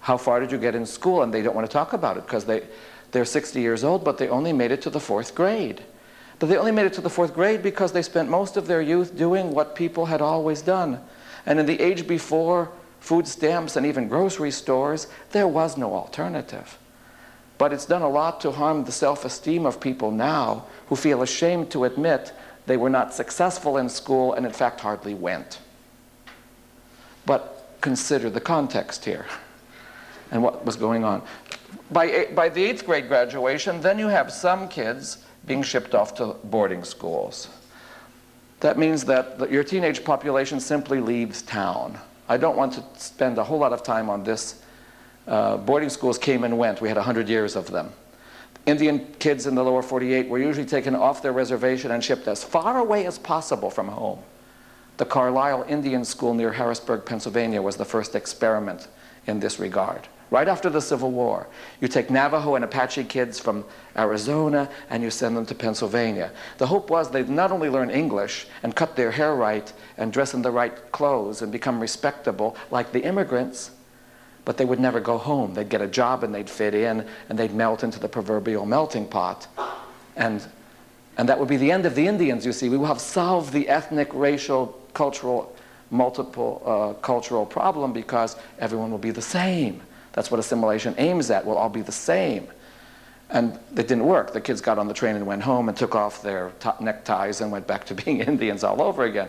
how 0.00 0.16
far 0.16 0.40
did 0.40 0.50
you 0.50 0.58
get 0.58 0.74
in 0.74 0.84
school? 0.84 1.22
And 1.22 1.32
they 1.32 1.42
don't 1.42 1.54
want 1.54 1.64
to 1.64 1.72
talk 1.72 1.92
about 1.92 2.16
it 2.16 2.26
because 2.26 2.44
they, 2.44 2.64
they're 3.12 3.24
60 3.24 3.60
years 3.60 3.84
old, 3.84 4.02
but 4.02 4.18
they 4.18 4.28
only 4.28 4.52
made 4.52 4.72
it 4.72 4.82
to 4.82 4.90
the 4.90 4.98
fourth 4.98 5.32
grade. 5.32 5.84
But 6.40 6.48
they 6.48 6.56
only 6.56 6.72
made 6.72 6.86
it 6.86 6.92
to 6.94 7.00
the 7.00 7.08
fourth 7.08 7.32
grade 7.32 7.62
because 7.62 7.92
they 7.92 8.02
spent 8.02 8.28
most 8.28 8.56
of 8.56 8.66
their 8.66 8.82
youth 8.82 9.16
doing 9.16 9.52
what 9.52 9.76
people 9.76 10.06
had 10.06 10.20
always 10.20 10.60
done. 10.60 10.98
And 11.46 11.60
in 11.60 11.66
the 11.66 11.80
age 11.80 12.08
before 12.08 12.72
food 12.98 13.28
stamps 13.28 13.76
and 13.76 13.86
even 13.86 14.08
grocery 14.08 14.50
stores, 14.50 15.06
there 15.30 15.46
was 15.46 15.76
no 15.76 15.94
alternative. 15.94 16.78
But 17.58 17.72
it's 17.72 17.86
done 17.86 18.02
a 18.02 18.08
lot 18.08 18.40
to 18.40 18.50
harm 18.50 18.84
the 18.84 18.92
self 18.92 19.24
esteem 19.24 19.64
of 19.66 19.80
people 19.80 20.10
now 20.10 20.66
who 20.88 20.96
feel 20.96 21.22
ashamed 21.22 21.70
to 21.70 21.84
admit 21.84 22.32
they 22.66 22.76
were 22.76 22.90
not 22.90 23.14
successful 23.14 23.78
in 23.78 23.88
school 23.88 24.34
and, 24.34 24.44
in 24.44 24.52
fact, 24.52 24.80
hardly 24.80 25.14
went. 25.14 25.60
Consider 27.80 28.30
the 28.30 28.40
context 28.40 29.04
here 29.04 29.26
and 30.30 30.42
what 30.42 30.64
was 30.64 30.76
going 30.76 31.04
on 31.04 31.22
by, 31.90 32.26
by 32.34 32.48
the 32.48 32.62
eighth 32.64 32.84
grade 32.84 33.08
graduation, 33.08 33.80
then 33.80 33.98
you 33.98 34.08
have 34.08 34.32
some 34.32 34.68
kids 34.68 35.18
being 35.46 35.62
shipped 35.62 35.94
off 35.94 36.14
to 36.16 36.36
boarding 36.44 36.82
schools. 36.84 37.48
That 38.60 38.78
means 38.78 39.04
that 39.04 39.50
your 39.50 39.62
teenage 39.62 40.04
population 40.04 40.60
simply 40.60 41.00
leaves 41.00 41.42
town. 41.42 41.98
I 42.28 42.36
don't 42.36 42.56
want 42.56 42.72
to 42.74 42.84
spend 42.96 43.38
a 43.38 43.44
whole 43.44 43.58
lot 43.58 43.72
of 43.72 43.82
time 43.82 44.10
on 44.10 44.24
this. 44.24 44.62
Uh, 45.28 45.56
boarding 45.58 45.90
schools 45.90 46.18
came 46.18 46.42
and 46.42 46.58
went. 46.58 46.80
We 46.80 46.88
had 46.88 46.96
100 46.96 47.28
years 47.28 47.54
of 47.54 47.70
them. 47.70 47.92
Indian 48.64 49.14
kids 49.20 49.46
in 49.46 49.54
the 49.54 49.62
lower 49.62 49.82
48 49.82 50.28
were 50.28 50.38
usually 50.38 50.66
taken 50.66 50.96
off 50.96 51.22
their 51.22 51.32
reservation 51.32 51.92
and 51.92 52.02
shipped 52.02 52.26
as 52.26 52.42
far 52.42 52.78
away 52.78 53.06
as 53.06 53.18
possible 53.18 53.70
from 53.70 53.86
home. 53.88 54.18
The 54.96 55.04
Carlisle 55.04 55.66
Indian 55.68 56.04
School 56.04 56.34
near 56.34 56.52
Harrisburg, 56.52 57.04
Pennsylvania 57.04 57.60
was 57.60 57.76
the 57.76 57.84
first 57.84 58.14
experiment 58.14 58.88
in 59.26 59.40
this 59.40 59.58
regard 59.58 60.08
right 60.30 60.48
after 60.48 60.68
the 60.68 60.80
Civil 60.80 61.10
War. 61.12 61.46
You 61.80 61.88
take 61.88 62.10
Navajo 62.10 62.56
and 62.56 62.64
Apache 62.64 63.04
kids 63.04 63.38
from 63.38 63.64
Arizona 63.96 64.68
and 64.90 65.02
you 65.02 65.10
send 65.10 65.36
them 65.36 65.46
to 65.46 65.54
Pennsylvania. 65.54 66.32
The 66.58 66.66
hope 66.66 66.90
was 66.90 67.10
they'd 67.10 67.28
not 67.28 67.52
only 67.52 67.70
learn 67.70 67.90
English 67.90 68.46
and 68.62 68.74
cut 68.74 68.96
their 68.96 69.10
hair 69.10 69.34
right 69.34 69.72
and 69.96 70.12
dress 70.12 70.34
in 70.34 70.42
the 70.42 70.50
right 70.50 70.90
clothes 70.92 71.42
and 71.42 71.52
become 71.52 71.80
respectable 71.80 72.56
like 72.70 72.92
the 72.92 73.02
immigrants, 73.02 73.70
but 74.44 74.56
they 74.56 74.64
would 74.64 74.80
never 74.80 75.00
go 75.00 75.18
home. 75.18 75.54
They'd 75.54 75.68
get 75.68 75.80
a 75.80 75.86
job 75.86 76.24
and 76.24 76.34
they'd 76.34 76.50
fit 76.50 76.74
in 76.74 77.06
and 77.28 77.38
they'd 77.38 77.54
melt 77.54 77.84
into 77.84 78.00
the 78.00 78.08
proverbial 78.08 78.66
melting 78.66 79.06
pot. 79.06 79.46
And, 80.16 80.44
and 81.16 81.28
that 81.28 81.38
would 81.38 81.48
be 81.48 81.56
the 81.56 81.70
end 81.70 81.86
of 81.86 81.94
the 81.94 82.06
Indians, 82.06 82.44
you 82.44 82.52
see. 82.52 82.68
We 82.68 82.76
will 82.76 82.86
have 82.86 83.00
solved 83.00 83.52
the 83.52 83.68
ethnic, 83.68 84.08
racial, 84.12 84.80
cultural, 84.96 85.54
multiple 85.90 86.62
uh, 86.64 87.00
cultural 87.00 87.44
problem 87.44 87.92
because 87.92 88.34
everyone 88.58 88.90
will 88.90 88.98
be 89.10 89.10
the 89.10 89.22
same. 89.22 89.82
That's 90.14 90.30
what 90.30 90.40
assimilation 90.40 90.94
aims 90.96 91.30
at. 91.30 91.44
We'll 91.44 91.58
all 91.58 91.68
be 91.68 91.82
the 91.82 91.92
same. 91.92 92.48
And 93.28 93.58
it 93.72 93.88
didn't 93.88 94.06
work. 94.06 94.32
The 94.32 94.40
kids 94.40 94.62
got 94.62 94.78
on 94.78 94.88
the 94.88 94.94
train 94.94 95.14
and 95.14 95.26
went 95.26 95.42
home 95.42 95.68
and 95.68 95.76
took 95.76 95.94
off 95.94 96.22
their 96.22 96.52
neckties 96.80 97.42
and 97.42 97.52
went 97.52 97.66
back 97.66 97.84
to 97.86 97.94
being 98.02 98.20
Indians 98.20 98.64
all 98.64 98.80
over 98.80 99.04
again. 99.04 99.28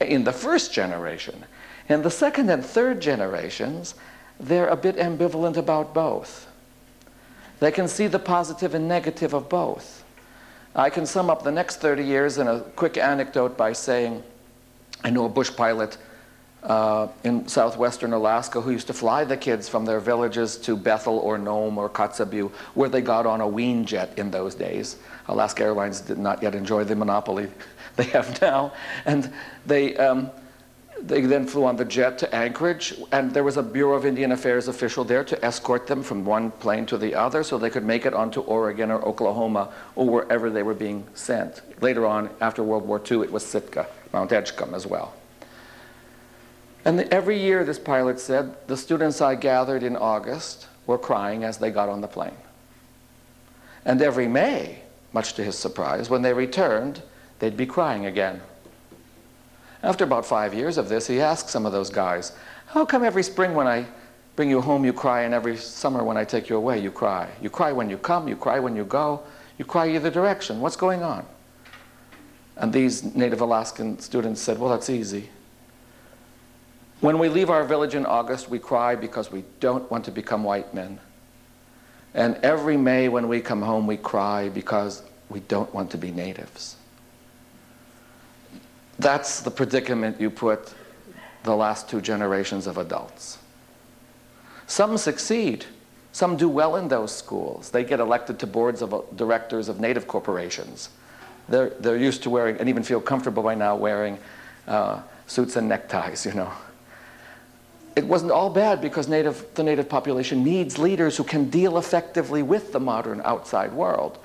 In 0.00 0.22
the 0.24 0.32
first 0.32 0.72
generation. 0.74 1.44
In 1.88 2.02
the 2.02 2.10
second 2.10 2.50
and 2.50 2.64
third 2.64 3.00
generations, 3.00 3.94
they're 4.38 4.68
a 4.68 4.76
bit 4.76 4.96
ambivalent 4.96 5.56
about 5.56 5.94
both. 5.94 6.46
They 7.60 7.72
can 7.72 7.88
see 7.88 8.06
the 8.06 8.18
positive 8.18 8.74
and 8.74 8.86
negative 8.86 9.32
of 9.32 9.48
both. 9.48 10.04
I 10.74 10.90
can 10.90 11.06
sum 11.06 11.30
up 11.30 11.42
the 11.42 11.52
next 11.52 11.76
30 11.76 12.04
years 12.04 12.36
in 12.36 12.48
a 12.48 12.60
quick 12.60 12.98
anecdote 12.98 13.56
by 13.56 13.72
saying 13.72 14.22
I 15.06 15.10
know 15.10 15.24
a 15.24 15.28
bush 15.28 15.54
pilot 15.54 15.98
uh, 16.64 17.06
in 17.22 17.46
southwestern 17.46 18.12
Alaska 18.12 18.60
who 18.60 18.72
used 18.72 18.88
to 18.88 18.92
fly 18.92 19.22
the 19.22 19.36
kids 19.36 19.68
from 19.68 19.84
their 19.84 20.00
villages 20.00 20.56
to 20.56 20.76
Bethel 20.76 21.18
or 21.20 21.38
Nome 21.38 21.78
or 21.78 21.88
Kotzebue, 21.88 22.50
where 22.74 22.88
they 22.88 23.02
got 23.02 23.24
on 23.24 23.40
a 23.40 23.46
Wien 23.46 23.86
jet 23.86 24.18
in 24.18 24.32
those 24.32 24.56
days. 24.56 24.96
Alaska 25.28 25.62
Airlines 25.62 26.00
did 26.00 26.18
not 26.18 26.42
yet 26.42 26.56
enjoy 26.56 26.82
the 26.82 26.96
monopoly 26.96 27.48
they 27.94 28.02
have 28.06 28.42
now. 28.42 28.72
And 29.04 29.32
they, 29.64 29.96
um, 29.96 30.28
they 31.00 31.20
then 31.20 31.46
flew 31.46 31.66
on 31.66 31.76
the 31.76 31.84
jet 31.84 32.18
to 32.18 32.34
Anchorage, 32.34 32.94
and 33.12 33.32
there 33.32 33.44
was 33.44 33.58
a 33.58 33.62
Bureau 33.62 33.94
of 33.96 34.06
Indian 34.06 34.32
Affairs 34.32 34.66
official 34.66 35.04
there 35.04 35.22
to 35.22 35.44
escort 35.44 35.86
them 35.86 36.02
from 36.02 36.24
one 36.24 36.50
plane 36.50 36.84
to 36.86 36.98
the 36.98 37.14
other 37.14 37.44
so 37.44 37.58
they 37.58 37.70
could 37.70 37.84
make 37.84 38.06
it 38.06 38.12
onto 38.12 38.40
Oregon 38.40 38.90
or 38.90 39.00
Oklahoma 39.02 39.72
or 39.94 40.08
wherever 40.08 40.50
they 40.50 40.64
were 40.64 40.74
being 40.74 41.06
sent. 41.14 41.62
Later 41.80 42.06
on, 42.06 42.28
after 42.40 42.64
World 42.64 42.88
War 42.88 43.00
II, 43.08 43.20
it 43.20 43.30
was 43.30 43.46
Sitka, 43.46 43.86
Mount 44.12 44.30
Edgecumbe 44.30 44.74
as 44.74 44.86
well. 44.86 45.14
And 46.84 47.00
the, 47.00 47.12
every 47.12 47.38
year, 47.38 47.64
this 47.64 47.78
pilot 47.78 48.20
said, 48.20 48.54
the 48.68 48.76
students 48.76 49.20
I 49.20 49.34
gathered 49.34 49.82
in 49.82 49.96
August 49.96 50.68
were 50.86 50.98
crying 50.98 51.42
as 51.42 51.58
they 51.58 51.70
got 51.70 51.88
on 51.88 52.00
the 52.00 52.06
plane. 52.06 52.36
And 53.84 54.00
every 54.00 54.28
May, 54.28 54.80
much 55.12 55.34
to 55.34 55.44
his 55.44 55.58
surprise, 55.58 56.08
when 56.08 56.22
they 56.22 56.32
returned, 56.32 57.02
they'd 57.38 57.56
be 57.56 57.66
crying 57.66 58.06
again. 58.06 58.40
After 59.82 60.04
about 60.04 60.26
five 60.26 60.54
years 60.54 60.78
of 60.78 60.88
this, 60.88 61.06
he 61.06 61.20
asked 61.20 61.50
some 61.50 61.66
of 61.66 61.72
those 61.72 61.90
guys, 61.90 62.32
How 62.66 62.84
come 62.84 63.04
every 63.04 63.22
spring 63.22 63.54
when 63.54 63.66
I 63.66 63.86
bring 64.34 64.50
you 64.50 64.60
home 64.60 64.84
you 64.84 64.92
cry, 64.92 65.22
and 65.22 65.32
every 65.34 65.56
summer 65.56 66.04
when 66.04 66.16
I 66.16 66.24
take 66.24 66.48
you 66.48 66.56
away 66.56 66.78
you 66.78 66.90
cry? 66.90 67.28
You 67.40 67.50
cry 67.50 67.72
when 67.72 67.90
you 67.90 67.98
come, 67.98 68.28
you 68.28 68.36
cry 68.36 68.58
when 68.58 68.76
you 68.76 68.84
go, 68.84 69.22
you 69.58 69.64
cry 69.64 69.88
either 69.88 70.10
direction. 70.10 70.60
What's 70.60 70.76
going 70.76 71.02
on? 71.02 71.26
And 72.56 72.72
these 72.72 73.14
Native 73.14 73.40
Alaskan 73.40 73.98
students 73.98 74.40
said, 74.40 74.58
Well, 74.58 74.70
that's 74.70 74.90
easy. 74.90 75.28
When 77.00 77.18
we 77.18 77.28
leave 77.28 77.50
our 77.50 77.64
village 77.64 77.94
in 77.94 78.06
August, 78.06 78.48
we 78.48 78.58
cry 78.58 78.94
because 78.94 79.30
we 79.30 79.44
don't 79.60 79.90
want 79.90 80.04
to 80.06 80.10
become 80.10 80.44
white 80.44 80.72
men. 80.72 80.98
And 82.14 82.36
every 82.36 82.78
May 82.78 83.08
when 83.08 83.28
we 83.28 83.40
come 83.42 83.60
home, 83.60 83.86
we 83.86 83.98
cry 83.98 84.48
because 84.48 85.02
we 85.28 85.40
don't 85.40 85.72
want 85.74 85.90
to 85.90 85.98
be 85.98 86.10
natives. 86.10 86.76
That's 88.98 89.40
the 89.40 89.50
predicament 89.50 90.18
you 90.18 90.30
put 90.30 90.72
the 91.42 91.54
last 91.54 91.88
two 91.88 92.00
generations 92.00 92.66
of 92.66 92.78
adults. 92.78 93.38
Some 94.66 94.96
succeed. 94.96 95.66
Some 96.12 96.38
do 96.38 96.48
well 96.48 96.76
in 96.76 96.88
those 96.88 97.14
schools. 97.14 97.70
They 97.70 97.84
get 97.84 98.00
elected 98.00 98.38
to 98.38 98.46
boards 98.46 98.80
of 98.80 99.04
directors 99.14 99.68
of 99.68 99.80
native 99.80 100.08
corporations. 100.08 100.88
They're, 101.48 101.70
they're 101.70 101.96
used 101.96 102.22
to 102.24 102.30
wearing, 102.30 102.56
and 102.58 102.68
even 102.68 102.82
feel 102.82 103.00
comfortable 103.00 103.42
by 103.42 103.54
now 103.54 103.76
wearing 103.76 104.18
uh, 104.66 105.02
suits 105.26 105.56
and 105.56 105.68
neckties, 105.68 106.26
you 106.26 106.34
know. 106.34 106.52
It 107.94 108.04
wasn't 108.04 108.32
all 108.32 108.50
bad 108.50 108.80
because 108.80 109.08
native, 109.08 109.46
the 109.54 109.62
native 109.62 109.88
population 109.88 110.44
needs 110.44 110.78
leaders 110.78 111.16
who 111.16 111.24
can 111.24 111.48
deal 111.48 111.78
effectively 111.78 112.42
with 112.42 112.72
the 112.72 112.80
modern 112.80 113.22
outside 113.24 113.72
world. 113.72 114.18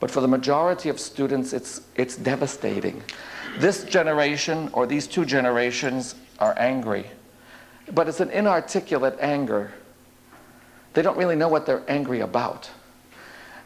But 0.00 0.10
for 0.10 0.20
the 0.20 0.28
majority 0.28 0.88
of 0.88 0.98
students, 0.98 1.52
it's, 1.52 1.82
it's 1.94 2.16
devastating. 2.16 3.02
This 3.58 3.84
generation, 3.84 4.68
or 4.72 4.86
these 4.86 5.06
two 5.06 5.24
generations, 5.24 6.16
are 6.38 6.54
angry. 6.58 7.06
But 7.94 8.08
it's 8.08 8.20
an 8.20 8.30
inarticulate 8.30 9.16
anger. 9.20 9.72
They 10.92 11.02
don't 11.02 11.16
really 11.16 11.36
know 11.36 11.48
what 11.48 11.64
they're 11.64 11.84
angry 11.88 12.20
about. 12.20 12.70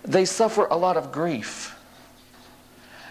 They 0.03 0.25
suffer 0.25 0.67
a 0.67 0.77
lot 0.77 0.97
of 0.97 1.11
grief. 1.13 1.75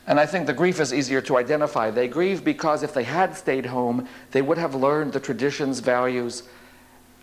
And 0.09 0.19
I 0.19 0.25
think 0.25 0.47
the 0.47 0.53
grief 0.53 0.79
is 0.79 0.91
easier 0.91 1.21
to 1.21 1.37
identify. 1.37 1.91
They 1.91 2.07
grieve 2.07 2.43
because 2.43 2.81
if 2.81 2.95
they 2.95 3.03
had 3.03 3.37
stayed 3.37 3.67
home, 3.67 4.07
they 4.31 4.41
would 4.41 4.57
have 4.57 4.73
learned 4.73 5.13
the 5.13 5.19
traditions, 5.19 5.81
values, 5.81 6.43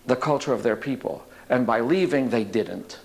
the 0.07 0.15
culture 0.15 0.53
of 0.53 0.63
their 0.63 0.77
people. 0.77 1.27
And 1.51 1.67
by 1.67 1.81
leaving, 1.81 2.31
they 2.31 2.45
didn't. 2.45 3.01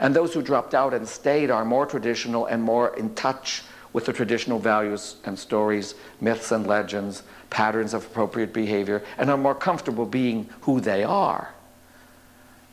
And 0.00 0.16
those 0.16 0.32
who 0.32 0.40
dropped 0.40 0.74
out 0.74 0.94
and 0.94 1.06
stayed 1.06 1.50
are 1.50 1.66
more 1.66 1.84
traditional 1.84 2.46
and 2.46 2.62
more 2.62 2.96
in 2.96 3.14
touch 3.14 3.62
with 3.92 4.06
the 4.06 4.12
traditional 4.14 4.58
values 4.58 5.16
and 5.24 5.38
stories, 5.38 5.94
myths 6.18 6.50
and 6.50 6.66
legends, 6.66 7.22
patterns 7.50 7.92
of 7.92 8.06
appropriate 8.06 8.54
behavior, 8.54 9.02
and 9.18 9.28
are 9.28 9.36
more 9.36 9.54
comfortable 9.54 10.06
being 10.06 10.48
who 10.62 10.80
they 10.80 11.04
are. 11.04 11.52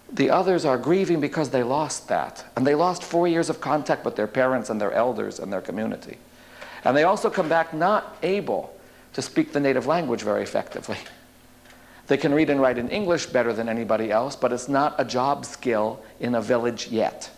The 0.10 0.30
others 0.30 0.64
are 0.64 0.78
grieving 0.78 1.20
because 1.20 1.50
they 1.50 1.64
lost 1.64 2.08
that. 2.08 2.46
And 2.56 2.66
they 2.66 2.76
lost 2.76 3.04
four 3.04 3.28
years 3.28 3.50
of 3.50 3.60
contact 3.60 4.06
with 4.06 4.16
their 4.16 4.28
parents 4.28 4.70
and 4.70 4.80
their 4.80 4.94
elders 4.94 5.40
and 5.40 5.52
their 5.52 5.62
community. 5.62 6.20
And 6.84 6.96
they 6.96 7.04
also 7.04 7.30
come 7.30 7.50
back 7.50 7.74
not 7.74 8.18
able 8.24 8.76
to 9.14 9.22
speak 9.22 9.54
the 9.54 9.60
native 9.60 9.88
language 9.88 10.22
very 10.22 10.44
effectively. 10.44 10.98
They 12.08 12.18
can 12.18 12.34
read 12.34 12.50
and 12.50 12.60
write 12.60 12.78
in 12.78 12.90
English 12.90 13.28
better 13.28 13.54
than 13.54 13.70
anybody 13.70 14.12
else, 14.12 14.36
but 14.36 14.52
it's 14.52 14.68
not 14.68 14.96
a 14.98 15.06
job 15.06 15.46
skill 15.46 16.04
in 16.20 16.36
a 16.36 16.42
village 16.42 16.88
yet. 16.88 17.30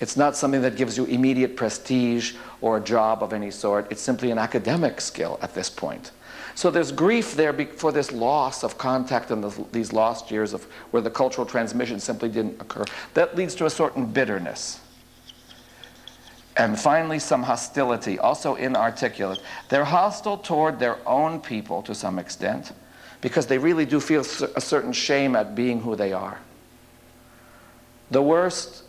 It's 0.00 0.16
not 0.16 0.36
something 0.36 0.62
that 0.62 0.76
gives 0.76 0.96
you 0.96 1.04
immediate 1.04 1.56
prestige 1.56 2.34
or 2.60 2.78
a 2.78 2.80
job 2.80 3.22
of 3.22 3.32
any 3.32 3.50
sort. 3.50 3.86
It's 3.92 4.02
simply 4.02 4.30
an 4.30 4.38
academic 4.38 5.00
skill 5.00 5.38
at 5.42 5.54
this 5.54 5.70
point. 5.70 6.10
So 6.54 6.70
there's 6.70 6.92
grief 6.92 7.34
there 7.34 7.52
for 7.52 7.92
this 7.92 8.12
loss 8.12 8.62
of 8.64 8.76
contact 8.78 9.30
in 9.30 9.40
the, 9.40 9.64
these 9.72 9.92
lost 9.92 10.30
years 10.30 10.52
of 10.52 10.64
where 10.90 11.02
the 11.02 11.10
cultural 11.10 11.46
transmission 11.46 12.00
simply 12.00 12.28
didn't 12.28 12.60
occur. 12.60 12.84
That 13.14 13.36
leads 13.36 13.54
to 13.56 13.66
a 13.66 13.70
certain 13.70 14.06
bitterness. 14.06 14.80
And 16.56 16.78
finally, 16.78 17.18
some 17.18 17.42
hostility, 17.42 18.18
also 18.18 18.56
inarticulate. 18.56 19.40
They're 19.68 19.84
hostile 19.84 20.36
toward 20.36 20.78
their 20.78 20.98
own 21.08 21.40
people 21.40 21.82
to 21.82 21.94
some 21.94 22.18
extent 22.18 22.72
because 23.22 23.46
they 23.46 23.56
really 23.56 23.86
do 23.86 24.00
feel 24.00 24.20
a 24.20 24.60
certain 24.60 24.92
shame 24.92 25.34
at 25.34 25.54
being 25.54 25.80
who 25.80 25.96
they 25.96 26.12
are. 26.12 26.38
The 28.10 28.22
worst 28.22 28.84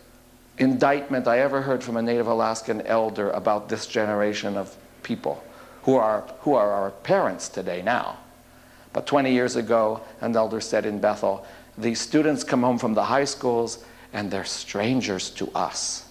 indictment 0.57 1.27
I 1.27 1.39
ever 1.39 1.61
heard 1.61 1.83
from 1.83 1.97
a 1.97 2.01
Native 2.01 2.27
Alaskan 2.27 2.81
elder 2.81 3.29
about 3.31 3.69
this 3.69 3.87
generation 3.87 4.57
of 4.57 4.75
people 5.01 5.41
who 5.83 5.95
are, 5.95 6.21
who 6.41 6.55
are 6.55 6.71
our 6.71 6.91
parents 6.91 7.47
today 7.47 7.81
now. 7.81 8.17
But 8.91 9.07
20 9.07 9.31
years 9.31 9.55
ago, 9.55 10.01
an 10.21 10.35
elder 10.35 10.59
said 10.61 10.85
in 10.85 10.99
Bethel, 10.99 11.45
these 11.77 11.99
students 11.99 12.43
come 12.43 12.61
home 12.61 12.77
from 12.77 12.93
the 12.93 13.05
high 13.05 13.25
schools 13.25 13.83
and 14.11 14.29
they're 14.29 14.45
strangers 14.45 15.29
to 15.31 15.49
us. 15.55 16.05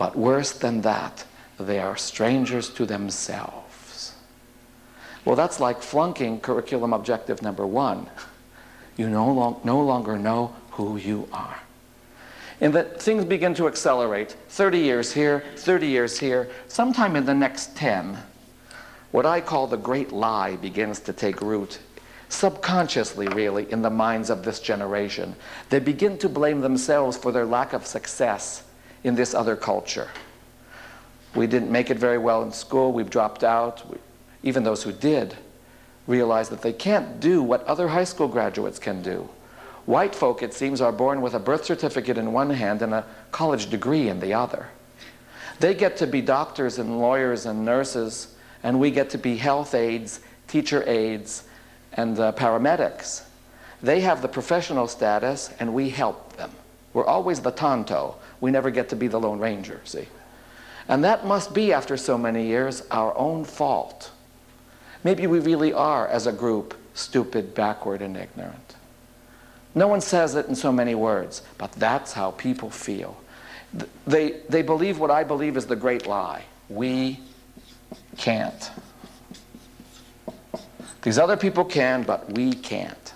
But 0.00 0.16
worse 0.16 0.52
than 0.52 0.80
that, 0.80 1.26
they 1.58 1.78
are 1.78 1.94
strangers 1.94 2.70
to 2.70 2.86
themselves. 2.86 4.14
Well, 5.26 5.36
that's 5.36 5.60
like 5.60 5.82
flunking 5.82 6.40
curriculum 6.40 6.94
objective 6.94 7.42
number 7.42 7.66
one. 7.66 8.08
You 8.96 9.10
no, 9.10 9.30
long, 9.30 9.60
no 9.62 9.82
longer 9.82 10.16
know 10.16 10.56
who 10.70 10.96
you 10.96 11.28
are. 11.34 11.58
And 12.62 12.72
that 12.72 13.02
things 13.02 13.26
begin 13.26 13.52
to 13.56 13.68
accelerate 13.68 14.36
30 14.48 14.78
years 14.78 15.12
here, 15.12 15.44
30 15.56 15.88
years 15.88 16.18
here, 16.18 16.48
sometime 16.66 17.14
in 17.14 17.26
the 17.26 17.34
next 17.34 17.76
10, 17.76 18.16
what 19.10 19.26
I 19.26 19.42
call 19.42 19.66
the 19.66 19.76
great 19.76 20.12
lie 20.12 20.56
begins 20.56 21.00
to 21.00 21.12
take 21.12 21.42
root 21.42 21.78
subconsciously, 22.30 23.28
really, 23.28 23.70
in 23.70 23.82
the 23.82 23.90
minds 23.90 24.30
of 24.30 24.44
this 24.44 24.60
generation. 24.60 25.36
They 25.68 25.78
begin 25.78 26.16
to 26.18 26.28
blame 26.30 26.62
themselves 26.62 27.18
for 27.18 27.32
their 27.32 27.44
lack 27.44 27.74
of 27.74 27.86
success 27.86 28.62
in 29.04 29.14
this 29.14 29.34
other 29.34 29.56
culture. 29.56 30.08
We 31.34 31.46
didn't 31.46 31.70
make 31.70 31.90
it 31.90 31.98
very 31.98 32.18
well 32.18 32.42
in 32.42 32.52
school, 32.52 32.92
we've 32.92 33.10
dropped 33.10 33.44
out. 33.44 33.88
We, 33.88 33.98
even 34.42 34.64
those 34.64 34.82
who 34.82 34.92
did, 34.92 35.36
realize 36.06 36.48
that 36.48 36.62
they 36.62 36.72
can't 36.72 37.20
do 37.20 37.42
what 37.42 37.64
other 37.64 37.88
high 37.88 38.04
school 38.04 38.28
graduates 38.28 38.78
can 38.78 39.02
do. 39.02 39.28
White 39.86 40.14
folk, 40.14 40.42
it 40.42 40.54
seems, 40.54 40.80
are 40.80 40.92
born 40.92 41.20
with 41.20 41.34
a 41.34 41.38
birth 41.38 41.64
certificate 41.64 42.18
in 42.18 42.32
one 42.32 42.50
hand 42.50 42.82
and 42.82 42.94
a 42.94 43.04
college 43.30 43.70
degree 43.70 44.08
in 44.08 44.20
the 44.20 44.34
other. 44.34 44.68
They 45.60 45.74
get 45.74 45.96
to 45.98 46.06
be 46.06 46.20
doctors 46.20 46.78
and 46.78 46.98
lawyers 46.98 47.46
and 47.46 47.64
nurses, 47.64 48.34
and 48.62 48.80
we 48.80 48.90
get 48.90 49.10
to 49.10 49.18
be 49.18 49.36
health 49.36 49.74
aides, 49.74 50.20
teacher 50.48 50.82
aides, 50.86 51.44
and 51.92 52.18
uh, 52.18 52.32
paramedics. 52.32 53.24
They 53.82 54.00
have 54.00 54.22
the 54.22 54.28
professional 54.28 54.88
status, 54.88 55.50
and 55.60 55.74
we 55.74 55.90
help 55.90 56.36
them. 56.36 56.50
We're 56.92 57.06
always 57.06 57.40
the 57.40 57.50
Tonto. 57.50 58.16
We 58.40 58.50
never 58.50 58.70
get 58.70 58.88
to 58.90 58.96
be 58.96 59.08
the 59.08 59.20
Lone 59.20 59.38
Ranger, 59.38 59.80
see? 59.84 60.08
And 60.88 61.04
that 61.04 61.24
must 61.24 61.54
be, 61.54 61.72
after 61.72 61.96
so 61.96 62.18
many 62.18 62.46
years, 62.46 62.82
our 62.90 63.16
own 63.16 63.44
fault. 63.44 64.10
Maybe 65.04 65.26
we 65.26 65.38
really 65.38 65.72
are, 65.72 66.08
as 66.08 66.26
a 66.26 66.32
group, 66.32 66.74
stupid, 66.94 67.54
backward, 67.54 68.02
and 68.02 68.16
ignorant. 68.16 68.74
No 69.74 69.86
one 69.86 70.00
says 70.00 70.34
it 70.34 70.46
in 70.46 70.56
so 70.56 70.72
many 70.72 70.96
words, 70.96 71.42
but 71.58 71.70
that's 71.72 72.12
how 72.12 72.32
people 72.32 72.70
feel. 72.70 73.16
They, 74.06 74.40
they 74.48 74.62
believe 74.62 74.98
what 74.98 75.12
I 75.12 75.22
believe 75.22 75.56
is 75.56 75.66
the 75.66 75.76
great 75.76 76.08
lie. 76.08 76.42
We 76.68 77.20
can't. 78.16 78.70
These 81.02 81.18
other 81.18 81.36
people 81.36 81.64
can, 81.64 82.02
but 82.02 82.32
we 82.32 82.52
can't. 82.52 83.09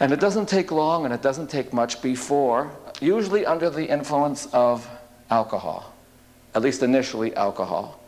And 0.00 0.12
it 0.12 0.18
doesn't 0.18 0.48
take 0.48 0.72
long 0.72 1.04
and 1.04 1.12
it 1.12 1.20
doesn't 1.20 1.48
take 1.48 1.72
much 1.74 2.00
before, 2.00 2.72
usually 3.00 3.44
under 3.44 3.68
the 3.68 3.86
influence 3.86 4.46
of 4.46 4.88
alcohol, 5.30 5.92
at 6.54 6.62
least 6.62 6.82
initially 6.82 7.36
alcohol, 7.36 8.00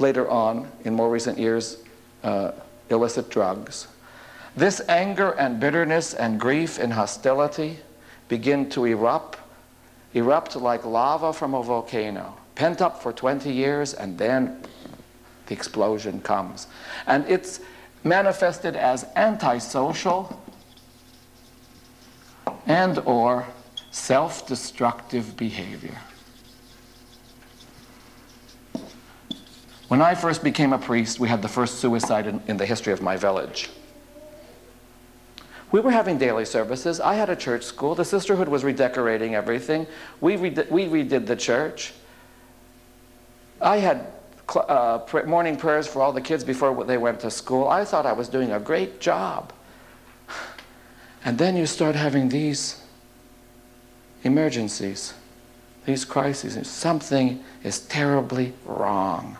later 0.00 0.28
on, 0.28 0.70
in 0.84 0.94
more 0.94 1.08
recent 1.08 1.38
years, 1.38 1.78
uh, 2.24 2.50
illicit 2.90 3.30
drugs. 3.30 3.86
This 4.56 4.82
anger 4.88 5.30
and 5.30 5.60
bitterness 5.60 6.12
and 6.12 6.40
grief 6.40 6.78
and 6.78 6.92
hostility 6.92 7.78
begin 8.28 8.68
to 8.70 8.84
erupt, 8.84 9.38
erupt 10.12 10.56
like 10.56 10.84
lava 10.84 11.32
from 11.32 11.54
a 11.54 11.62
volcano, 11.62 12.36
pent 12.56 12.82
up 12.82 13.00
for 13.00 13.12
20 13.12 13.52
years, 13.52 13.94
and 13.94 14.18
then 14.18 14.60
the 15.46 15.54
explosion 15.54 16.20
comes. 16.20 16.66
And 17.06 17.24
it's 17.28 17.60
manifested 18.02 18.74
as 18.74 19.06
antisocial 19.14 20.40
and 22.66 22.98
or 23.00 23.46
self-destructive 23.90 25.36
behavior. 25.36 25.98
When 29.88 30.00
I 30.00 30.14
first 30.14 30.44
became 30.44 30.72
a 30.72 30.78
priest, 30.78 31.18
we 31.18 31.28
had 31.28 31.42
the 31.42 31.48
first 31.48 31.80
suicide 31.80 32.28
in, 32.28 32.40
in, 32.46 32.56
the 32.56 32.64
history 32.64 32.92
of 32.92 33.02
my 33.02 33.16
village. 33.16 33.70
We 35.72 35.80
were 35.80 35.90
having 35.90 36.16
daily 36.16 36.44
services. 36.44 37.00
I 37.00 37.14
had 37.14 37.28
a 37.28 37.34
church 37.34 37.64
school. 37.64 37.96
The 37.96 38.04
sisterhood 38.04 38.48
was 38.48 38.62
redecorating 38.62 39.34
everything. 39.34 39.88
We, 40.20 40.36
rede 40.36 40.66
we 40.70 40.86
redid 40.86 41.26
the 41.26 41.34
church. 41.34 41.92
I 43.60 43.78
had 43.78 44.06
uh, 44.54 44.98
pr 44.98 45.22
morning 45.22 45.56
prayers 45.56 45.86
for 45.86 46.02
all 46.02 46.12
the 46.12 46.20
kids 46.20 46.44
before 46.44 46.84
they 46.84 46.98
went 46.98 47.20
to 47.20 47.30
school. 47.30 47.68
I 47.68 47.84
thought 47.84 48.06
I 48.06 48.12
was 48.12 48.28
doing 48.28 48.52
a 48.52 48.60
great 48.60 49.00
job. 49.00 49.52
And 51.24 51.38
then 51.38 51.56
you 51.56 51.66
start 51.66 51.94
having 51.96 52.28
these 52.28 52.82
emergencies, 54.22 55.14
these 55.84 56.04
crises. 56.04 56.68
Something 56.68 57.42
is 57.62 57.80
terribly 57.80 58.52
wrong. 58.64 59.36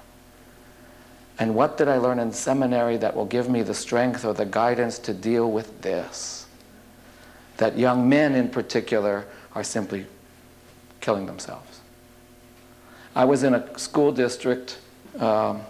And 1.38 1.54
what 1.54 1.78
did 1.78 1.88
I 1.88 1.96
learn 1.96 2.18
in 2.18 2.32
seminary 2.32 2.98
that 2.98 3.16
will 3.16 3.24
give 3.24 3.48
me 3.48 3.62
the 3.62 3.74
strength 3.74 4.26
or 4.26 4.34
the 4.34 4.44
guidance 4.44 4.98
to 5.00 5.14
deal 5.14 5.50
with 5.50 5.80
this? 5.80 6.46
That 7.56 7.78
young 7.78 8.08
men 8.08 8.34
in 8.34 8.50
particular 8.50 9.26
are 9.54 9.64
simply 9.64 10.06
killing 11.00 11.24
themselves. 11.24 11.80
I 13.14 13.24
was 13.24 13.42
in 13.42 13.54
a 13.54 13.78
school 13.78 14.12
district 14.12 14.78
um, 15.18 15.62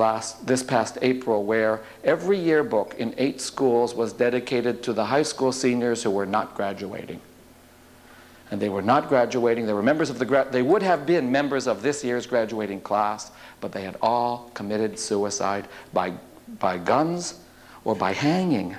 last 0.00 0.44
this 0.46 0.64
past 0.64 0.98
April 1.02 1.44
where 1.44 1.80
every 2.02 2.38
yearbook 2.38 2.94
in 2.98 3.14
eight 3.18 3.40
schools 3.40 3.94
was 3.94 4.12
dedicated 4.12 4.82
to 4.82 4.92
the 4.92 5.04
high 5.04 5.22
school 5.22 5.52
seniors 5.52 6.02
who 6.02 6.10
were 6.10 6.26
not 6.26 6.56
graduating. 6.56 7.20
And 8.50 8.60
they 8.60 8.68
were 8.68 8.82
not 8.82 9.08
graduating. 9.08 9.66
They 9.66 9.72
were 9.72 9.82
members 9.82 10.10
of 10.10 10.18
the 10.18 10.24
gra- 10.24 10.48
they 10.50 10.62
would 10.62 10.82
have 10.82 11.06
been 11.06 11.30
members 11.30 11.68
of 11.68 11.82
this 11.82 12.02
year's 12.02 12.26
graduating 12.26 12.80
class, 12.80 13.30
but 13.60 13.70
they 13.70 13.82
had 13.82 13.96
all 14.02 14.50
committed 14.54 14.98
suicide 14.98 15.68
by 15.92 16.14
by 16.58 16.78
guns 16.78 17.38
or 17.84 17.94
by 17.94 18.12
hanging. 18.12 18.76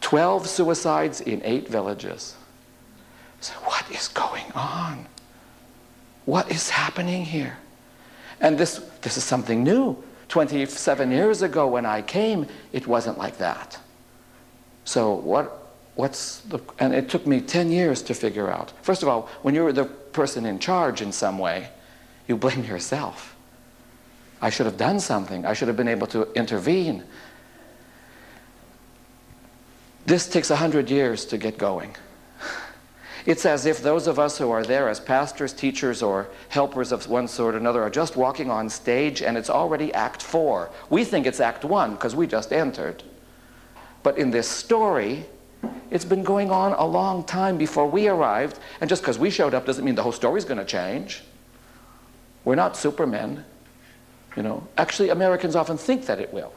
12 0.00 0.48
suicides 0.48 1.20
in 1.20 1.42
8 1.44 1.68
villages. 1.68 2.34
So 3.40 3.52
what 3.64 3.88
is 3.90 4.08
going 4.08 4.50
on? 4.54 5.06
What 6.24 6.50
is 6.50 6.70
happening 6.70 7.24
here? 7.24 7.58
And 8.40 8.56
this, 8.58 8.78
this 9.02 9.16
is 9.16 9.24
something 9.24 9.62
new. 9.62 10.02
27 10.28 11.10
years 11.10 11.42
ago 11.42 11.66
when 11.66 11.84
I 11.84 12.02
came, 12.02 12.46
it 12.72 12.86
wasn't 12.86 13.18
like 13.18 13.38
that. 13.38 13.78
So 14.84 15.14
what, 15.14 15.72
what's 15.96 16.40
the, 16.42 16.60
and 16.78 16.94
it 16.94 17.08
took 17.08 17.26
me 17.26 17.40
10 17.40 17.70
years 17.70 18.00
to 18.02 18.14
figure 18.14 18.50
out. 18.50 18.72
First 18.82 19.02
of 19.02 19.08
all, 19.08 19.28
when 19.42 19.54
you're 19.54 19.72
the 19.72 19.84
person 19.84 20.46
in 20.46 20.58
charge 20.58 21.02
in 21.02 21.12
some 21.12 21.38
way, 21.38 21.68
you 22.28 22.36
blame 22.36 22.64
yourself. 22.64 23.36
I 24.40 24.50
should 24.50 24.66
have 24.66 24.78
done 24.78 25.00
something. 25.00 25.44
I 25.44 25.52
should 25.52 25.68
have 25.68 25.76
been 25.76 25.88
able 25.88 26.06
to 26.08 26.32
intervene. 26.32 27.04
This 30.06 30.28
takes 30.28 30.48
100 30.48 30.88
years 30.88 31.24
to 31.26 31.38
get 31.38 31.58
going. 31.58 31.94
It's 33.26 33.44
as 33.44 33.66
if 33.66 33.82
those 33.82 34.06
of 34.06 34.18
us 34.18 34.38
who 34.38 34.50
are 34.50 34.64
there 34.64 34.88
as 34.88 35.00
pastors, 35.00 35.52
teachers, 35.52 36.02
or 36.02 36.28
helpers 36.48 36.92
of 36.92 37.08
one 37.08 37.28
sort 37.28 37.54
or 37.54 37.58
another 37.58 37.82
are 37.82 37.90
just 37.90 38.16
walking 38.16 38.50
on 38.50 38.68
stage 38.68 39.22
and 39.22 39.36
it's 39.36 39.50
already 39.50 39.92
Act 39.94 40.22
4. 40.22 40.70
We 40.88 41.04
think 41.04 41.26
it's 41.26 41.40
Act 41.40 41.64
1 41.64 41.94
because 41.94 42.16
we 42.16 42.26
just 42.26 42.52
entered. 42.52 43.02
But 44.02 44.18
in 44.18 44.30
this 44.30 44.48
story, 44.48 45.26
it's 45.90 46.04
been 46.04 46.22
going 46.22 46.50
on 46.50 46.72
a 46.72 46.84
long 46.86 47.24
time 47.24 47.58
before 47.58 47.86
we 47.86 48.08
arrived, 48.08 48.58
and 48.80 48.88
just 48.88 49.02
because 49.02 49.18
we 49.18 49.28
showed 49.28 49.54
up 49.54 49.66
doesn't 49.66 49.84
mean 49.84 49.94
the 49.94 50.02
whole 50.02 50.12
story's 50.12 50.44
going 50.44 50.58
to 50.58 50.64
change. 50.64 51.22
We're 52.44 52.54
not 52.54 52.76
supermen. 52.76 53.44
You 54.36 54.42
know, 54.42 54.66
actually, 54.78 55.10
Americans 55.10 55.56
often 55.56 55.76
think 55.76 56.06
that 56.06 56.20
it 56.20 56.32
will. 56.32 56.52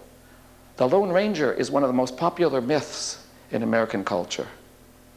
The 0.78 0.88
Lone 0.88 1.09
Ranger 1.09 1.51
is 1.51 1.70
one 1.70 1.84
of 1.84 1.89
the 1.89 1.93
most 1.93 2.18
popular 2.18 2.61
myths 2.61 3.26
in 3.51 3.64
American 3.64 4.05
culture, 4.05 4.47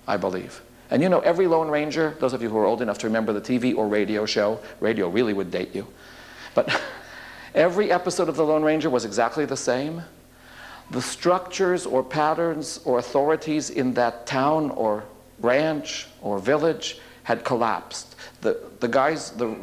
I 0.06 0.16
believe. 0.16 0.62
And 0.90 1.02
you 1.02 1.08
know, 1.08 1.20
every 1.20 1.46
Lone 1.46 1.68
Ranger, 1.68 2.16
those 2.20 2.32
of 2.32 2.42
you 2.42 2.48
who 2.48 2.58
are 2.58 2.64
old 2.64 2.82
enough 2.82 2.98
to 2.98 3.06
remember 3.06 3.32
the 3.32 3.40
TV 3.40 3.76
or 3.76 3.88
radio 3.88 4.24
show, 4.26 4.60
radio 4.80 5.08
really 5.08 5.32
would 5.32 5.50
date 5.50 5.74
you, 5.74 5.86
but 6.54 6.80
every 7.54 7.90
episode 7.90 8.28
of 8.28 8.36
the 8.36 8.44
Lone 8.44 8.62
Ranger 8.62 8.90
was 8.90 9.04
exactly 9.04 9.44
the 9.44 9.56
same. 9.56 10.02
The 10.90 11.02
structures 11.02 11.84
or 11.84 12.04
patterns 12.04 12.78
or 12.84 12.98
authorities 12.98 13.70
in 13.70 13.94
that 13.94 14.26
town 14.26 14.70
or 14.70 15.04
ranch 15.40 16.06
or 16.20 16.38
village 16.38 16.98
had 17.24 17.44
collapsed. 17.44 18.14
The, 18.40 18.60
the 18.78 18.86
guys, 18.86 19.32
the, 19.32 19.56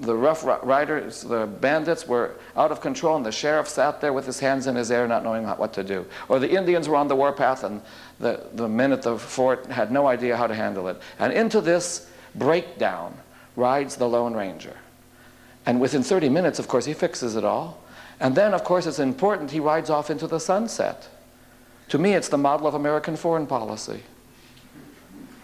the 0.00 0.14
Rough 0.14 0.44
Riders, 0.44 1.22
the 1.22 1.46
bandits 1.46 2.06
were 2.06 2.32
out 2.56 2.72
of 2.72 2.80
control, 2.80 3.16
and 3.16 3.24
the 3.24 3.30
sheriff 3.32 3.68
sat 3.68 4.00
there 4.00 4.12
with 4.12 4.26
his 4.26 4.40
hands 4.40 4.66
in 4.66 4.74
his 4.74 4.90
air, 4.90 5.06
not 5.06 5.22
knowing 5.22 5.46
what 5.46 5.72
to 5.74 5.84
do. 5.84 6.04
Or 6.28 6.38
the 6.38 6.50
Indians 6.50 6.88
were 6.88 6.96
on 6.96 7.06
the 7.06 7.14
warpath, 7.14 7.62
and 7.62 7.80
the, 8.18 8.44
the 8.54 8.68
men 8.68 8.92
at 8.92 9.02
the 9.02 9.16
fort 9.16 9.66
had 9.66 9.92
no 9.92 10.06
idea 10.06 10.36
how 10.36 10.48
to 10.48 10.54
handle 10.54 10.88
it. 10.88 11.00
And 11.18 11.32
into 11.32 11.60
this 11.60 12.10
breakdown 12.34 13.16
rides 13.54 13.96
the 13.96 14.08
Lone 14.08 14.34
Ranger. 14.34 14.76
And 15.66 15.80
within 15.80 16.02
30 16.02 16.28
minutes, 16.28 16.58
of 16.58 16.66
course, 16.66 16.84
he 16.84 16.92
fixes 16.92 17.36
it 17.36 17.44
all. 17.44 17.80
And 18.20 18.34
then, 18.34 18.52
of 18.52 18.64
course, 18.64 18.86
it's 18.86 18.98
important, 18.98 19.52
he 19.52 19.60
rides 19.60 19.90
off 19.90 20.10
into 20.10 20.26
the 20.26 20.40
sunset. 20.40 21.08
To 21.88 21.98
me, 21.98 22.14
it's 22.14 22.28
the 22.28 22.38
model 22.38 22.66
of 22.66 22.74
American 22.74 23.16
foreign 23.16 23.46
policy. 23.46 24.02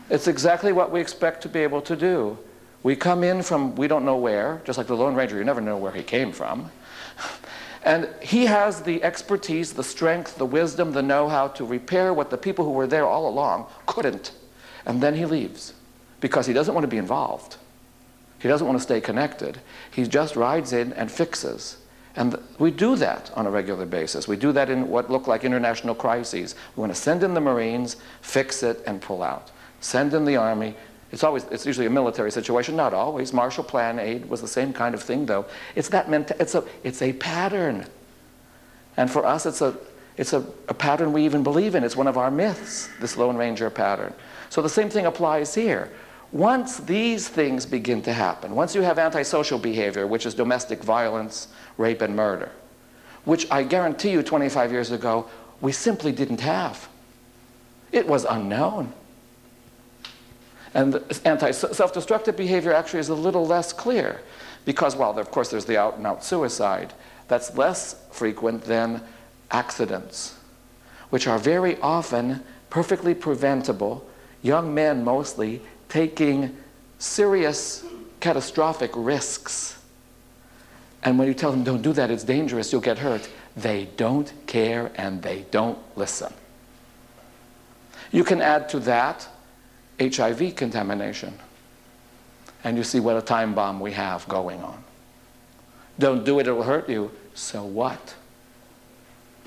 It's 0.08 0.26
exactly 0.26 0.72
what 0.72 0.90
we 0.90 1.00
expect 1.00 1.42
to 1.42 1.48
be 1.48 1.60
able 1.60 1.82
to 1.82 1.94
do. 1.94 2.38
We 2.82 2.96
come 2.96 3.22
in 3.22 3.42
from 3.42 3.74
we 3.76 3.88
don't 3.88 4.04
know 4.04 4.16
where, 4.16 4.62
just 4.64 4.78
like 4.78 4.86
the 4.86 4.96
Lone 4.96 5.14
Ranger, 5.14 5.36
you 5.36 5.44
never 5.44 5.60
know 5.60 5.76
where 5.76 5.92
he 5.92 6.02
came 6.02 6.32
from. 6.32 6.70
And 7.82 8.08
he 8.20 8.44
has 8.44 8.82
the 8.82 9.02
expertise, 9.02 9.72
the 9.72 9.84
strength, 9.84 10.36
the 10.36 10.44
wisdom, 10.44 10.92
the 10.92 11.02
know 11.02 11.28
how 11.28 11.48
to 11.48 11.64
repair 11.64 12.12
what 12.12 12.28
the 12.28 12.36
people 12.36 12.64
who 12.64 12.72
were 12.72 12.86
there 12.86 13.06
all 13.06 13.26
along 13.26 13.66
couldn't. 13.86 14.32
And 14.84 15.02
then 15.02 15.14
he 15.14 15.24
leaves 15.24 15.72
because 16.20 16.46
he 16.46 16.52
doesn't 16.52 16.74
want 16.74 16.84
to 16.84 16.88
be 16.88 16.98
involved. 16.98 17.56
He 18.38 18.48
doesn't 18.48 18.66
want 18.66 18.78
to 18.78 18.82
stay 18.82 19.00
connected. 19.00 19.60
He 19.90 20.06
just 20.06 20.36
rides 20.36 20.72
in 20.72 20.92
and 20.92 21.10
fixes. 21.10 21.78
And 22.16 22.38
we 22.58 22.70
do 22.70 22.96
that 22.96 23.30
on 23.34 23.46
a 23.46 23.50
regular 23.50 23.86
basis. 23.86 24.26
We 24.26 24.36
do 24.36 24.52
that 24.52 24.68
in 24.68 24.88
what 24.88 25.10
look 25.10 25.26
like 25.26 25.44
international 25.44 25.94
crises. 25.94 26.54
We 26.76 26.80
want 26.80 26.94
to 26.94 27.00
send 27.00 27.22
in 27.22 27.34
the 27.34 27.40
Marines, 27.40 27.96
fix 28.20 28.62
it, 28.62 28.82
and 28.86 29.00
pull 29.00 29.22
out. 29.22 29.50
Send 29.80 30.12
in 30.12 30.24
the 30.24 30.36
Army, 30.36 30.74
it's 31.12 31.24
always, 31.24 31.44
it's 31.50 31.66
usually 31.66 31.86
a 31.86 31.90
military 31.90 32.30
situation, 32.30 32.76
not 32.76 32.94
always. 32.94 33.32
Marshall 33.32 33.64
Plan 33.64 33.98
aid 33.98 34.28
was 34.28 34.40
the 34.40 34.48
same 34.48 34.72
kind 34.72 34.94
of 34.94 35.02
thing, 35.02 35.26
though. 35.26 35.44
It's 35.74 35.88
that 35.88 36.06
menta- 36.06 36.40
it's 36.40 36.54
a, 36.54 36.64
it's 36.84 37.02
a 37.02 37.12
pattern. 37.14 37.86
And 38.96 39.10
for 39.10 39.26
us, 39.26 39.44
it's 39.44 39.60
a, 39.60 39.76
it's 40.16 40.32
a, 40.32 40.44
a 40.68 40.74
pattern 40.74 41.12
we 41.12 41.24
even 41.24 41.42
believe 41.42 41.74
in. 41.74 41.82
It's 41.82 41.96
one 41.96 42.06
of 42.06 42.16
our 42.16 42.30
myths, 42.30 42.88
this 43.00 43.16
Lone 43.16 43.36
Ranger 43.36 43.70
pattern. 43.70 44.14
So 44.50 44.62
the 44.62 44.68
same 44.68 44.88
thing 44.88 45.06
applies 45.06 45.54
here. 45.54 45.90
Once 46.32 46.78
these 46.78 47.28
things 47.28 47.66
begin 47.66 48.02
to 48.02 48.12
happen, 48.12 48.54
once 48.54 48.74
you 48.74 48.82
have 48.82 48.98
antisocial 48.98 49.58
behavior, 49.58 50.06
which 50.06 50.26
is 50.26 50.34
domestic 50.34 50.80
violence, 50.82 51.48
rape, 51.76 52.02
and 52.02 52.14
murder, 52.14 52.52
which 53.24 53.50
I 53.50 53.64
guarantee 53.64 54.10
you 54.10 54.22
25 54.22 54.70
years 54.70 54.92
ago, 54.92 55.28
we 55.60 55.72
simply 55.72 56.12
didn't 56.12 56.40
have. 56.40 56.88
It 57.90 58.06
was 58.06 58.24
unknown. 58.24 58.92
And 60.74 61.02
anti 61.24 61.50
self 61.50 61.92
destructive 61.92 62.36
behavior 62.36 62.72
actually 62.72 63.00
is 63.00 63.08
a 63.08 63.14
little 63.14 63.46
less 63.46 63.72
clear 63.72 64.20
because, 64.64 64.94
well, 64.94 65.18
of 65.18 65.30
course, 65.30 65.50
there's 65.50 65.64
the 65.64 65.78
out 65.78 65.96
and 65.96 66.06
out 66.06 66.22
suicide. 66.24 66.92
That's 67.28 67.56
less 67.56 67.96
frequent 68.10 68.64
than 68.64 69.02
accidents, 69.50 70.36
which 71.10 71.26
are 71.26 71.38
very 71.38 71.78
often 71.80 72.42
perfectly 72.70 73.14
preventable, 73.14 74.06
young 74.42 74.72
men 74.74 75.04
mostly 75.04 75.60
taking 75.88 76.56
serious 76.98 77.84
catastrophic 78.20 78.92
risks. 78.94 79.76
And 81.02 81.18
when 81.18 81.26
you 81.26 81.34
tell 81.34 81.50
them, 81.50 81.64
don't 81.64 81.82
do 81.82 81.92
that, 81.94 82.10
it's 82.10 82.24
dangerous, 82.24 82.72
you'll 82.72 82.80
get 82.80 82.98
hurt, 82.98 83.28
they 83.56 83.88
don't 83.96 84.32
care 84.46 84.92
and 84.96 85.22
they 85.22 85.46
don't 85.50 85.78
listen. 85.96 86.32
You 88.12 88.24
can 88.24 88.40
add 88.40 88.68
to 88.70 88.80
that 88.80 89.28
HIV 90.00 90.56
contamination. 90.56 91.38
And 92.64 92.76
you 92.76 92.84
see 92.84 93.00
what 93.00 93.16
a 93.16 93.22
time 93.22 93.54
bomb 93.54 93.80
we 93.80 93.92
have 93.92 94.26
going 94.28 94.62
on. 94.62 94.82
Don't 95.98 96.24
do 96.24 96.38
it, 96.38 96.46
it'll 96.46 96.62
hurt 96.62 96.88
you. 96.88 97.10
So 97.34 97.64
what? 97.64 98.14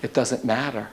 It 0.02 0.14
doesn't 0.14 0.46
matter. 0.46 0.90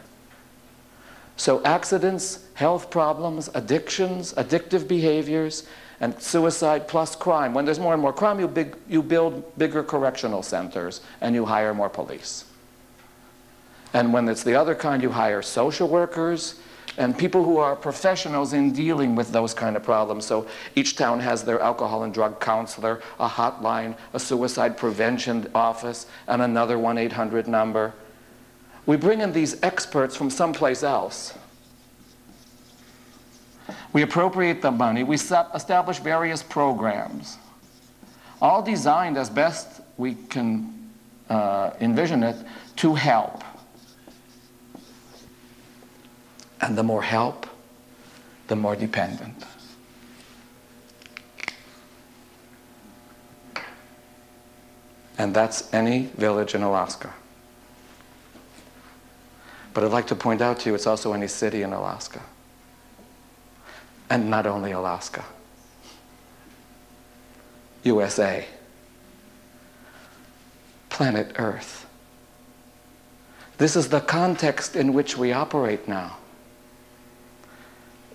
So, 1.37 1.63
accidents, 1.65 2.45
health 2.53 2.91
problems, 2.91 3.49
addictions, 3.55 4.35
addictive 4.35 4.87
behaviors, 4.87 5.67
and 6.01 6.21
suicide 6.21 6.87
plus 6.87 7.17
crime. 7.17 7.55
When 7.55 7.65
there's 7.65 7.79
more 7.79 7.95
and 7.95 8.03
more 8.03 8.13
crime, 8.13 8.41
you, 8.41 8.47
big, 8.49 8.77
you 8.89 9.03
build 9.03 9.57
bigger 9.57 9.83
correctional 9.83 10.43
centers 10.43 11.01
and 11.21 11.35
you 11.35 11.47
hire 11.47 11.73
more 11.73 11.89
police. 11.89 12.45
And 13.93 14.13
when 14.13 14.29
it's 14.29 14.43
the 14.43 14.55
other 14.55 14.75
kind, 14.75 15.03
you 15.03 15.11
hire 15.11 15.43
social 15.43 15.89
workers 15.89 16.61
and 17.01 17.17
people 17.17 17.43
who 17.43 17.57
are 17.57 17.75
professionals 17.75 18.53
in 18.53 18.73
dealing 18.73 19.15
with 19.15 19.33
those 19.33 19.55
kind 19.55 19.75
of 19.75 19.83
problems. 19.83 20.27
So 20.27 20.47
each 20.75 20.97
town 20.97 21.19
has 21.21 21.43
their 21.43 21.59
alcohol 21.59 22.03
and 22.03 22.13
drug 22.13 22.41
counselor, 22.41 23.01
a 23.19 23.27
hotline, 23.27 23.97
a 24.13 24.21
suicide 24.21 24.77
prevention 24.77 25.51
office, 25.55 26.07
and 26.29 26.43
another 26.43 26.79
1 26.79 26.99
800 26.99 27.49
number. 27.49 27.95
We 28.85 28.99
bring 28.99 29.23
in 29.23 29.33
these 29.33 29.63
experts 29.63 30.15
from 30.15 30.29
someplace 30.29 30.83
else. 30.83 31.33
We 33.95 34.03
appropriate 34.03 34.61
the 34.61 34.71
money. 34.71 35.03
We 35.03 35.15
establish 35.15 36.01
various 36.01 36.43
programs, 36.43 37.39
all 38.43 38.61
designed 38.61 39.17
as 39.17 39.31
best 39.31 39.81
we 39.97 40.17
can 40.29 40.91
uh, 41.31 41.71
envision 41.81 42.23
it 42.23 42.37
to 42.77 42.95
help. 42.95 43.43
And 46.61 46.77
the 46.77 46.83
more 46.83 47.03
help, 47.03 47.47
the 48.49 48.57
more 48.57 48.77
dependent. 48.77 49.45
And 55.19 55.35
that's 55.35 55.73
any 55.75 56.07
village 56.17 56.55
in 56.55 56.63
Alaska. 56.63 57.13
But 59.75 59.85
I'd 59.85 59.93
like 59.93 60.07
to 60.09 60.15
point 60.15 60.41
out 60.41 60.61
to 60.61 60.71
you 60.71 60.75
it's 60.75 60.87
also 60.87 61.13
any 61.13 61.29
city 61.29 61.63
in 61.63 61.73
Alaska. 61.73 62.21
And 64.09 64.29
not 64.29 64.47
only 64.47 64.73
Alaska, 64.73 65.25
USA, 67.85 68.45
planet 70.89 71.33
Earth. 71.39 71.87
This 73.59 73.77
is 73.77 73.89
the 73.91 74.01
context 74.01 74.75
in 74.75 74.93
which 74.93 75.17
we 75.17 75.33
operate 75.33 75.87
now. 75.87 76.17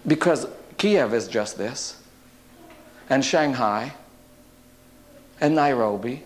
Because 0.08 0.48
Kiev 0.78 1.14
is 1.14 1.28
just 1.28 1.58
this, 1.58 2.02
and 3.10 3.24
Shanghai, 3.24 3.94
and 5.42 5.56
Nairobi. 5.56 6.24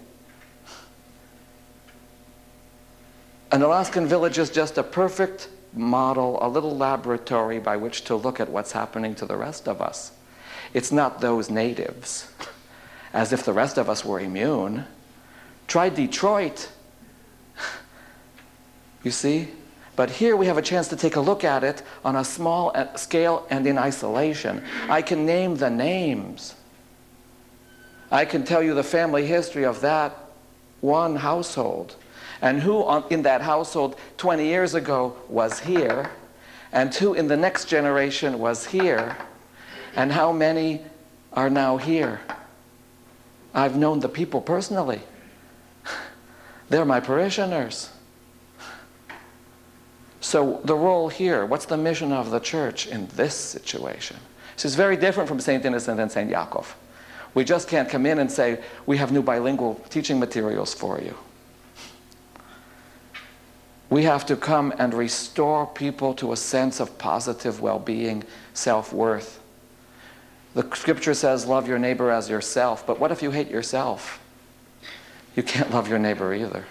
An 3.52 3.62
Alaskan 3.64 4.08
village 4.08 4.38
is 4.38 4.50
just 4.50 4.78
a 4.78 4.84
perfect 4.84 5.50
model, 5.74 6.38
a 6.42 6.48
little 6.48 6.76
laboratory 6.76 7.60
by 7.60 7.78
which 7.78 8.04
to 8.06 8.16
look 8.16 8.40
at 8.40 8.50
what's 8.50 8.72
happening 8.72 9.16
to 9.16 9.26
the 9.26 9.36
rest 9.36 9.68
of 9.68 9.82
us. 9.82 10.12
It's 10.74 10.92
not 10.92 11.22
those 11.22 11.50
natives, 11.50 12.32
as 13.14 13.34
if 13.34 13.44
the 13.44 13.54
rest 13.54 13.78
of 13.78 13.90
us 13.90 14.06
were 14.06 14.20
immune. 14.20 14.86
Try 15.68 15.90
Detroit. 15.90 16.70
You 19.02 19.12
see? 19.12 19.48
But 20.00 20.12
here 20.12 20.38
we 20.38 20.46
have 20.46 20.58
a 20.58 20.62
chance 20.62 20.88
to 20.88 20.96
take 20.96 21.18
a 21.18 21.20
look 21.20 21.44
at 21.44 21.62
it 21.62 21.84
on 22.06 22.16
a 22.16 22.24
small 22.24 22.72
uh, 22.74 22.96
scale 22.96 23.46
and 23.50 23.68
in 23.68 23.78
isolation. 23.78 24.64
I 24.88 25.02
can 25.02 25.26
name 25.26 25.58
the 25.58 25.70
names. 25.70 26.56
I 28.10 28.24
can 28.24 28.46
tell 28.46 28.64
you 28.64 28.74
the 28.74 28.82
family 28.82 29.28
history 29.28 29.66
of 29.66 29.82
that 29.82 30.16
one 30.80 31.18
household 31.18 31.98
and 32.42 32.62
who 32.62 32.88
in 33.10 33.24
that 33.24 33.42
household 33.42 33.98
20 34.16 34.46
years 34.46 34.74
ago 34.74 35.18
was 35.28 35.60
here 35.60 36.10
and 36.72 36.96
who 36.96 37.14
in 37.14 37.28
the 37.28 37.36
next 37.36 37.66
generation 37.66 38.40
was 38.40 38.68
here 38.68 39.18
and 39.98 40.14
how 40.14 40.32
many 40.32 40.82
are 41.34 41.50
now 41.50 41.76
here. 41.76 42.22
I've 43.54 43.76
known 43.76 44.00
the 44.00 44.08
people 44.08 44.40
personally. 44.40 45.02
They're 46.70 46.86
my 46.86 47.02
parishioners. 47.02 47.90
So, 50.22 50.60
the 50.66 50.76
role 50.76 51.08
here, 51.08 51.46
what's 51.46 51.66
the 51.66 51.78
mission 51.78 52.12
of 52.12 52.30
the 52.30 52.40
church 52.40 52.88
in 52.88 53.08
this 53.16 53.36
situation? 53.36 54.18
This 54.56 54.66
is 54.66 54.76
very 54.76 54.98
different 54.98 55.30
from 55.30 55.40
St. 55.40 55.64
Innocent 55.64 56.00
and 56.00 56.12
St. 56.12 56.30
Yaakov. 56.30 56.66
We 57.34 57.44
just 57.44 57.70
can't 57.70 57.88
come 57.88 58.06
in 58.06 58.20
and 58.20 58.30
say, 58.30 58.62
we 58.86 58.98
have 58.98 59.12
new 59.12 59.22
bilingual 59.22 59.76
teaching 59.90 60.20
materials 60.20 60.74
for 60.74 61.00
you. 61.00 61.16
We 63.90 64.04
have 64.04 64.26
to 64.28 64.36
come 64.36 64.74
and 64.78 64.94
restore 64.94 65.66
people 65.66 66.14
to 66.16 66.32
a 66.32 66.36
sense 66.38 66.80
of 66.80 66.98
positive 66.98 67.62
well 67.62 67.80
being, 67.80 68.24
self 68.54 68.94
worth. 68.94 69.40
The 70.54 70.64
scripture 70.76 71.14
says, 71.14 71.46
Love 71.46 71.68
your 71.68 71.80
neighbor 71.80 72.12
as 72.12 72.30
yourself, 72.30 72.86
but 72.86 73.00
what 73.00 73.12
if 73.12 73.24
you 73.24 73.32
hate 73.32 73.50
yourself? 73.50 74.20
You 75.36 75.44
can't 75.44 75.72
love 75.72 75.88
your 75.88 76.00
neighbor 76.00 76.34
either. 76.34 76.66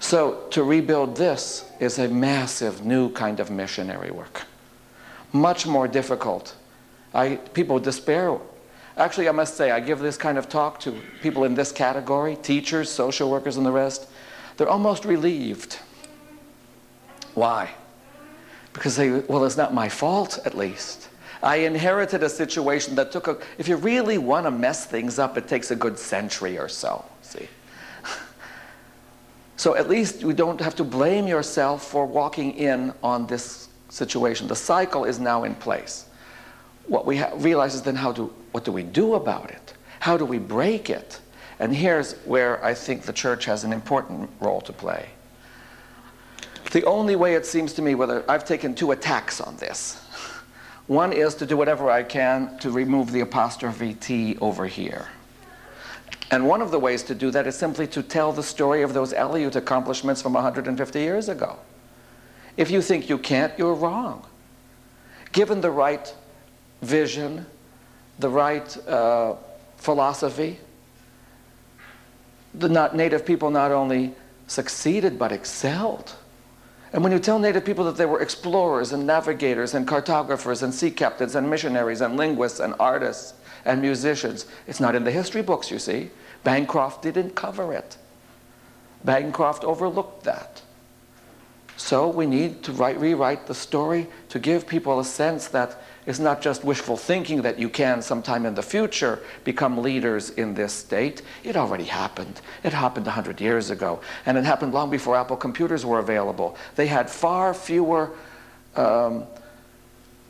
So, 0.00 0.46
to 0.50 0.64
rebuild 0.64 1.16
this 1.16 1.70
is 1.78 1.98
a 1.98 2.08
massive 2.08 2.84
new 2.84 3.12
kind 3.12 3.38
of 3.38 3.50
missionary 3.50 4.10
work. 4.10 4.42
Much 5.32 5.66
more 5.66 5.86
difficult. 5.86 6.56
I, 7.12 7.36
people 7.36 7.78
despair. 7.78 8.38
Actually, 8.96 9.28
I 9.28 9.32
must 9.32 9.56
say, 9.56 9.70
I 9.70 9.78
give 9.78 9.98
this 10.00 10.16
kind 10.16 10.38
of 10.38 10.48
talk 10.48 10.80
to 10.80 10.98
people 11.22 11.44
in 11.44 11.54
this 11.54 11.70
category 11.70 12.36
teachers, 12.36 12.90
social 12.90 13.30
workers, 13.30 13.58
and 13.58 13.64
the 13.64 13.70
rest. 13.70 14.08
They're 14.56 14.68
almost 14.68 15.04
relieved. 15.04 15.78
Why? 17.34 17.70
Because 18.72 18.96
they, 18.96 19.10
well, 19.10 19.44
it's 19.44 19.58
not 19.58 19.74
my 19.74 19.90
fault, 19.90 20.38
at 20.46 20.56
least. 20.56 21.08
I 21.42 21.56
inherited 21.56 22.22
a 22.22 22.28
situation 22.28 22.94
that 22.94 23.12
took 23.12 23.28
a, 23.28 23.38
if 23.58 23.68
you 23.68 23.76
really 23.76 24.18
want 24.18 24.46
to 24.46 24.50
mess 24.50 24.86
things 24.86 25.18
up, 25.18 25.36
it 25.36 25.46
takes 25.46 25.70
a 25.70 25.76
good 25.76 25.98
century 25.98 26.58
or 26.58 26.68
so, 26.68 27.04
see? 27.22 27.48
So 29.60 29.76
at 29.76 29.90
least 29.90 30.22
you 30.22 30.32
don't 30.32 30.58
have 30.58 30.74
to 30.76 30.84
blame 30.84 31.26
yourself 31.26 31.86
for 31.86 32.06
walking 32.06 32.54
in 32.54 32.94
on 33.02 33.26
this 33.26 33.68
situation. 33.90 34.48
The 34.48 34.56
cycle 34.56 35.04
is 35.04 35.18
now 35.20 35.44
in 35.44 35.54
place. 35.54 36.06
What 36.86 37.04
we 37.04 37.18
ha- 37.18 37.32
realize 37.34 37.74
is 37.74 37.82
then 37.82 37.94
how 37.94 38.10
do, 38.10 38.32
what 38.52 38.64
do 38.64 38.72
we 38.72 38.82
do 38.82 39.16
about 39.16 39.50
it? 39.50 39.74
How 39.98 40.16
do 40.16 40.24
we 40.24 40.38
break 40.38 40.88
it? 40.88 41.20
And 41.58 41.76
here's 41.76 42.14
where 42.24 42.64
I 42.64 42.72
think 42.72 43.02
the 43.02 43.12
church 43.12 43.44
has 43.44 43.62
an 43.62 43.70
important 43.70 44.30
role 44.40 44.62
to 44.62 44.72
play. 44.72 45.10
The 46.72 46.82
only 46.86 47.14
way 47.14 47.34
it 47.34 47.44
seems 47.44 47.74
to 47.74 47.82
me, 47.82 47.94
whether 47.94 48.24
I've 48.30 48.46
taken 48.46 48.74
two 48.74 48.92
attacks 48.92 49.42
on 49.42 49.58
this. 49.58 50.02
One 50.86 51.12
is 51.12 51.34
to 51.34 51.44
do 51.44 51.58
whatever 51.58 51.90
I 51.90 52.02
can 52.02 52.56
to 52.60 52.70
remove 52.70 53.12
the 53.12 53.20
apostrophe 53.20 53.92
T 53.92 54.38
over 54.40 54.66
here. 54.66 55.08
And 56.30 56.46
one 56.46 56.62
of 56.62 56.70
the 56.70 56.78
ways 56.78 57.02
to 57.04 57.14
do 57.14 57.30
that 57.32 57.46
is 57.46 57.56
simply 57.56 57.86
to 57.88 58.02
tell 58.02 58.32
the 58.32 58.42
story 58.42 58.82
of 58.82 58.94
those 58.94 59.12
Aleut 59.12 59.56
accomplishments 59.56 60.22
from 60.22 60.34
150 60.34 61.00
years 61.00 61.28
ago. 61.28 61.58
If 62.56 62.70
you 62.70 62.82
think 62.82 63.08
you 63.08 63.18
can't, 63.18 63.52
you're 63.58 63.74
wrong. 63.74 64.24
Given 65.32 65.60
the 65.60 65.70
right 65.70 66.12
vision, 66.82 67.46
the 68.18 68.28
right 68.28 68.88
uh, 68.88 69.34
philosophy, 69.76 70.58
the 72.54 72.68
not 72.68 72.94
native 72.94 73.24
people 73.24 73.50
not 73.50 73.72
only 73.72 74.14
succeeded 74.46 75.18
but 75.18 75.32
excelled. 75.32 76.14
And 76.92 77.04
when 77.04 77.12
you 77.12 77.20
tell 77.20 77.38
native 77.38 77.64
people 77.64 77.84
that 77.84 77.96
they 77.96 78.06
were 78.06 78.20
explorers 78.20 78.92
and 78.92 79.06
navigators 79.06 79.74
and 79.74 79.86
cartographers 79.86 80.62
and 80.62 80.74
sea 80.74 80.90
captains 80.90 81.36
and 81.36 81.48
missionaries 81.48 82.00
and 82.00 82.16
linguists 82.16 82.58
and 82.58 82.74
artists 82.80 83.34
and 83.64 83.80
musicians, 83.80 84.46
it's 84.66 84.80
not 84.80 84.96
in 84.96 85.04
the 85.04 85.10
history 85.10 85.42
books, 85.42 85.70
you 85.70 85.78
see. 85.78 86.10
Bancroft 86.44 87.02
didn't 87.02 87.34
cover 87.34 87.72
it. 87.72 87.96
Bancroft 89.04 89.64
overlooked 89.64 90.24
that. 90.24 90.62
So 91.76 92.08
we 92.08 92.26
need 92.26 92.62
to 92.64 92.72
write, 92.72 93.00
rewrite 93.00 93.46
the 93.46 93.54
story 93.54 94.06
to 94.28 94.38
give 94.38 94.66
people 94.66 95.00
a 95.00 95.04
sense 95.04 95.48
that 95.48 95.82
it's 96.04 96.18
not 96.18 96.42
just 96.42 96.62
wishful 96.62 96.96
thinking 96.96 97.40
that 97.42 97.58
you 97.58 97.70
can 97.70 98.02
sometime 98.02 98.44
in 98.44 98.54
the 98.54 98.62
future 98.62 99.20
become 99.44 99.78
leaders 99.78 100.30
in 100.30 100.52
this 100.52 100.74
state. 100.74 101.22
It 101.42 101.56
already 101.56 101.84
happened. 101.84 102.42
It 102.64 102.74
happened 102.74 103.06
100 103.06 103.40
years 103.40 103.70
ago. 103.70 104.00
And 104.26 104.36
it 104.36 104.44
happened 104.44 104.74
long 104.74 104.90
before 104.90 105.16
Apple 105.16 105.38
computers 105.38 105.86
were 105.86 106.00
available. 106.00 106.56
They 106.76 106.86
had 106.86 107.08
far 107.08 107.54
fewer 107.54 108.10
um, 108.76 109.24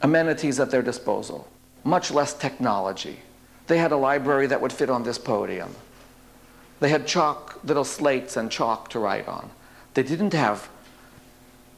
amenities 0.03 0.61
at 0.61 0.71
their 0.71 0.83
disposal, 0.83 1.49
much 1.83 2.13
less 2.13 2.33
technology. 2.33 3.19
They 3.67 3.79
had 3.79 3.91
a 3.91 3.97
library 3.97 4.47
that 4.47 4.61
would 4.61 4.73
fit 4.73 4.89
on 4.89 5.03
this 5.03 5.19
podium. 5.19 5.75
They 6.81 6.89
had 6.89 7.07
chalk, 7.07 7.61
little 7.62 7.85
slates 7.85 8.37
and 8.37 8.51
chalk 8.51 8.89
to 8.91 8.99
write 8.99 9.28
on. 9.28 9.51
They 9.95 10.03
didn't 10.03 10.33
have 10.33 10.68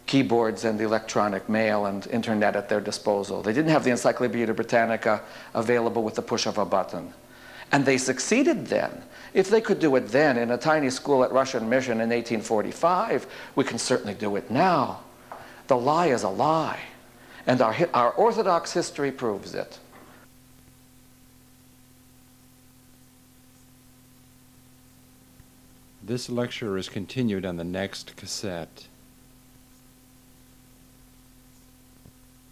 keyboards 0.07 0.65
and 0.65 0.81
electronic 0.81 1.49
mail 1.49 1.87
and 1.87 2.07
internet 2.09 2.57
at 2.57 2.69
their 2.69 2.81
disposal. 2.81 3.43
They 3.43 3.53
didn't 3.53 3.71
have 3.71 3.85
the 3.85 3.91
Encyclopedia 3.91 4.55
Britannica 4.55 5.23
available 5.55 6.03
with 6.03 6.15
the 6.15 6.23
push 6.23 6.47
of 6.47 6.59
a 6.59 6.65
button. 6.65 7.13
And 7.73 7.85
they 7.85 7.99
succeeded 7.99 8.67
then. 8.67 9.03
If 9.33 9.49
they 9.49 9.61
could 9.61 9.79
do 9.79 9.97
it 9.97 10.09
then 10.09 10.37
in 10.37 10.51
a 10.51 10.59
tiny 10.59 10.91
school 10.91 11.25
at 11.25 11.33
Russian 11.33 11.69
Mission 11.69 11.95
in 11.95 12.11
1845, 12.11 13.27
we 13.55 13.65
can 13.65 13.79
certainly 13.79 14.15
do 14.15 14.37
it 14.37 14.51
now. 14.51 15.01
The 15.69 15.77
lie 15.77 16.09
is 16.09 16.23
a 16.23 16.29
lie. 16.29 16.81
And 17.47 17.61
our, 17.61 17.75
our 17.95 18.13
Orthodox 18.13 18.73
history 18.73 19.11
proves 19.11 19.55
it. 19.55 19.79
This 26.05 26.29
lecture 26.29 26.77
is 26.77 26.89
continued 26.89 27.47
on 27.47 27.59
the 27.59 27.65
next 27.65 28.17
cassette. 28.17 28.89